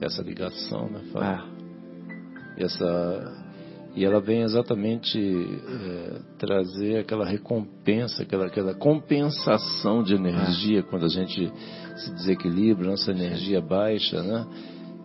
[0.00, 1.44] Essa ligação, né, Fábio?
[2.56, 3.48] É, E essa
[3.94, 11.08] e ela vem exatamente é, trazer aquela recompensa, aquela, aquela compensação de energia quando a
[11.08, 11.50] gente
[11.96, 14.46] se desequilibra, nossa energia baixa, né?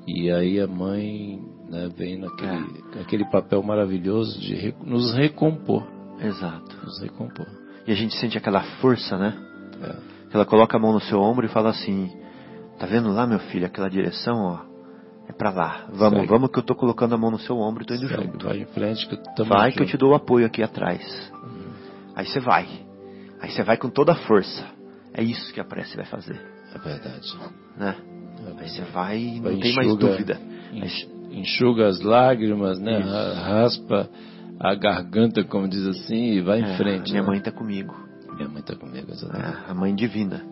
[0.05, 1.39] E aí a mãe
[1.69, 5.87] né, vem naquele aquele papel maravilhoso de re- nos recompor,
[6.19, 6.75] exato.
[6.85, 7.47] nos recompor.
[7.87, 9.33] E a gente sente aquela força, né?
[9.81, 10.12] É.
[10.33, 12.11] Ela coloca a mão no seu ombro e fala assim:
[12.79, 14.73] Tá vendo lá, meu filho, aquela direção, ó?
[15.29, 15.85] É pra lá.
[15.93, 16.27] Vamos, Segue.
[16.29, 18.45] vamos que eu tô colocando a mão no seu ombro e tô indo Segue, junto.
[18.45, 19.91] vai em frente que tamo Vai que eu junto.
[19.91, 21.31] te dou o apoio aqui atrás.
[22.15, 22.67] Aí você vai.
[23.39, 24.65] Aí você vai com toda a força.
[25.13, 26.39] É isso que a prece vai fazer,
[26.73, 27.37] É verdade.
[27.77, 27.95] né?
[28.57, 30.41] É Aí você vai e não Vai, tem mais enxuga- dúvida.
[30.73, 32.99] enx- Enxuga as lágrimas, né?
[32.99, 33.09] Isso.
[33.09, 34.09] Ra- Raspa
[34.59, 37.09] a garganta, como diz assim, e vai em É, frente.
[37.11, 37.27] Minha né?
[37.27, 37.95] mãe tá comigo.
[38.35, 39.57] Minha mãe tá comigo, exatamente.
[39.67, 40.43] É, a mãe divina.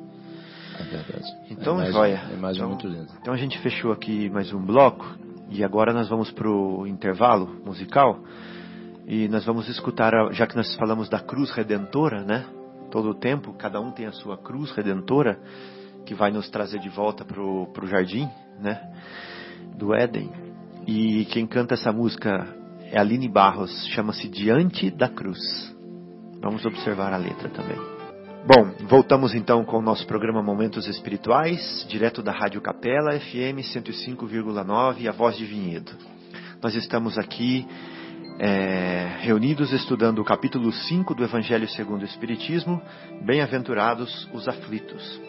[0.80, 1.26] É verdade.
[1.49, 2.22] Então, a imagem, joia.
[2.30, 3.08] A imagem é Então- muito linda.
[3.22, 5.06] Então a gente fechou aqui mais um bloco
[5.49, 8.20] e agora nós vamos pro intervalo musical
[9.08, 12.45] e nós vamos escutar, a- já que nós falamos da cruz redentora, né?
[12.90, 15.40] Todo o tempo, cada um tem a sua cruz redentora
[16.06, 18.28] que vai nos trazer de volta pro, pro jardim,
[18.60, 18.80] né?
[19.78, 20.32] Do Éden.
[20.88, 22.48] E quem canta essa música
[22.91, 25.40] é a Aline Barros, chama-se Diante da Cruz.
[26.42, 27.78] Vamos observar a letra também.
[28.46, 35.08] Bom, voltamos então com o nosso programa Momentos Espirituais, direto da Rádio Capela, FM 105,9,
[35.08, 35.92] a voz de Vinhedo.
[36.62, 37.68] Nós estamos aqui
[38.40, 42.82] é, reunidos estudando o capítulo 5 do Evangelho segundo o Espiritismo,
[43.24, 45.22] Bem-aventurados os aflitos.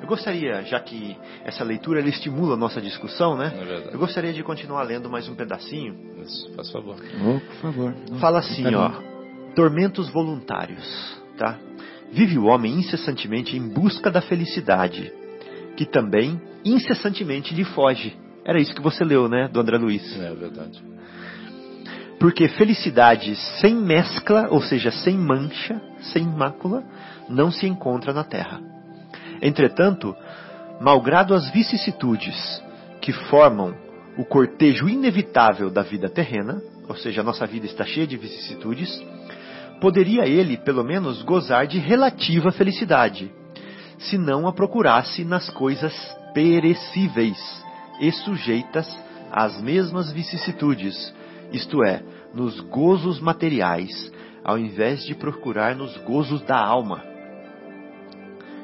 [0.00, 3.52] Eu gostaria, já que essa leitura ela estimula a nossa discussão, né?
[3.54, 3.94] É.
[3.94, 5.96] Eu gostaria de continuar lendo mais um pedacinho.
[6.20, 6.96] Isso, faz favor.
[7.24, 7.94] Oh, por favor.
[8.20, 9.11] Fala assim, Tá ó.
[9.54, 11.58] Tormentos voluntários, tá?
[12.12, 15.12] Vive o homem incessantemente em busca da felicidade,
[15.76, 18.16] que também incessantemente lhe foge.
[18.44, 20.20] Era isso que você leu, né, do André Luiz?
[20.20, 20.82] É verdade.
[22.18, 25.80] Porque felicidade sem mescla, ou seja, sem mancha,
[26.12, 26.84] sem mácula,
[27.28, 28.60] não se encontra na terra.
[29.40, 30.14] Entretanto,
[30.80, 32.62] malgrado as vicissitudes
[33.00, 33.74] que formam
[34.16, 39.02] o cortejo inevitável da vida terrena, ou seja, a nossa vida está cheia de vicissitudes,
[39.82, 43.32] poderia ele, pelo menos, gozar de relativa felicidade,
[43.98, 45.92] se não a procurasse nas coisas
[46.32, 47.36] perecíveis
[48.00, 48.86] e sujeitas
[49.32, 51.12] às mesmas vicissitudes,
[51.52, 52.00] isto é,
[52.32, 53.90] nos gozos materiais,
[54.44, 57.02] ao invés de procurar nos gozos da alma.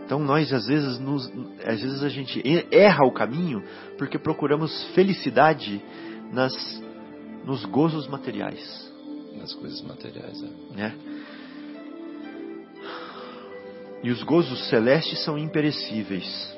[0.05, 1.27] Então nós às vezes nos,
[1.67, 2.41] às vezes a gente
[2.71, 3.65] erra o caminho
[3.99, 5.83] porque procuramos felicidade
[6.33, 6.55] nas
[7.45, 8.88] nos gozos materiais,
[9.37, 10.77] nas coisas materiais, é.
[10.77, 10.95] né?
[14.03, 16.57] E os gozos celestes são imperecíveis.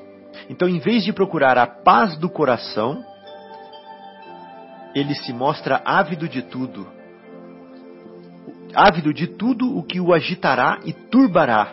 [0.49, 3.03] Então, em vez de procurar a paz do coração,
[4.95, 6.87] ele se mostra ávido de tudo.
[8.75, 11.73] Ávido de tudo o que o agitará e turbará.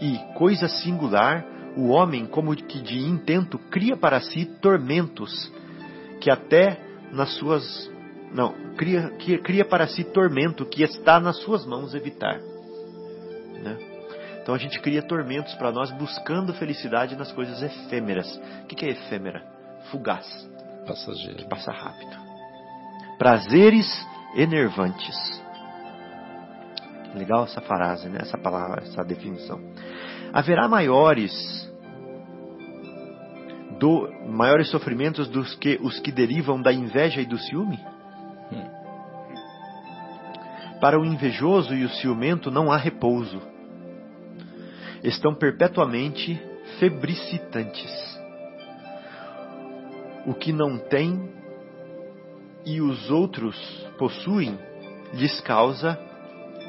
[0.00, 1.44] E, coisa singular,
[1.76, 5.52] o homem, como que de intento, cria para si tormentos,
[6.20, 6.80] que até
[7.12, 7.90] nas suas.
[8.32, 9.10] Não, cria,
[9.42, 12.38] cria para si tormento que está nas suas mãos evitar.
[12.38, 13.76] Né?
[14.42, 18.40] Então a gente cria tormentos para nós buscando felicidade nas coisas efêmeras.
[18.62, 19.44] O que, que é efêmera?
[19.90, 20.26] Fugaz.
[20.86, 21.38] Passageiro.
[21.38, 22.16] Que passa rápido.
[23.18, 23.86] Prazeres
[24.34, 25.42] enervantes.
[27.14, 28.18] Legal essa frase, né?
[28.22, 29.60] essa palavra, essa definição.
[30.32, 31.32] Haverá maiores
[33.80, 37.78] do, maiores sofrimentos dos que os que derivam da inveja e do ciúme?
[40.80, 43.40] Para o invejoso e o ciumento não há repouso
[45.02, 46.40] estão perpetuamente
[46.78, 48.20] febricitantes.
[50.26, 51.30] O que não tem
[52.64, 53.56] e os outros
[53.98, 54.58] possuem
[55.14, 55.98] lhes causa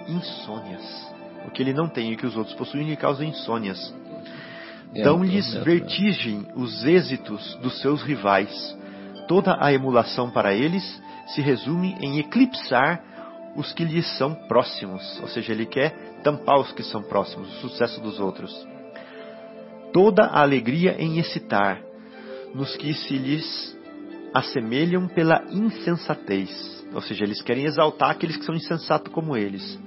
[0.08, 1.12] insônias.
[1.46, 3.94] O que ele não tem e que os outros possuem lhe causa insônias.
[4.94, 8.78] É, Dão-lhes é, vertigem os êxitos dos seus rivais.
[9.28, 13.04] Toda a emulação para eles se resume em eclipsar
[13.56, 15.20] os que lhes são próximos.
[15.22, 18.52] Ou seja, ele quer tampar os que são próximos, o sucesso dos outros.
[19.94, 21.82] Toda a alegria em excitar
[22.54, 23.78] nos que se lhes
[24.34, 26.50] assemelham pela insensatez.
[26.94, 29.80] Ou seja, eles querem exaltar aqueles que são insensatos como eles.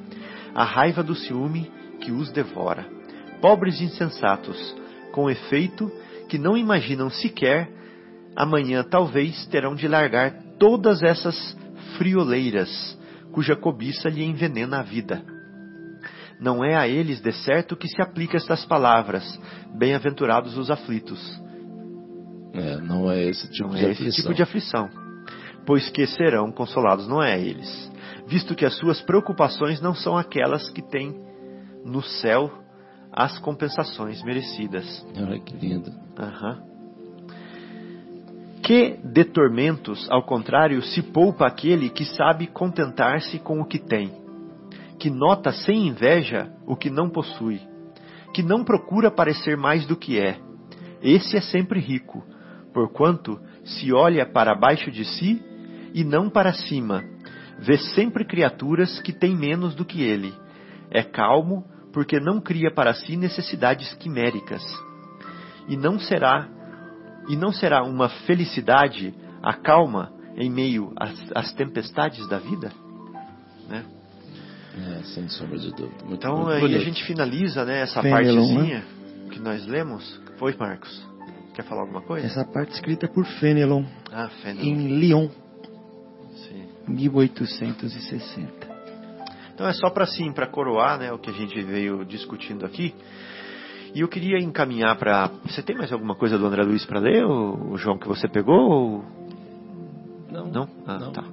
[0.55, 1.71] A raiva do ciúme
[2.01, 2.87] que os devora.
[3.41, 4.75] Pobres insensatos,
[5.13, 5.91] com efeito
[6.29, 7.71] que não imaginam sequer
[8.37, 11.57] amanhã talvez terão de largar todas essas
[11.97, 12.99] frioleiras
[13.35, 15.21] cuja cobiça lhe envenena a vida.
[16.41, 19.25] Não é a eles, de certo, que se aplica estas palavras:
[19.77, 21.21] Bem-aventurados os aflitos.
[22.53, 24.09] É, não é esse tipo não de é aflição.
[24.09, 24.89] esse tipo de aflição.
[25.67, 27.93] Pois que serão consolados, não é a eles.
[28.29, 31.13] Visto que as suas preocupações não são aquelas que têm
[31.85, 32.53] no céu
[33.13, 35.05] as compensações merecidas.
[35.17, 35.91] Olha que lindo.
[35.91, 36.74] Uhum
[38.65, 44.11] que de tormentos, ao contrário, se poupa aquele que sabe contentar-se com o que tem,
[44.99, 47.61] que nota sem inveja o que não possui,
[48.33, 50.39] que não procura parecer mais do que é.
[51.03, 52.25] Esse é sempre rico,
[52.73, 55.43] porquanto se olha para baixo de si
[55.93, 57.05] e não para cima,
[57.59, 60.33] vê sempre criaturas que têm menos do que ele.
[60.91, 64.63] É calmo, porque não cria para si necessidades quiméricas.
[65.69, 66.49] E não será
[67.29, 72.73] e não será uma felicidade a calma em meio às, às tempestades da vida?
[73.69, 73.85] Né?
[74.77, 76.05] É, sem sombra de dúvida.
[76.05, 76.81] Muito, então muito aí bonito.
[76.81, 78.85] a gente finaliza né, essa Fenelon, partezinha né?
[79.31, 80.21] que nós lemos.
[80.39, 81.07] Foi, Marcos?
[81.55, 82.27] Quer falar alguma coisa?
[82.27, 84.67] Essa parte escrita por Fenelon Ah, Fenelon.
[84.67, 85.29] em Lyon,
[86.49, 86.67] Sim.
[86.89, 88.75] 1860.
[89.55, 92.93] Então é só para sim, para coroar né, o que a gente veio discutindo aqui.
[93.95, 95.31] E eu queria encaminhar para.
[95.45, 98.69] Você tem mais alguma coisa do André Luiz para ler, o, João, que você pegou?
[98.69, 99.05] Ou...
[100.33, 100.69] Não, Não?
[100.85, 101.13] Ah, não.
[101.13, 101.25] tá.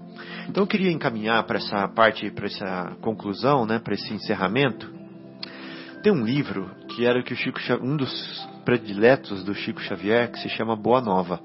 [0.48, 4.94] Então eu queria encaminhar para essa parte, para essa conclusão, né, para esse encerramento.
[6.04, 10.40] Tem um livro que era que o Chico, um dos prediletos do Chico Xavier, que
[10.40, 11.40] se chama Boa Nova.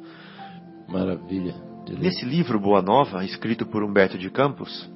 [0.88, 1.54] Maravilha.
[1.98, 4.90] Nesse livro Boa Nova, escrito por Humberto de Campos,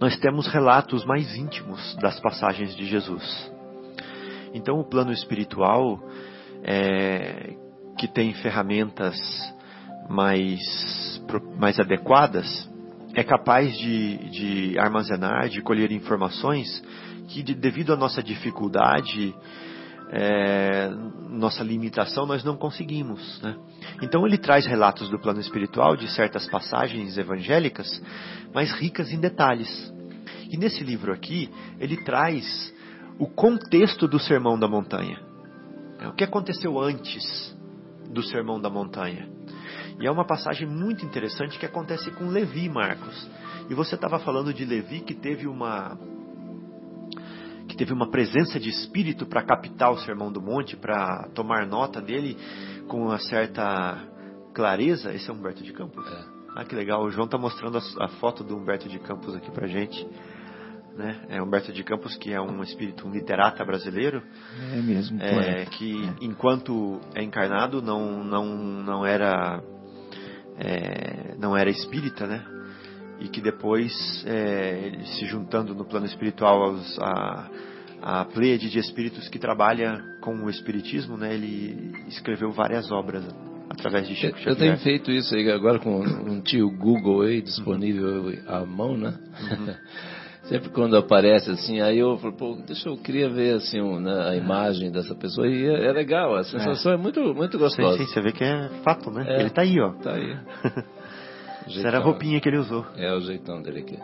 [0.00, 3.57] nós temos relatos mais íntimos das passagens de Jesus.
[4.54, 6.00] Então, o plano espiritual,
[6.62, 7.54] é,
[7.98, 9.18] que tem ferramentas
[10.08, 10.60] mais,
[11.58, 12.68] mais adequadas,
[13.14, 16.82] é capaz de, de armazenar, de colher informações
[17.28, 19.34] que, de- devido à nossa dificuldade,
[20.10, 20.88] é,
[21.28, 23.40] nossa limitação, nós não conseguimos.
[23.42, 23.56] Né?
[24.02, 28.02] Então, ele traz relatos do plano espiritual, de certas passagens evangélicas,
[28.54, 29.92] mas ricas em detalhes.
[30.50, 32.72] E nesse livro aqui, ele traz
[33.18, 35.20] o contexto do Sermão da Montanha.
[35.98, 37.56] É, O que aconteceu antes
[38.10, 39.28] do Sermão da Montanha.
[40.00, 43.28] E é uma passagem muito interessante que acontece com Levi, Marcos.
[43.68, 45.98] E você estava falando de Levi que teve uma
[47.66, 52.00] que teve uma presença de espírito para captar o Sermão do Monte, para tomar nota
[52.00, 52.34] dele
[52.88, 53.98] com uma certa
[54.54, 56.06] clareza, esse é Humberto de Campos.
[56.06, 56.38] É.
[56.56, 57.04] Ah, que legal.
[57.04, 60.04] O João está mostrando a, a, foto do Humberto de Campos aqui pra gente.
[60.98, 61.16] Né?
[61.28, 64.20] É Humberto de Campos, que é um espírito, um literata brasileiro.
[64.72, 65.22] É mesmo.
[65.22, 66.24] É, que é.
[66.24, 68.44] enquanto é encarnado não, não,
[68.82, 69.62] não era
[70.58, 72.44] é, não era espírita, né?
[73.20, 73.92] E que depois,
[74.26, 77.50] é, se juntando no plano espiritual aos, a,
[78.02, 81.32] a pleiade de espíritos que trabalha com o espiritismo, né?
[81.32, 83.24] Ele escreveu várias obras
[83.70, 84.52] através de Chico Xavier.
[84.52, 88.42] Eu tenho feito isso aí agora com um tio Google aí disponível uhum.
[88.48, 89.16] à mão, né?
[89.50, 89.74] Uhum.
[90.48, 94.30] Sempre quando aparece assim, aí eu falo, pô, deixa eu queria ver assim um, né,
[94.30, 97.98] a imagem dessa pessoa e é, é legal, a sensação é, é muito muito gostosa.
[97.98, 99.26] Sim, sim, você vê que é fato, né?
[99.28, 99.92] É, ele tá aí, ó.
[99.92, 100.36] Tá aí.
[101.68, 102.86] Essa era a roupinha que ele usou.
[102.96, 103.98] É o jeitão dele aqui.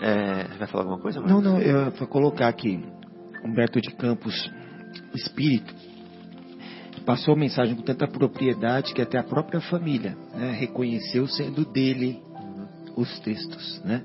[0.00, 1.20] É, vai falar alguma coisa?
[1.20, 1.44] Marcos?
[1.44, 2.84] Não, não, eu vou colocar aqui
[3.44, 4.34] Humberto de Campos,
[5.14, 5.72] espírito,
[7.06, 12.20] passou a mensagem com tanta propriedade que até a própria família né, reconheceu sendo dele
[12.96, 14.02] os textos, né?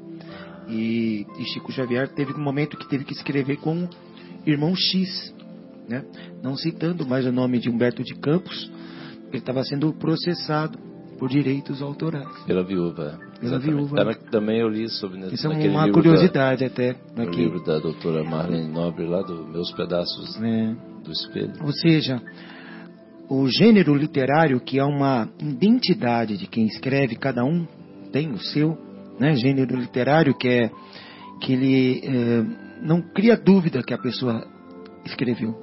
[0.67, 3.87] E, e, Chico Xavier teve um momento que teve que escrever com
[4.45, 5.33] irmão X,
[5.87, 6.03] né?
[6.43, 8.69] Não citando mais o nome de Humberto de Campos,
[9.29, 10.77] ele estava sendo processado
[11.17, 12.43] por direitos autorais.
[12.45, 13.19] Pela viúva.
[13.39, 14.15] Pela viúva.
[14.31, 16.95] também eu li sobre Isso é uma curiosidade da, até.
[17.15, 20.75] No livro da doutora Marlene Nobre, lá do Meus Pedaços é.
[21.03, 21.53] do Espelho.
[21.61, 22.21] Ou seja,
[23.29, 27.65] o gênero literário, que é uma identidade de quem escreve, cada um
[28.11, 28.77] tem o seu,
[29.19, 30.71] né, gênero literário que é
[31.41, 32.43] que ele é,
[32.81, 34.47] não cria dúvida que a pessoa
[35.05, 35.55] escreveu.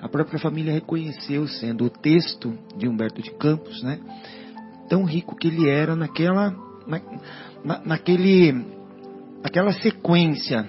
[0.00, 4.00] A própria família reconheceu sendo o texto de Humberto de Campos, né,
[4.88, 6.50] tão rico que ele era naquela
[6.86, 7.00] na,
[7.64, 8.64] na, naquele
[9.42, 10.66] aquela sequência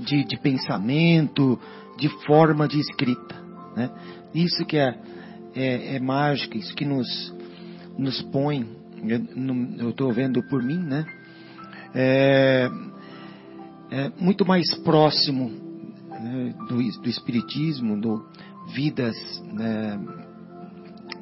[0.00, 1.58] de, de pensamento,
[1.96, 3.36] de forma de escrita,
[3.76, 3.90] né?
[4.34, 4.94] Isso que é,
[5.54, 7.34] é, é mágico, isso que nos
[7.98, 8.66] nos põe,
[9.78, 11.04] eu estou vendo por mim, né?
[11.94, 12.70] É,
[13.90, 15.50] é muito mais próximo
[16.08, 18.24] né, do, do espiritismo, do
[18.74, 19.16] vidas
[19.52, 19.98] né,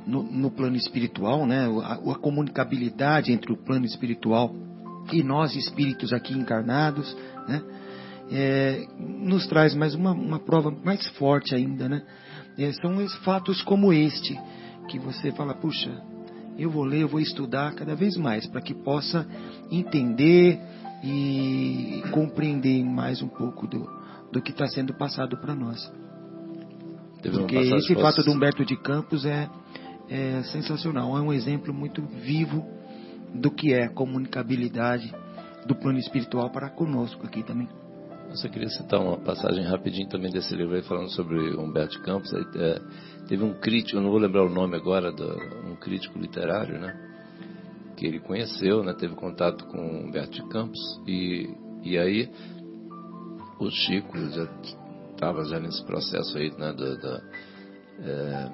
[0.07, 4.55] no, no, plano espiritual, né, a, a, comunicabilidade entre o plano espiritual
[5.13, 7.17] e nós espíritos aqui encarnados,
[7.47, 7.63] né,
[8.31, 12.03] é, nos traz mais uma, uma, prova mais forte ainda, né?
[12.59, 14.39] É, são fatos como este
[14.89, 16.03] que você fala, puxa,
[16.59, 19.27] eu vou ler, eu vou estudar cada vez mais para que possa
[19.71, 20.61] entender
[21.03, 23.89] e compreender mais um pouco do,
[24.33, 25.91] do que está sendo passado para nós.
[27.23, 29.49] Porque esse fato do Humberto de Campos é,
[30.09, 32.67] é sensacional, é um exemplo muito vivo
[33.35, 35.15] do que é comunicabilidade
[35.67, 37.69] do plano espiritual para conosco aqui também.
[38.29, 42.31] Eu só queria citar uma passagem rapidinho também desse livro aí, falando sobre Humberto Campos.
[42.35, 42.79] É,
[43.27, 45.25] teve um crítico, eu não vou lembrar o nome agora, do,
[45.67, 46.95] um crítico literário, né?
[47.97, 48.93] Que ele conheceu, né?
[48.93, 50.79] Teve contato com Humberto de Campos.
[51.07, 51.49] E,
[51.83, 52.31] e aí
[53.59, 54.47] o Chico já
[55.11, 56.75] estava já nesse processo aí, né?
[56.75, 57.23] Da,
[58.01, 58.51] é,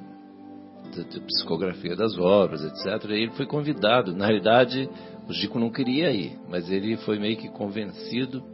[0.97, 3.11] da, psicografia das obras, etc.
[3.11, 4.15] E ele foi convidado.
[4.15, 4.89] Na realidade,
[5.29, 8.54] o Chico não queria ir, mas ele foi meio que convencido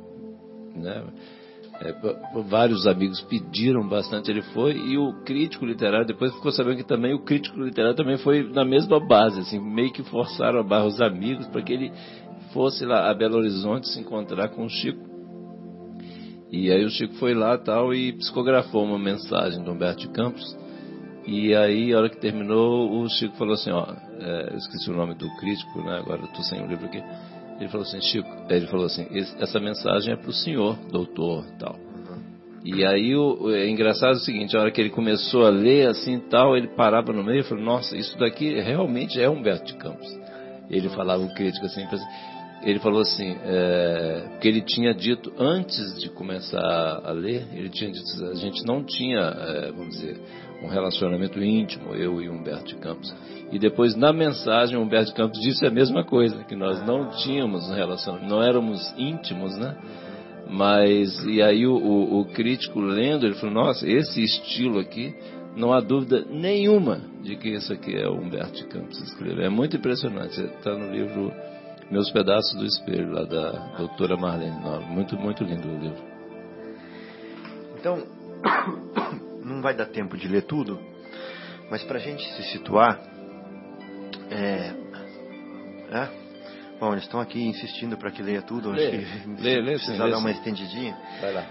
[0.74, 1.04] né?
[1.80, 1.94] É,
[2.42, 7.14] vários amigos pediram bastante, ele foi, e o crítico literário, depois ficou sabendo que também
[7.14, 11.00] o crítico literário também foi na mesma base, assim, meio que forçaram a barra os
[11.00, 11.90] amigos para que ele
[12.52, 15.08] fosse lá a Belo Horizonte se encontrar com o Chico.
[16.50, 20.58] E aí o Chico foi lá tal e psicografou uma mensagem do Humberto de Campos.
[21.26, 23.86] E aí, a hora que terminou, o Chico falou assim, ó,
[24.18, 25.98] é, eu esqueci o nome do crítico, né?
[25.98, 27.02] Agora estou sem o livro aqui.
[27.60, 29.06] Ele falou assim, Chico, ele falou assim,
[29.38, 31.78] essa mensagem é para o senhor, doutor, tal.
[32.64, 36.18] E aí o, é engraçado o seguinte, a hora que ele começou a ler assim
[36.18, 40.08] tal, ele parava no meio e falou, nossa, isso daqui realmente é Humberto de Campos.
[40.70, 41.86] Ele falava o crítico assim,
[42.62, 47.90] ele falou assim, é, que ele tinha dito antes de começar a ler, ele tinha
[47.90, 50.20] dito, a gente não tinha, é, vamos dizer,
[50.62, 53.14] um relacionamento íntimo, eu e Humberto de Campos.
[53.50, 57.68] E depois, na mensagem, Humberto de Campos disse a mesma coisa, que nós não tínhamos
[57.70, 59.76] relacionamento, não éramos íntimos, né?
[60.48, 65.14] Mas, e aí o, o, o crítico lendo, ele falou, nossa, esse estilo aqui,
[65.56, 69.44] não há dúvida nenhuma de que isso aqui é o Humberto Campos escreveu.
[69.44, 71.32] É muito impressionante, está no livro
[71.90, 74.56] Meus Pedaços do Espelho, lá da doutora Marlene
[74.88, 76.04] Muito, muito lindo o livro.
[77.78, 78.02] Então,
[79.42, 80.78] não vai dar tempo de ler tudo,
[81.70, 83.00] mas para a gente se situar,
[84.30, 84.72] é,
[85.90, 86.08] é,
[86.78, 90.18] bom, eles estão aqui insistindo para que leia tudo, lê, acho lê, lê, precisa dar
[90.18, 90.96] uma estendidinha.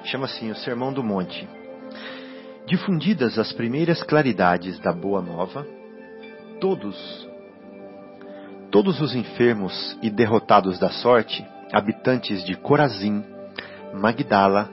[0.06, 1.47] Chama assim o Sermão do Monte.
[2.65, 5.68] Difundidas as primeiras claridades da Boa Nova,
[6.61, 7.27] todos,
[8.72, 13.23] todos os enfermos e derrotados da sorte, habitantes de Corazim,
[13.93, 14.69] Magdala,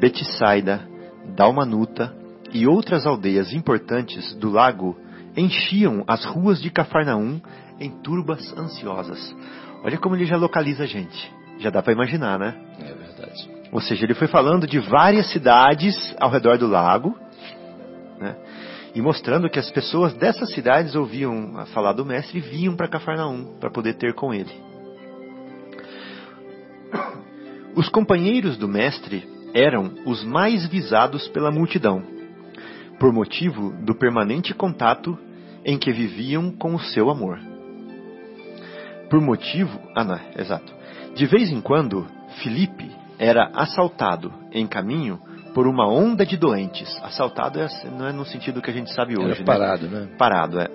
[0.00, 0.88] Betsaida,
[1.36, 2.14] Dalmanuta
[2.52, 4.96] e outras aldeias importantes do lago
[5.36, 7.40] enchiam as ruas de Cafarnaum
[7.78, 9.34] em turbas ansiosas.
[9.84, 11.32] Olha como ele já localiza a gente.
[11.58, 12.54] Já dá para imaginar, né?
[12.80, 13.50] É verdade.
[13.70, 17.16] Ou seja, ele foi falando de várias cidades ao redor do lago,
[18.18, 18.36] né?
[18.94, 23.58] E mostrando que as pessoas dessas cidades ouviam falar do mestre e vinham para Cafarnaum
[23.60, 24.52] para poder ter com ele.
[27.74, 32.02] Os companheiros do mestre eram os mais visados pela multidão,
[32.98, 35.18] por motivo do permanente contato
[35.66, 37.40] em que viviam com o seu amor.
[39.10, 39.78] Por motivo.
[39.94, 40.72] Ah, não, exato.
[41.16, 42.06] De vez em quando,
[42.42, 42.88] Filipe
[43.18, 45.18] era assaltado em caminho
[45.52, 46.88] por uma onda de doentes.
[47.02, 47.66] Assaltado é,
[47.98, 49.42] não é no sentido que a gente sabe hoje.
[49.42, 50.00] Era parado, né?
[50.00, 50.08] né?
[50.16, 50.68] Parado, é.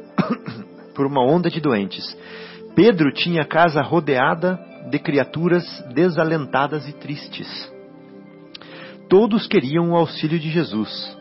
[0.93, 2.17] por uma onda de doentes.
[2.75, 4.59] Pedro tinha a casa rodeada
[4.89, 5.63] de criaturas
[5.93, 7.71] desalentadas e tristes.
[9.07, 11.17] Todos queriam o auxílio de Jesus,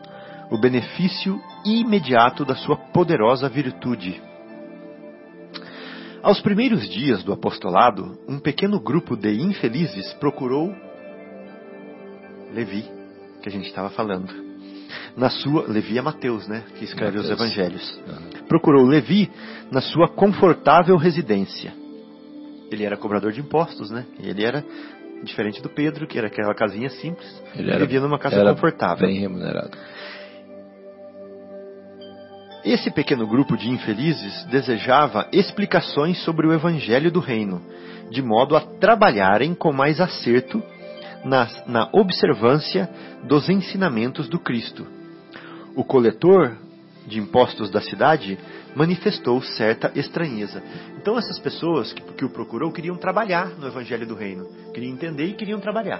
[0.51, 4.21] o benefício imediato da sua poderosa virtude.
[6.21, 10.75] Aos primeiros dias do apostolado, um pequeno grupo de infelizes procurou
[12.53, 12.85] Levi,
[13.41, 14.51] que a gente estava falando.
[15.15, 17.25] Na sua Levi é Mateus, né, que escreve Mateus.
[17.25, 18.01] os evangelhos.
[18.05, 18.45] Uhum.
[18.47, 19.31] Procurou Levi
[19.71, 21.73] na sua confortável residência.
[22.69, 24.05] Ele era cobrador de impostos, né?
[24.19, 24.63] Ele era
[25.23, 27.41] diferente do Pedro, que era aquela casinha simples.
[27.55, 29.07] Ele, ele vivia numa casa confortável.
[29.07, 29.77] Bem remunerado.
[32.63, 37.61] Esse pequeno grupo de infelizes desejava explicações sobre o Evangelho do Reino,
[38.11, 40.61] de modo a trabalharem com mais acerto
[41.25, 42.87] na, na observância
[43.23, 44.85] dos ensinamentos do Cristo.
[45.75, 46.55] O coletor
[47.07, 48.37] de impostos da cidade
[48.75, 50.61] manifestou certa estranheza.
[50.97, 55.25] Então essas pessoas que, que o procurou queriam trabalhar no Evangelho do Reino, queriam entender
[55.25, 55.99] e queriam trabalhar.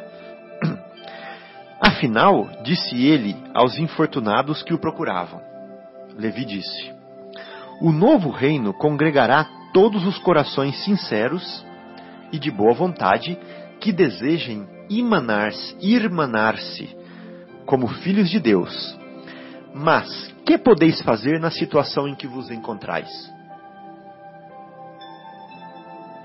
[1.82, 5.42] Afinal, disse ele aos infortunados que o procuravam,
[6.18, 6.94] Levi disse:
[7.82, 11.66] O novo reino congregará todos os corações sinceros
[12.32, 13.38] e de boa vontade
[13.80, 16.96] que desejem irmanar-se, irmanar-se
[17.66, 18.98] como filhos de Deus.
[19.74, 23.10] Mas que podeis fazer na situação em que vos encontrais?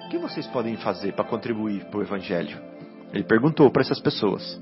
[0.05, 2.61] O que vocês podem fazer para contribuir para o Evangelho?
[3.13, 4.61] Ele perguntou para essas pessoas.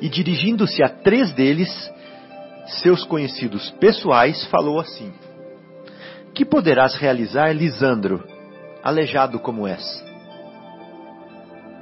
[0.00, 1.70] E dirigindo-se a três deles,
[2.66, 5.12] seus conhecidos pessoais, falou assim:
[6.34, 8.24] Que poderás realizar, Lisandro,
[8.82, 10.04] aleijado como és?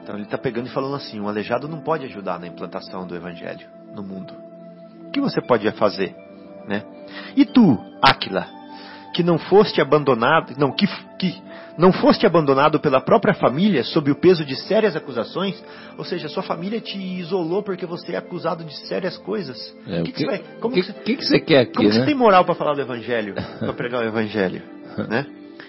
[0.02, 3.15] Então ele está pegando e falando assim: um aleijado não pode ajudar na implantação do
[3.15, 4.35] evangelho no mundo.
[5.07, 6.15] O que você pode fazer?
[6.66, 6.82] Né?
[7.36, 8.47] E tu, Aquila,
[9.15, 10.86] que não foste abandonado, não, que,
[11.19, 11.43] que
[11.79, 15.63] não foste abandonado pela própria família sob o peso de sérias acusações,
[15.97, 19.59] ou seja, sua família te isolou porque você é acusado de sérias coisas.
[19.87, 21.73] É, o que, que, que, você, que, que, você quer aqui?
[21.75, 21.95] Como né?
[21.95, 24.63] você tem moral para falar do evangelho, para pregar o evangelho,
[25.09, 25.27] né?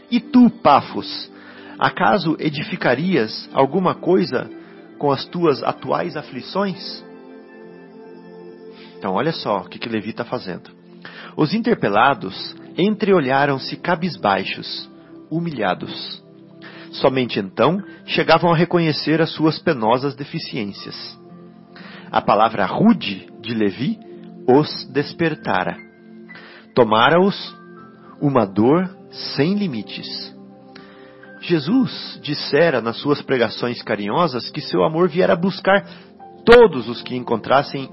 [0.09, 1.31] E tu, Pafos,
[1.79, 4.49] acaso edificarias alguma coisa
[4.97, 7.03] com as tuas atuais aflições?
[8.97, 10.69] Então, olha só o que, que Levi está fazendo.
[11.35, 14.90] Os interpelados entreolharam-se cabisbaixos
[15.31, 16.21] humilhados.
[16.91, 21.17] Somente então chegavam a reconhecer as suas penosas deficiências.
[22.11, 23.97] A palavra rude de Levi
[24.45, 25.77] os despertara.
[26.75, 27.55] Tomara-os
[28.19, 30.35] uma dor sem limites.
[31.41, 35.85] Jesus dissera nas suas pregações carinhosas que seu amor viera buscar
[36.45, 37.89] todos os que encontrassem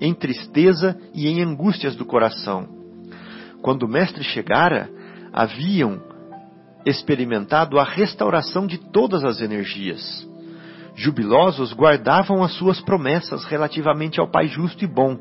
[0.00, 2.68] em tristeza e em angústias do coração.
[3.62, 4.88] Quando o Mestre chegara,
[5.32, 6.00] haviam
[6.84, 10.26] experimentado a restauração de todas as energias.
[10.94, 15.16] Jubilosos guardavam as suas promessas relativamente ao Pai justo e bom,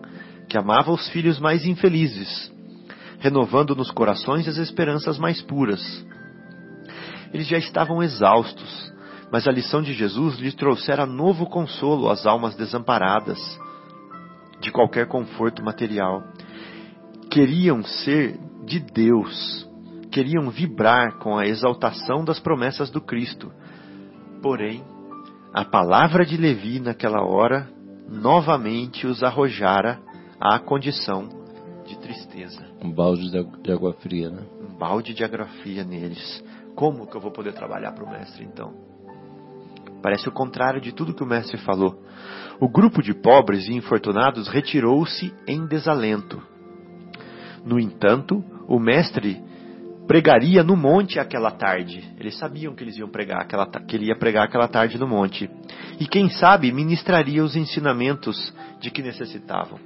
[0.49, 2.51] que amava os filhos mais infelizes,
[3.19, 5.81] renovando nos corações as esperanças mais puras.
[7.33, 8.91] Eles já estavam exaustos,
[9.31, 13.39] mas a lição de Jesus lhes trouxera novo consolo às almas desamparadas
[14.61, 16.23] de qualquer conforto material.
[17.29, 19.66] Queriam ser de Deus
[20.17, 23.51] queriam vibrar com a exaltação das promessas do Cristo.
[24.41, 24.83] Porém,
[25.53, 27.69] a palavra de Levi naquela hora
[28.09, 29.99] novamente os arrojara
[30.39, 31.29] à condição
[31.85, 32.65] de tristeza.
[32.83, 34.41] Um balde de água fria, né?
[34.59, 36.43] Um balde de água fria neles.
[36.75, 38.73] Como que eu vou poder trabalhar para o mestre então?
[40.01, 41.95] Parece o contrário de tudo que o mestre falou.
[42.59, 46.41] O grupo de pobres e infortunados retirou-se em desalento.
[47.63, 49.45] No entanto, o mestre
[50.07, 52.03] pregaria no monte aquela tarde.
[52.19, 55.49] Eles sabiam que eles iam pregar aquela, que ele ia pregar aquela tarde no monte.
[55.99, 59.79] E quem sabe ministraria os ensinamentos de que necessitavam.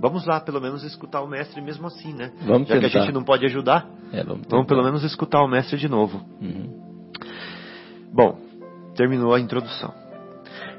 [0.00, 2.30] Vamos lá, pelo menos escutar o mestre mesmo assim, né?
[2.46, 2.88] Vamos Já tentar.
[2.88, 5.88] que a gente não pode ajudar, É, vamos, vamos pelo menos escutar o mestre de
[5.88, 6.24] novo.
[6.40, 6.88] Uhum.
[8.14, 8.38] Bom,
[8.94, 9.92] terminou a introdução.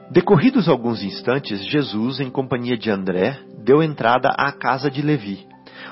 [0.09, 5.45] Decorridos alguns instantes, Jesus, em companhia de André, deu entrada à casa de Levi,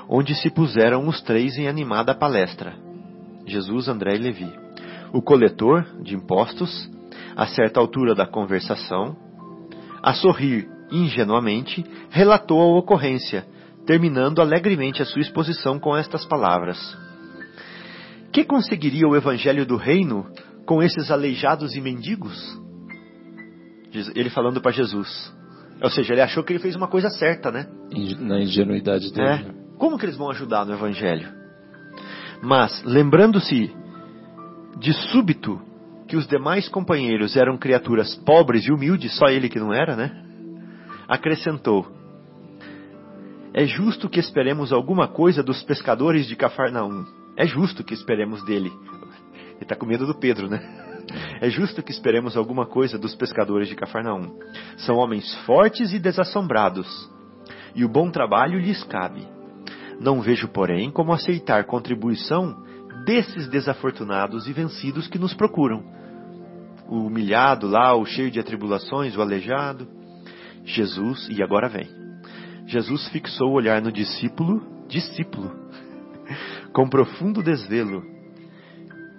[0.10, 2.74] onde se puseram os três em animada palestra.
[3.46, 4.52] Jesus, André e Levi.
[5.14, 6.90] O coletor de impostos,
[7.36, 9.16] a certa altura da conversação,
[10.02, 13.46] a sorrir ingenuamente, relatou a ocorrência,
[13.86, 16.78] terminando alegremente a sua exposição com estas palavras:
[18.32, 20.26] Que conseguiria o evangelho do reino
[20.66, 22.38] com esses aleijados e mendigos?
[24.16, 25.34] Ele falando para Jesus.
[25.82, 27.68] Ou seja, ele achou que ele fez uma coisa certa, né?
[28.20, 29.28] Na ingenuidade dele.
[29.64, 29.67] É.
[29.78, 31.32] Como que eles vão ajudar no Evangelho?
[32.42, 33.76] Mas, lembrando-se
[34.78, 35.62] de súbito
[36.08, 40.24] que os demais companheiros eram criaturas pobres e humildes, só ele que não era, né?
[41.08, 41.88] Acrescentou:
[43.54, 47.06] É justo que esperemos alguma coisa dos pescadores de Cafarnaum.
[47.36, 48.72] É justo que esperemos dele.
[49.56, 50.60] Ele está com medo do Pedro, né?
[51.40, 54.38] É justo que esperemos alguma coisa dos pescadores de Cafarnaum.
[54.76, 57.10] São homens fortes e desassombrados,
[57.74, 59.26] e o bom trabalho lhes cabe.
[60.00, 62.64] Não vejo, porém, como aceitar contribuição
[63.06, 65.84] desses desafortunados e vencidos que nos procuram.
[66.88, 69.88] O humilhado lá, o cheio de atribulações, o aleijado.
[70.64, 71.88] Jesus, e agora vem.
[72.66, 75.52] Jesus fixou o olhar no discípulo, discípulo,
[76.74, 78.04] com profundo desvelo.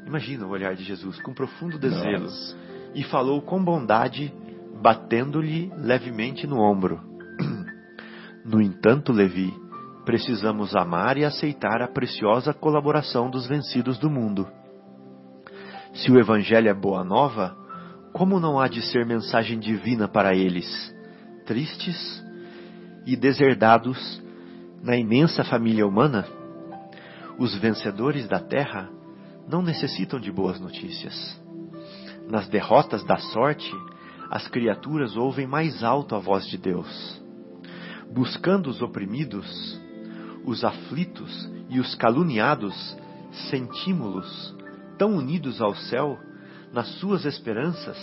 [0.06, 2.24] Imagina o olhar de Jesus, com profundo desvelo.
[2.24, 2.56] Nossa.
[2.94, 4.32] E falou com bondade,
[4.82, 7.00] batendo-lhe levemente no ombro.
[8.44, 9.52] No entanto, Levi,
[10.08, 14.48] precisamos amar e aceitar a preciosa colaboração dos vencidos do mundo.
[15.92, 17.54] Se o Evangelho é boa nova,
[18.14, 20.66] como não há de ser mensagem divina para eles,
[21.44, 22.24] tristes
[23.04, 24.22] e deserdados
[24.82, 26.26] na imensa família humana?
[27.38, 28.88] Os vencedores da terra
[29.46, 31.38] não necessitam de boas notícias.
[32.30, 33.70] Nas derrotas da sorte,
[34.30, 37.22] as criaturas ouvem mais alto a voz de Deus.
[38.10, 39.86] Buscando os oprimidos,
[40.48, 42.96] os aflitos e os caluniados,
[43.50, 44.56] sentimos-los
[44.96, 46.18] tão unidos ao céu
[46.72, 47.96] nas suas esperanças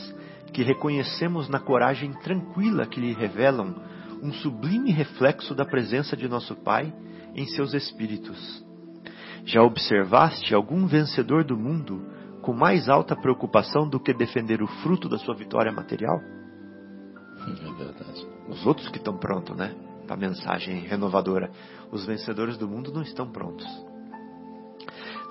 [0.54, 3.76] que reconhecemos na coragem tranquila que lhe revelam
[4.22, 6.94] um sublime reflexo da presença de nosso Pai
[7.36, 8.64] em seus espíritos.
[9.44, 12.08] Já observaste algum vencedor do mundo
[12.42, 16.20] com mais alta preocupação do que defender o fruto da sua vitória material?
[17.48, 18.28] É verdade.
[18.48, 19.76] Os outros que estão prontos, né?
[20.06, 21.52] Para a mensagem renovadora.
[21.92, 23.66] Os vencedores do mundo não estão prontos.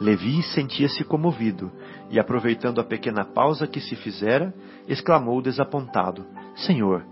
[0.00, 1.70] Levi sentia-se comovido
[2.10, 4.52] e, aproveitando a pequena pausa que se fizera,
[4.88, 6.26] exclamou desapontado:
[6.56, 7.04] Senhor,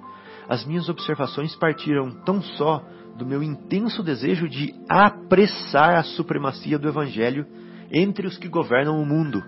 [0.48, 2.84] as minhas observações partiram tão só
[3.16, 7.46] do meu intenso desejo de apressar a supremacia do Evangelho
[7.92, 9.42] entre os que governam o mundo.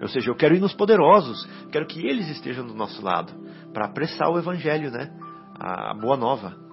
[0.00, 3.32] Ou seja, eu quero ir nos poderosos, quero que eles estejam do nosso lado,
[3.72, 5.10] para apressar o Evangelho, né?
[5.58, 6.67] A boa nova.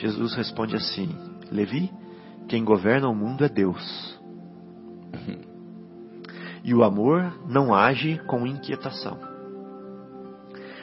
[0.00, 1.14] Jesus responde assim:
[1.52, 1.92] Levi,
[2.48, 4.18] quem governa o mundo é Deus.
[6.62, 9.18] E o amor não age com inquietação.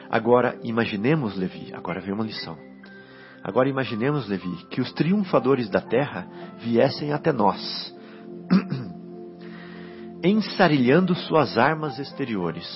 [0.09, 2.57] Agora imaginemos, Levi, agora vem uma lição.
[3.43, 6.27] Agora imaginemos, Levi, que os triunfadores da terra
[6.57, 7.95] viessem até nós,
[10.23, 12.67] ensarilhando suas armas exteriores.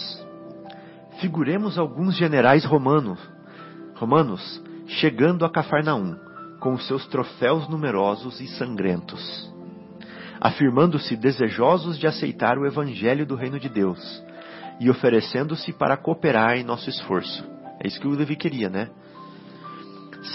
[1.20, 3.20] Figuremos alguns generais romanos,
[3.96, 6.16] romanos chegando a Cafarnaum
[6.62, 9.52] com os seus troféus numerosos e sangrentos,
[10.40, 14.24] afirmando-se desejosos de aceitar o evangelho do reino de Deus
[14.80, 17.44] e oferecendo-se para cooperar em nosso esforço.
[17.84, 18.90] É isso que o Levi queria, né?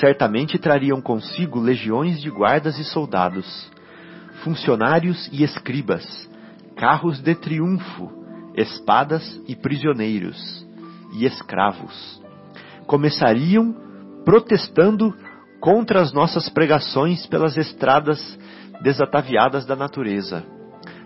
[0.01, 3.71] Certamente trariam consigo legiões de guardas e soldados,
[4.43, 6.29] funcionários e escribas,
[6.77, 8.11] carros de triunfo,
[8.57, 10.67] espadas e prisioneiros,
[11.13, 12.21] e escravos.
[12.85, 13.75] Começariam
[14.25, 15.15] protestando
[15.67, 18.39] contra as nossas pregações pelas estradas
[18.83, 20.45] desataviadas da natureza,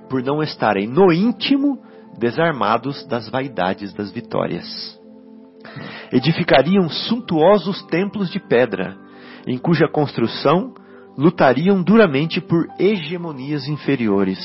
[0.07, 1.78] por não estarem no íntimo
[2.19, 5.01] desarmados das vaidades das vitórias.
[6.12, 8.99] Edificariam suntuosos templos de pedra,
[9.47, 10.74] em cuja construção
[11.16, 14.39] lutariam duramente por hegemonias inferiores.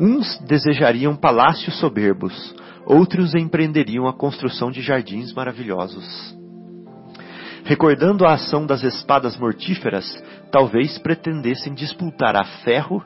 [0.00, 6.41] Uns desejariam palácios soberbos, outros empreenderiam a construção de jardins maravilhosos.
[7.64, 13.02] Recordando a ação das espadas mortíferas, talvez pretendessem disputar a ferro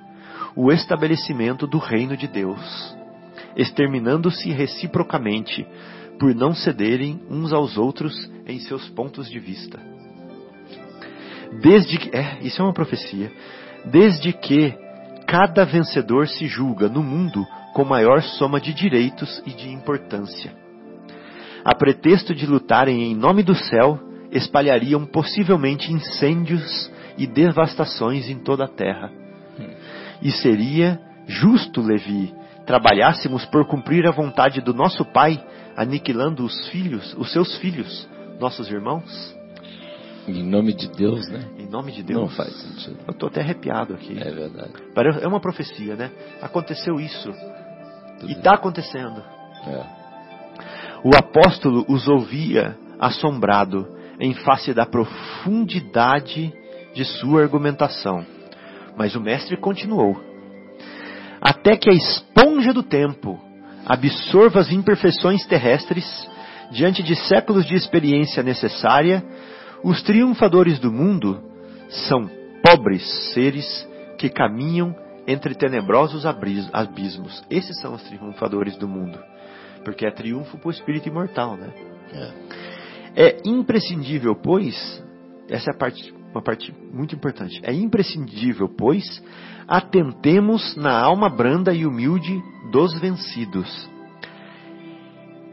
[0.56, 2.96] o estabelecimento do reino de Deus,
[3.54, 5.66] exterminando-se reciprocamente
[6.18, 8.14] por não cederem uns aos outros
[8.46, 9.78] em seus pontos de vista.
[11.60, 13.30] Desde que, é, isso é uma profecia.
[13.84, 14.74] Desde que
[15.26, 20.52] cada vencedor se julga no mundo com maior soma de direitos e de importância.
[21.64, 24.00] A pretexto de lutarem em nome do céu,
[24.30, 29.10] espalhariam possivelmente incêndios e devastações em toda a terra.
[30.22, 32.34] E seria justo, Levi,
[32.66, 35.42] trabalhássemos por cumprir a vontade do nosso Pai,
[35.76, 38.08] aniquilando os filhos, os seus filhos,
[38.40, 39.36] nossos irmãos?
[40.26, 41.44] Em nome de Deus, né?
[41.56, 42.20] Em nome de Deus.
[42.20, 42.98] Não faz sentido.
[43.06, 44.18] Eu estou até arrepiado aqui.
[44.18, 44.72] É verdade.
[45.22, 46.10] É uma profecia, né?
[46.42, 47.32] Aconteceu isso.
[48.18, 49.22] Tudo E está acontecendo.
[49.66, 50.06] É.
[51.04, 53.86] O apóstolo os ouvia assombrado
[54.20, 56.52] em face da profundidade
[56.94, 58.24] de sua argumentação.
[58.96, 60.20] Mas o mestre continuou.
[61.40, 63.38] Até que a esponja do tempo
[63.84, 66.04] absorva as imperfeições terrestres,
[66.72, 69.22] diante de séculos de experiência necessária,
[69.84, 71.40] os triunfadores do mundo
[71.88, 72.28] são
[72.62, 73.86] pobres seres
[74.18, 74.94] que caminham
[75.26, 77.44] entre tenebrosos abismos.
[77.50, 79.18] Esses são os triunfadores do mundo.
[79.84, 81.70] Porque é triunfo para o espírito imortal, né?
[82.12, 82.75] É.
[83.16, 85.02] É imprescindível, pois,
[85.48, 87.60] essa é a parte, uma parte muito importante.
[87.64, 89.22] É imprescindível, pois,
[89.66, 92.38] atentemos na alma branda e humilde
[92.70, 93.88] dos vencidos.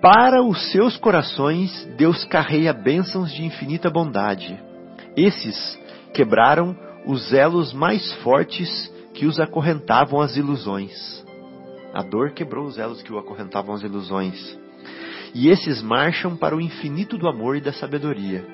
[0.01, 4.61] Para os seus corações, Deus carreia bênçãos de infinita bondade.
[5.15, 5.79] Esses
[6.13, 6.75] quebraram
[7.05, 11.23] os elos mais fortes que os acorrentavam às ilusões.
[11.93, 14.59] A dor quebrou os elos que o acorrentavam às ilusões.
[15.33, 18.45] E esses marcham para o infinito do amor e da sabedoria.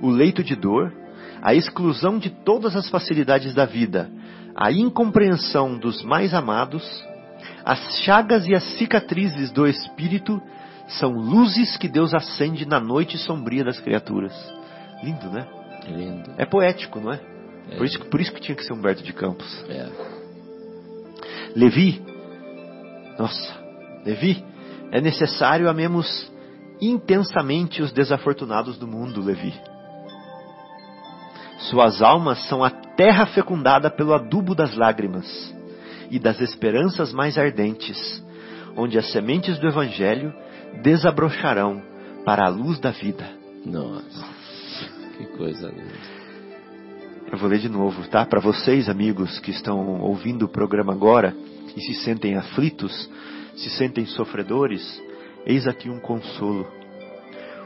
[0.00, 0.92] O leito de dor,
[1.40, 4.10] a exclusão de todas as facilidades da vida,
[4.54, 6.84] a incompreensão dos mais amados,
[7.64, 10.40] as chagas e as cicatrizes do espírito
[10.98, 14.32] são luzes que Deus acende na noite sombria das criaturas.
[15.02, 15.46] Lindo, né?
[15.88, 16.32] Lindo.
[16.36, 17.20] É poético, não é?
[17.70, 17.76] É.
[17.76, 19.64] Por, isso, por isso que tinha que ser Humberto de Campos.
[19.68, 19.88] É.
[21.54, 22.02] Levi,
[23.18, 23.56] nossa,
[24.04, 24.44] Levi,
[24.92, 26.30] é necessário amemos
[26.80, 29.54] intensamente os desafortunados do mundo, Levi.
[31.70, 35.26] Suas almas são a terra fecundada pelo adubo das lágrimas
[36.10, 38.22] e das esperanças mais ardentes,
[38.76, 40.34] onde as sementes do Evangelho
[40.82, 41.82] desabrocharão
[42.24, 43.26] para a luz da vida.
[43.64, 44.26] Nossa.
[45.16, 46.22] Que coisa linda.
[47.30, 48.26] Eu vou ler de novo, tá?
[48.26, 51.34] Para vocês, amigos que estão ouvindo o programa agora
[51.74, 53.08] e se sentem aflitos,
[53.56, 55.02] se sentem sofredores,
[55.46, 56.66] eis aqui um consolo.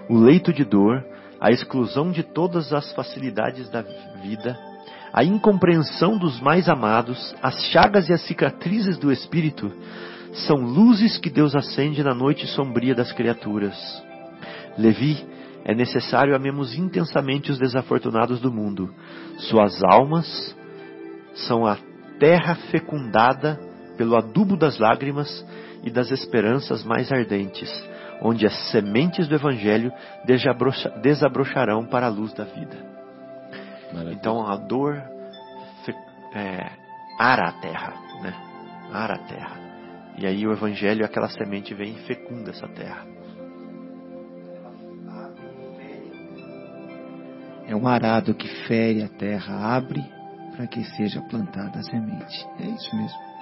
[0.08, 1.04] O leito de dor,
[1.40, 3.82] a exclusão de todas as facilidades da
[4.22, 4.58] vida,
[5.12, 9.72] a incompreensão dos mais amados, as chagas e as cicatrizes do espírito,
[10.46, 13.76] são luzes que Deus acende na noite sombria das criaturas.
[14.76, 15.24] Levi,
[15.64, 18.94] é necessário amemos intensamente os desafortunados do mundo.
[19.38, 20.54] Suas almas
[21.34, 21.76] são a
[22.20, 23.58] terra fecundada
[23.96, 25.44] pelo adubo das lágrimas
[25.86, 27.70] e das esperanças mais ardentes,
[28.20, 29.92] onde as sementes do Evangelho
[30.24, 32.76] desabrocha- desabrocharão para a luz da vida.
[33.92, 34.14] Maravilha.
[34.14, 35.00] Então a dor
[36.34, 36.70] é,
[37.20, 38.34] ara a terra, né?
[38.92, 39.56] Ara a terra.
[40.18, 43.06] E aí o Evangelho, aquela semente vem e fecunda essa terra.
[47.68, 50.04] É um arado que fere a terra, abre
[50.56, 52.46] para que seja plantada a semente.
[52.60, 53.35] É isso mesmo.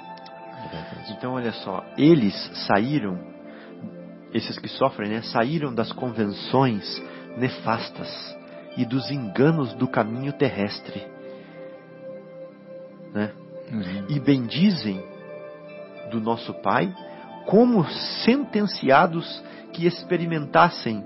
[1.11, 2.35] Então, olha só, eles
[2.67, 3.19] saíram,
[4.33, 7.03] esses que sofrem, né, saíram das convenções
[7.37, 8.37] nefastas
[8.77, 11.07] e dos enganos do caminho terrestre,
[13.13, 13.33] né?
[14.09, 15.03] E bendizem
[16.11, 16.93] do nosso Pai
[17.47, 17.85] como
[18.25, 19.43] sentenciados
[19.73, 21.05] que experimentassem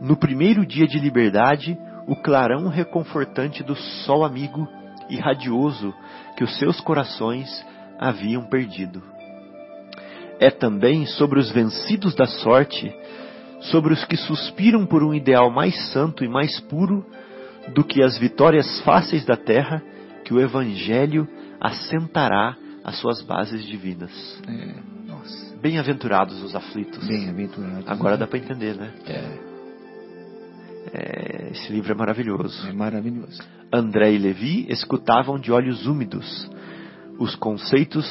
[0.00, 4.68] no primeiro dia de liberdade o clarão reconfortante do sol amigo
[5.08, 5.94] e radioso
[6.36, 7.64] que os seus corações
[7.98, 9.02] haviam perdido.
[10.40, 12.92] É também sobre os vencidos da sorte,
[13.60, 17.04] sobre os que suspiram por um ideal mais santo e mais puro
[17.72, 19.82] do que as vitórias fáceis da terra,
[20.24, 21.28] que o Evangelho
[21.60, 24.10] assentará as suas bases divinas.
[24.46, 24.94] É,
[25.62, 27.06] Bem-aventurados os aflitos.
[27.06, 27.84] bem-aventurado.
[27.86, 28.92] Agora dá para entender, né?
[29.06, 29.54] É.
[30.92, 32.68] É, esse livro é maravilhoso.
[32.68, 33.42] É maravilhoso.
[33.72, 36.50] André e Levi escutavam de olhos úmidos
[37.18, 38.06] os conceitos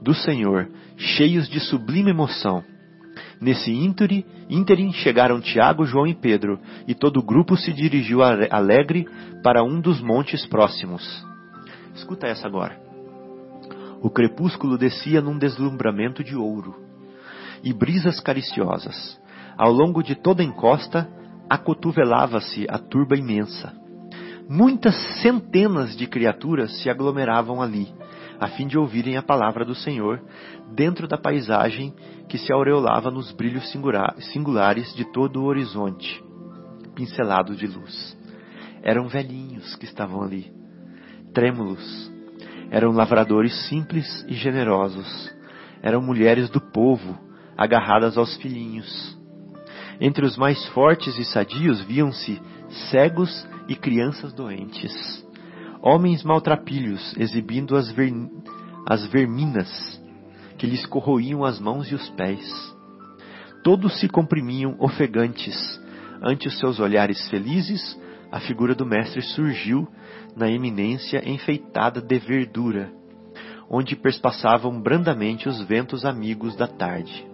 [0.00, 2.62] do Senhor, cheios de sublime emoção.
[3.40, 9.06] Nesse ínterim chegaram Tiago, João e Pedro, e todo o grupo se dirigiu ale- alegre
[9.42, 11.02] para um dos montes próximos.
[11.94, 12.78] Escuta essa agora.
[14.00, 16.74] O crepúsculo descia num deslumbramento de ouro.
[17.62, 19.18] E brisas cariciosas.
[19.56, 21.08] Ao longo de toda a encosta,
[21.48, 23.72] acotovelava-se a turba imensa.
[24.48, 27.88] Muitas centenas de criaturas se aglomeravam ali,
[28.38, 30.22] a fim de ouvirem a palavra do Senhor,
[30.74, 31.94] dentro da paisagem
[32.28, 36.22] que se aureolava nos brilhos singulares de todo o horizonte,
[36.94, 38.16] pincelado de luz.
[38.82, 40.52] Eram velhinhos que estavam ali,
[41.32, 42.12] trêmulos.
[42.70, 45.32] Eram lavradores simples e generosos.
[45.82, 47.18] Eram mulheres do povo,
[47.56, 49.18] agarradas aos filhinhos.
[50.00, 52.40] Entre os mais fortes e sadios viam-se
[52.90, 55.23] cegos e crianças doentes.
[55.86, 58.10] Homens maltrapilhos exibindo as, ver...
[58.86, 60.00] as verminas
[60.56, 62.74] que lhes corroíam as mãos e os pés.
[63.62, 65.54] Todos se comprimiam ofegantes.
[66.22, 68.00] Ante os seus olhares felizes,
[68.32, 69.86] a figura do Mestre surgiu
[70.34, 72.90] na eminência enfeitada de verdura,
[73.68, 77.26] onde perspassavam brandamente os ventos amigos da tarde.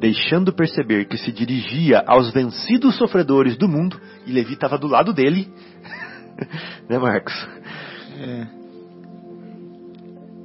[0.00, 5.12] Deixando perceber que se dirigia aos vencidos sofredores do mundo, e Levi estava do lado
[5.12, 5.48] dele,
[6.88, 7.34] né, Marcos?
[8.18, 8.46] É.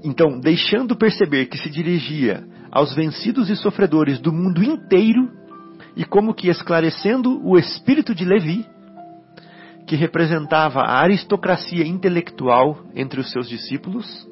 [0.03, 5.32] Então, deixando perceber que se dirigia aos vencidos e sofredores do mundo inteiro,
[5.95, 8.66] e como que esclarecendo o espírito de Levi,
[9.88, 14.28] que representava a aristocracia intelectual entre os seus discípulos,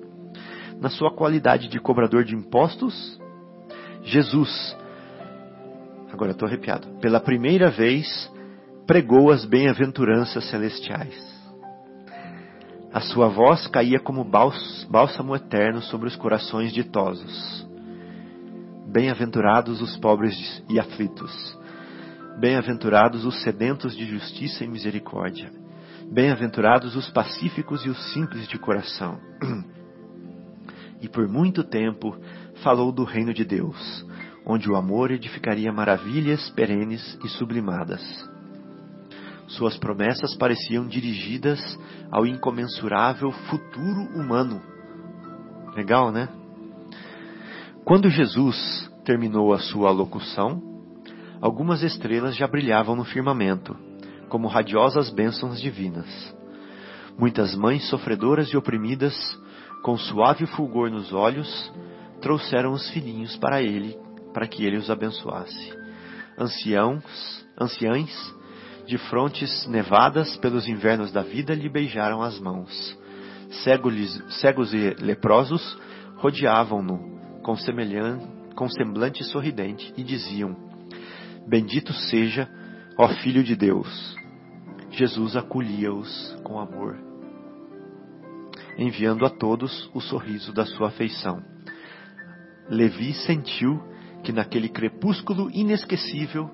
[0.80, 3.20] na sua qualidade de cobrador de impostos,
[4.04, 4.78] Jesus,
[6.12, 8.32] agora estou arrepiado, pela primeira vez
[8.86, 11.33] pregou as bem-aventuranças celestiais.
[12.94, 17.68] A sua voz caía como bálsamo eterno sobre os corações ditosos.
[18.88, 21.58] Bem-aventurados os pobres e aflitos.
[22.40, 25.52] Bem-aventurados os sedentos de justiça e misericórdia.
[26.12, 29.20] Bem-aventurados os pacíficos e os simples de coração.
[31.02, 32.16] E por muito tempo
[32.64, 34.06] falou do reino de Deus,
[34.46, 38.02] onde o amor edificaria maravilhas perenes e sublimadas.
[39.48, 41.60] Suas promessas pareciam dirigidas
[42.12, 44.62] ao incomensurável futuro humano.
[45.76, 46.30] Legal, né?
[47.86, 50.62] Quando Jesus terminou a sua locução,
[51.42, 53.76] algumas estrelas já brilhavam no firmamento,
[54.30, 56.08] como radiosas bênçãos divinas.
[57.18, 59.14] Muitas mães sofredoras e oprimidas,
[59.84, 61.72] com suave fulgor nos olhos,
[62.22, 63.98] trouxeram os filhinhos para ele,
[64.34, 65.74] para que ele os abençoasse.
[66.40, 68.10] Anciãos, anciães,
[68.86, 72.98] de frontes nevadas pelos invernos da vida, lhe beijaram as mãos.
[73.64, 75.78] Cegos, cegos e leprosos
[76.18, 76.98] rodeavam-no
[77.44, 77.56] com,
[78.56, 80.56] com semblante sorridente e diziam:
[81.48, 82.50] Bendito seja,
[82.98, 84.16] ó Filho de Deus.
[84.92, 86.98] Jesus acolhia-os com amor,
[88.78, 91.42] enviando a todos o sorriso da sua afeição.
[92.70, 93.82] Levi sentiu
[94.24, 96.50] que naquele crepúsculo inesquecível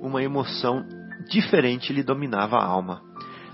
[0.00, 0.86] uma emoção
[1.26, 3.02] diferente lhe dominava a alma.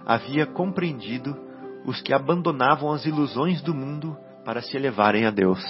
[0.04, 1.36] Havia compreendido
[1.84, 5.62] os que abandonavam as ilusões do mundo para se elevarem a Deus.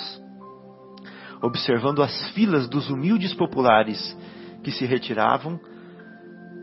[1.43, 4.16] Observando as filas dos humildes populares
[4.62, 5.61] que se retiravam,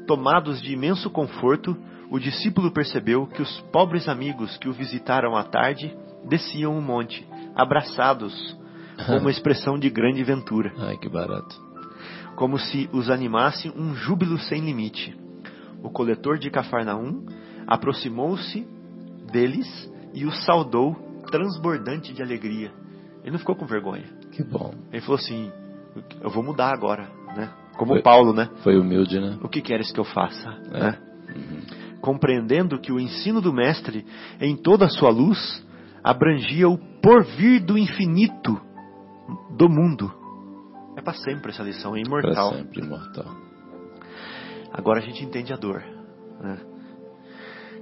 [0.07, 1.77] tomados de imenso conforto,
[2.09, 5.95] o discípulo percebeu que os pobres amigos que o visitaram à tarde
[6.27, 7.25] desciam o monte,
[7.55, 8.33] abraçados,
[9.05, 10.73] com uma expressão de grande ventura.
[10.77, 11.55] Ai, que barato.
[12.35, 15.15] Como se os animasse um júbilo sem limite.
[15.83, 17.25] O coletor de Cafarnaum
[17.67, 18.67] aproximou-se
[19.31, 20.95] deles e os saudou
[21.31, 22.71] transbordante de alegria.
[23.21, 24.05] Ele não ficou com vergonha.
[24.31, 24.73] Que bom.
[24.91, 25.51] Ele falou assim:
[26.21, 27.51] Eu vou mudar agora, né?
[27.77, 28.49] Como foi, Paulo, né?
[28.63, 29.37] Foi humilde, né?
[29.41, 30.49] O que queres que eu faça?
[30.71, 30.79] É.
[30.79, 30.99] Né?
[31.35, 31.99] Uhum.
[32.01, 34.05] Compreendendo que o ensino do Mestre,
[34.39, 35.65] em toda a sua luz,
[36.03, 38.59] abrangia o porvir do infinito
[39.55, 40.11] do mundo.
[40.97, 42.49] É para sempre essa lição, é imortal.
[42.49, 43.50] Para sempre imortal.
[44.73, 45.83] Agora a gente entende a dor.
[46.39, 46.57] Né?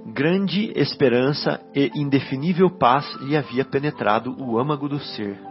[0.06, 5.50] Grande esperança e indefinível paz lhe havia penetrado o âmago do ser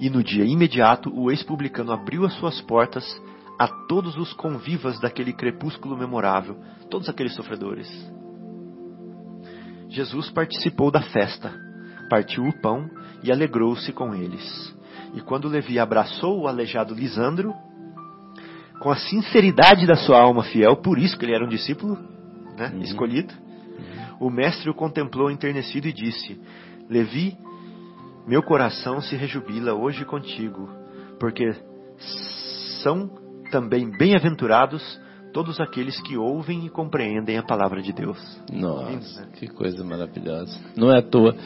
[0.00, 3.04] e no dia imediato o ex-publicano abriu as suas portas
[3.58, 6.56] a todos os convivas daquele crepúsculo memorável,
[6.88, 7.86] todos aqueles sofredores.
[9.90, 11.52] Jesus participou da festa,
[12.08, 12.88] partiu o pão
[13.22, 14.74] e alegrou-se com eles.
[15.14, 17.54] E quando Levi abraçou o aleijado Lisandro,
[18.80, 21.98] com a sinceridade da sua alma fiel, por isso que ele era um discípulo
[22.56, 22.80] né, uhum.
[22.80, 24.28] escolhido, uhum.
[24.28, 26.40] o mestre o contemplou enternecido e disse:
[26.88, 27.36] Levi,
[28.26, 30.68] meu coração se rejubila hoje contigo,
[31.18, 31.54] porque
[32.82, 33.10] são
[33.50, 35.00] também bem-aventurados
[35.32, 38.18] todos aqueles que ouvem e compreendem a palavra de Deus.
[38.52, 39.28] Nossa, Lindo, né?
[39.34, 40.58] que coisa maravilhosa.
[40.76, 41.36] Não é à toa,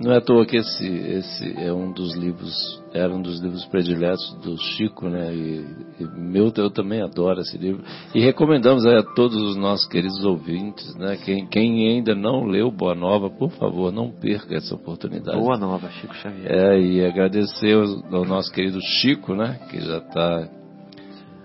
[0.00, 3.64] Não é à toa que esse, esse é um dos livros, era um dos livros
[3.66, 5.34] prediletos do Chico, né?
[5.34, 5.64] E,
[6.00, 7.82] e meu, eu também adoro esse livro.
[8.14, 11.16] E recomendamos a todos os nossos queridos ouvintes, né?
[11.16, 15.38] Quem, quem ainda não leu Boa Nova, por favor, não perca essa oportunidade.
[15.38, 16.50] Boa Nova, Chico Xavier.
[16.50, 19.58] É, e agradecer ao, ao nosso querido Chico, né?
[19.70, 20.48] Que já está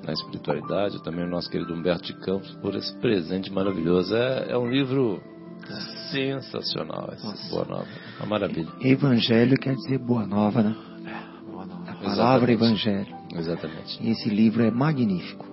[0.06, 4.15] na espiritualidade, também ao nosso querido Humberto de Campos por esse presente maravilhoso.
[4.15, 5.22] É, é um livro
[6.11, 7.88] sensacional, essa Boa Nova.
[8.19, 8.69] Uma maravilha.
[8.82, 10.76] Evangelho quer dizer boa nova, né?
[11.98, 12.53] Palavra Exatamente.
[12.53, 13.18] Evangelho.
[13.36, 14.03] Exatamente.
[14.03, 15.45] E esse livro é magnífico.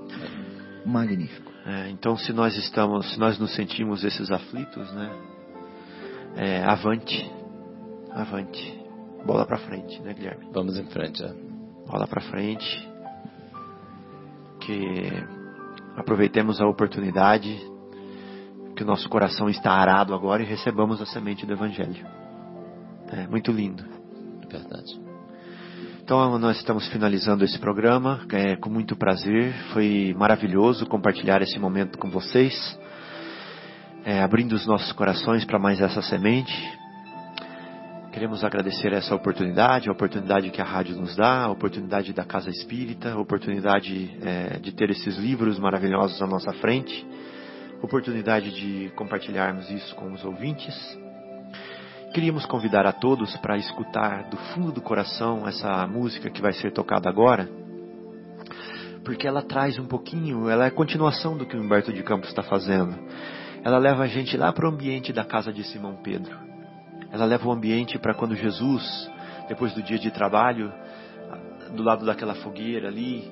[0.87, 1.53] Magnífico.
[1.67, 5.11] É, então, se nós estamos, se nós nos sentimos esses aflitos, né?
[6.37, 7.31] É, avante,
[8.11, 8.85] avante,
[9.25, 10.47] bola para frente, né, Guilherme?
[10.53, 11.23] Vamos em frente.
[11.23, 11.33] É.
[11.87, 12.89] Bola para frente.
[14.61, 15.11] Que
[15.97, 17.57] aproveitemos a oportunidade
[18.77, 22.07] que o nosso coração está arado agora e recebamos a semente do Evangelho.
[23.13, 23.85] É muito lindo.
[24.51, 25.04] Verdade.
[26.05, 29.55] Então nós estamos finalizando esse programa é, com muito prazer.
[29.73, 32.79] Foi maravilhoso compartilhar esse momento com vocês,
[34.05, 36.53] é, abrindo os nossos corações para mais essa semente.
[38.13, 42.51] Queremos agradecer essa oportunidade, a oportunidade que a rádio nos dá, a oportunidade da Casa
[42.51, 47.03] Espírita, a oportunidade é, de ter esses livros maravilhosos à nossa frente,
[47.81, 50.75] oportunidade de compartilharmos isso com os ouvintes.
[52.15, 56.71] Queríamos convidar a todos para escutar do fundo do coração essa música que vai ser
[56.71, 57.49] tocada agora,
[59.05, 62.41] porque ela traz um pouquinho, ela é continuação do que o Humberto de Campos está
[62.41, 62.97] fazendo.
[63.65, 66.39] Ela leva a gente lá para o ambiente da casa de Simão Pedro.
[67.11, 69.11] Ela leva o ambiente para quando Jesus,
[69.49, 70.73] depois do dia de trabalho,
[71.75, 73.29] do lado daquela fogueira ali,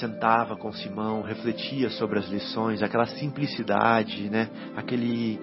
[0.00, 4.48] sentava com Simão, refletia sobre as lições, aquela simplicidade, né?
[4.76, 5.40] Aquele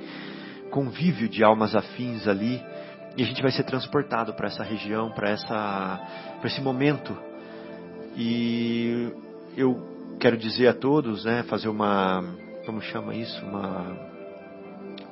[0.69, 2.61] convívio de almas afins ali,
[3.15, 5.33] e a gente vai ser transportado para essa região, para
[6.43, 7.17] esse momento.
[8.15, 9.11] E
[9.55, 9.75] eu
[10.19, 12.23] quero dizer a todos, né, fazer uma
[12.65, 13.97] como chama isso, uma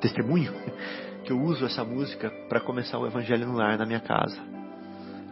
[0.00, 0.52] testemunho
[1.24, 4.38] que eu uso essa música para começar o evangelho no lar na minha casa.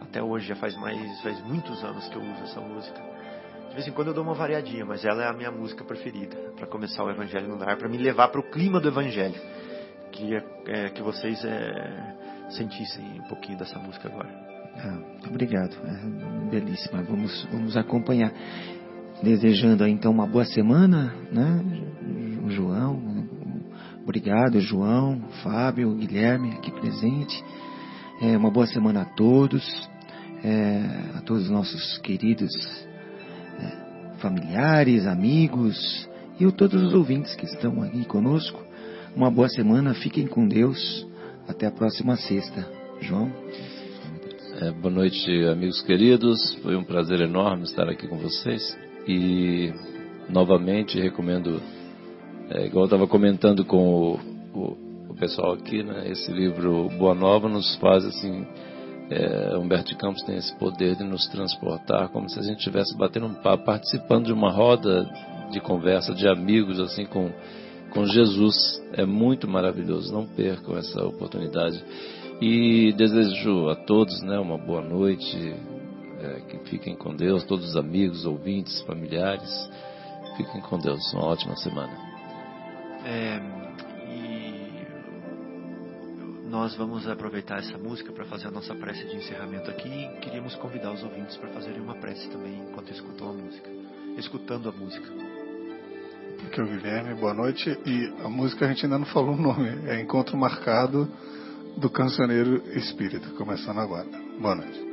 [0.01, 2.99] Até hoje já faz mais faz muitos anos que eu uso essa música.
[3.69, 6.35] De vez em quando eu dou uma variadinha, mas ela é a minha música preferida
[6.55, 9.39] para começar o evangelho no lar, para me levar para o clima do evangelho.
[10.15, 12.15] Queria é, que vocês é,
[12.51, 14.29] sentissem um pouquinho dessa música agora.
[14.77, 15.75] Ah, obrigado.
[15.85, 17.03] É belíssima.
[17.03, 18.31] Vamos, vamos acompanhar.
[19.21, 21.61] Desejando então uma boa semana, né?
[22.45, 23.27] O João,
[24.03, 27.43] obrigado, João, Fábio, Guilherme aqui presente.
[28.21, 29.89] É, uma boa semana a todos,
[30.43, 32.53] é, a todos os nossos queridos
[33.59, 36.09] é, familiares, amigos
[36.39, 38.64] e a todos os ouvintes que estão aqui conosco.
[39.15, 41.07] Uma boa semana, fiquem com Deus.
[41.47, 42.67] Até a próxima sexta.
[42.99, 43.31] João?
[44.59, 46.53] É, boa noite, amigos queridos.
[46.61, 48.77] Foi um prazer enorme estar aqui com vocês.
[49.07, 49.71] E
[50.27, 51.61] novamente recomendo,
[52.49, 54.19] é, igual eu estava comentando com o,
[54.53, 54.77] o,
[55.11, 58.45] o, pessoal aqui, né, esse livro Boa Nova nos faz assim.
[59.09, 62.97] É, Humberto de Campos tem esse poder de nos transportar como se a gente estivesse
[62.97, 65.07] batendo um papo, participando de uma roda
[65.51, 67.31] de conversa de amigos, assim, com,
[67.95, 68.83] com Jesus.
[68.93, 70.13] É muito maravilhoso.
[70.13, 71.81] Não percam essa oportunidade.
[72.41, 75.55] E desejo a todos né, uma boa noite,
[76.19, 79.49] é, que fiquem com Deus, todos os amigos, ouvintes, familiares.
[80.35, 81.01] Fiquem com Deus.
[81.13, 81.93] Uma ótima semana.
[83.05, 83.39] É,
[84.09, 84.85] e
[86.49, 89.87] nós vamos aproveitar essa música para fazer a nossa prece de encerramento aqui.
[89.87, 93.69] E queríamos convidar os ouvintes para fazerem uma prece também enquanto escutam a música,
[94.17, 95.24] escutando a música.
[96.43, 97.69] Aqui é o Guilherme, boa noite.
[97.85, 101.07] E a música a gente ainda não falou o nome, é Encontro Marcado
[101.77, 104.07] do Cancioneiro Espírito, começando agora.
[104.39, 104.85] Boa noite.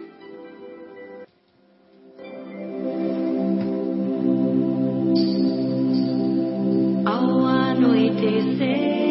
[7.07, 9.02] Ao anoitecer.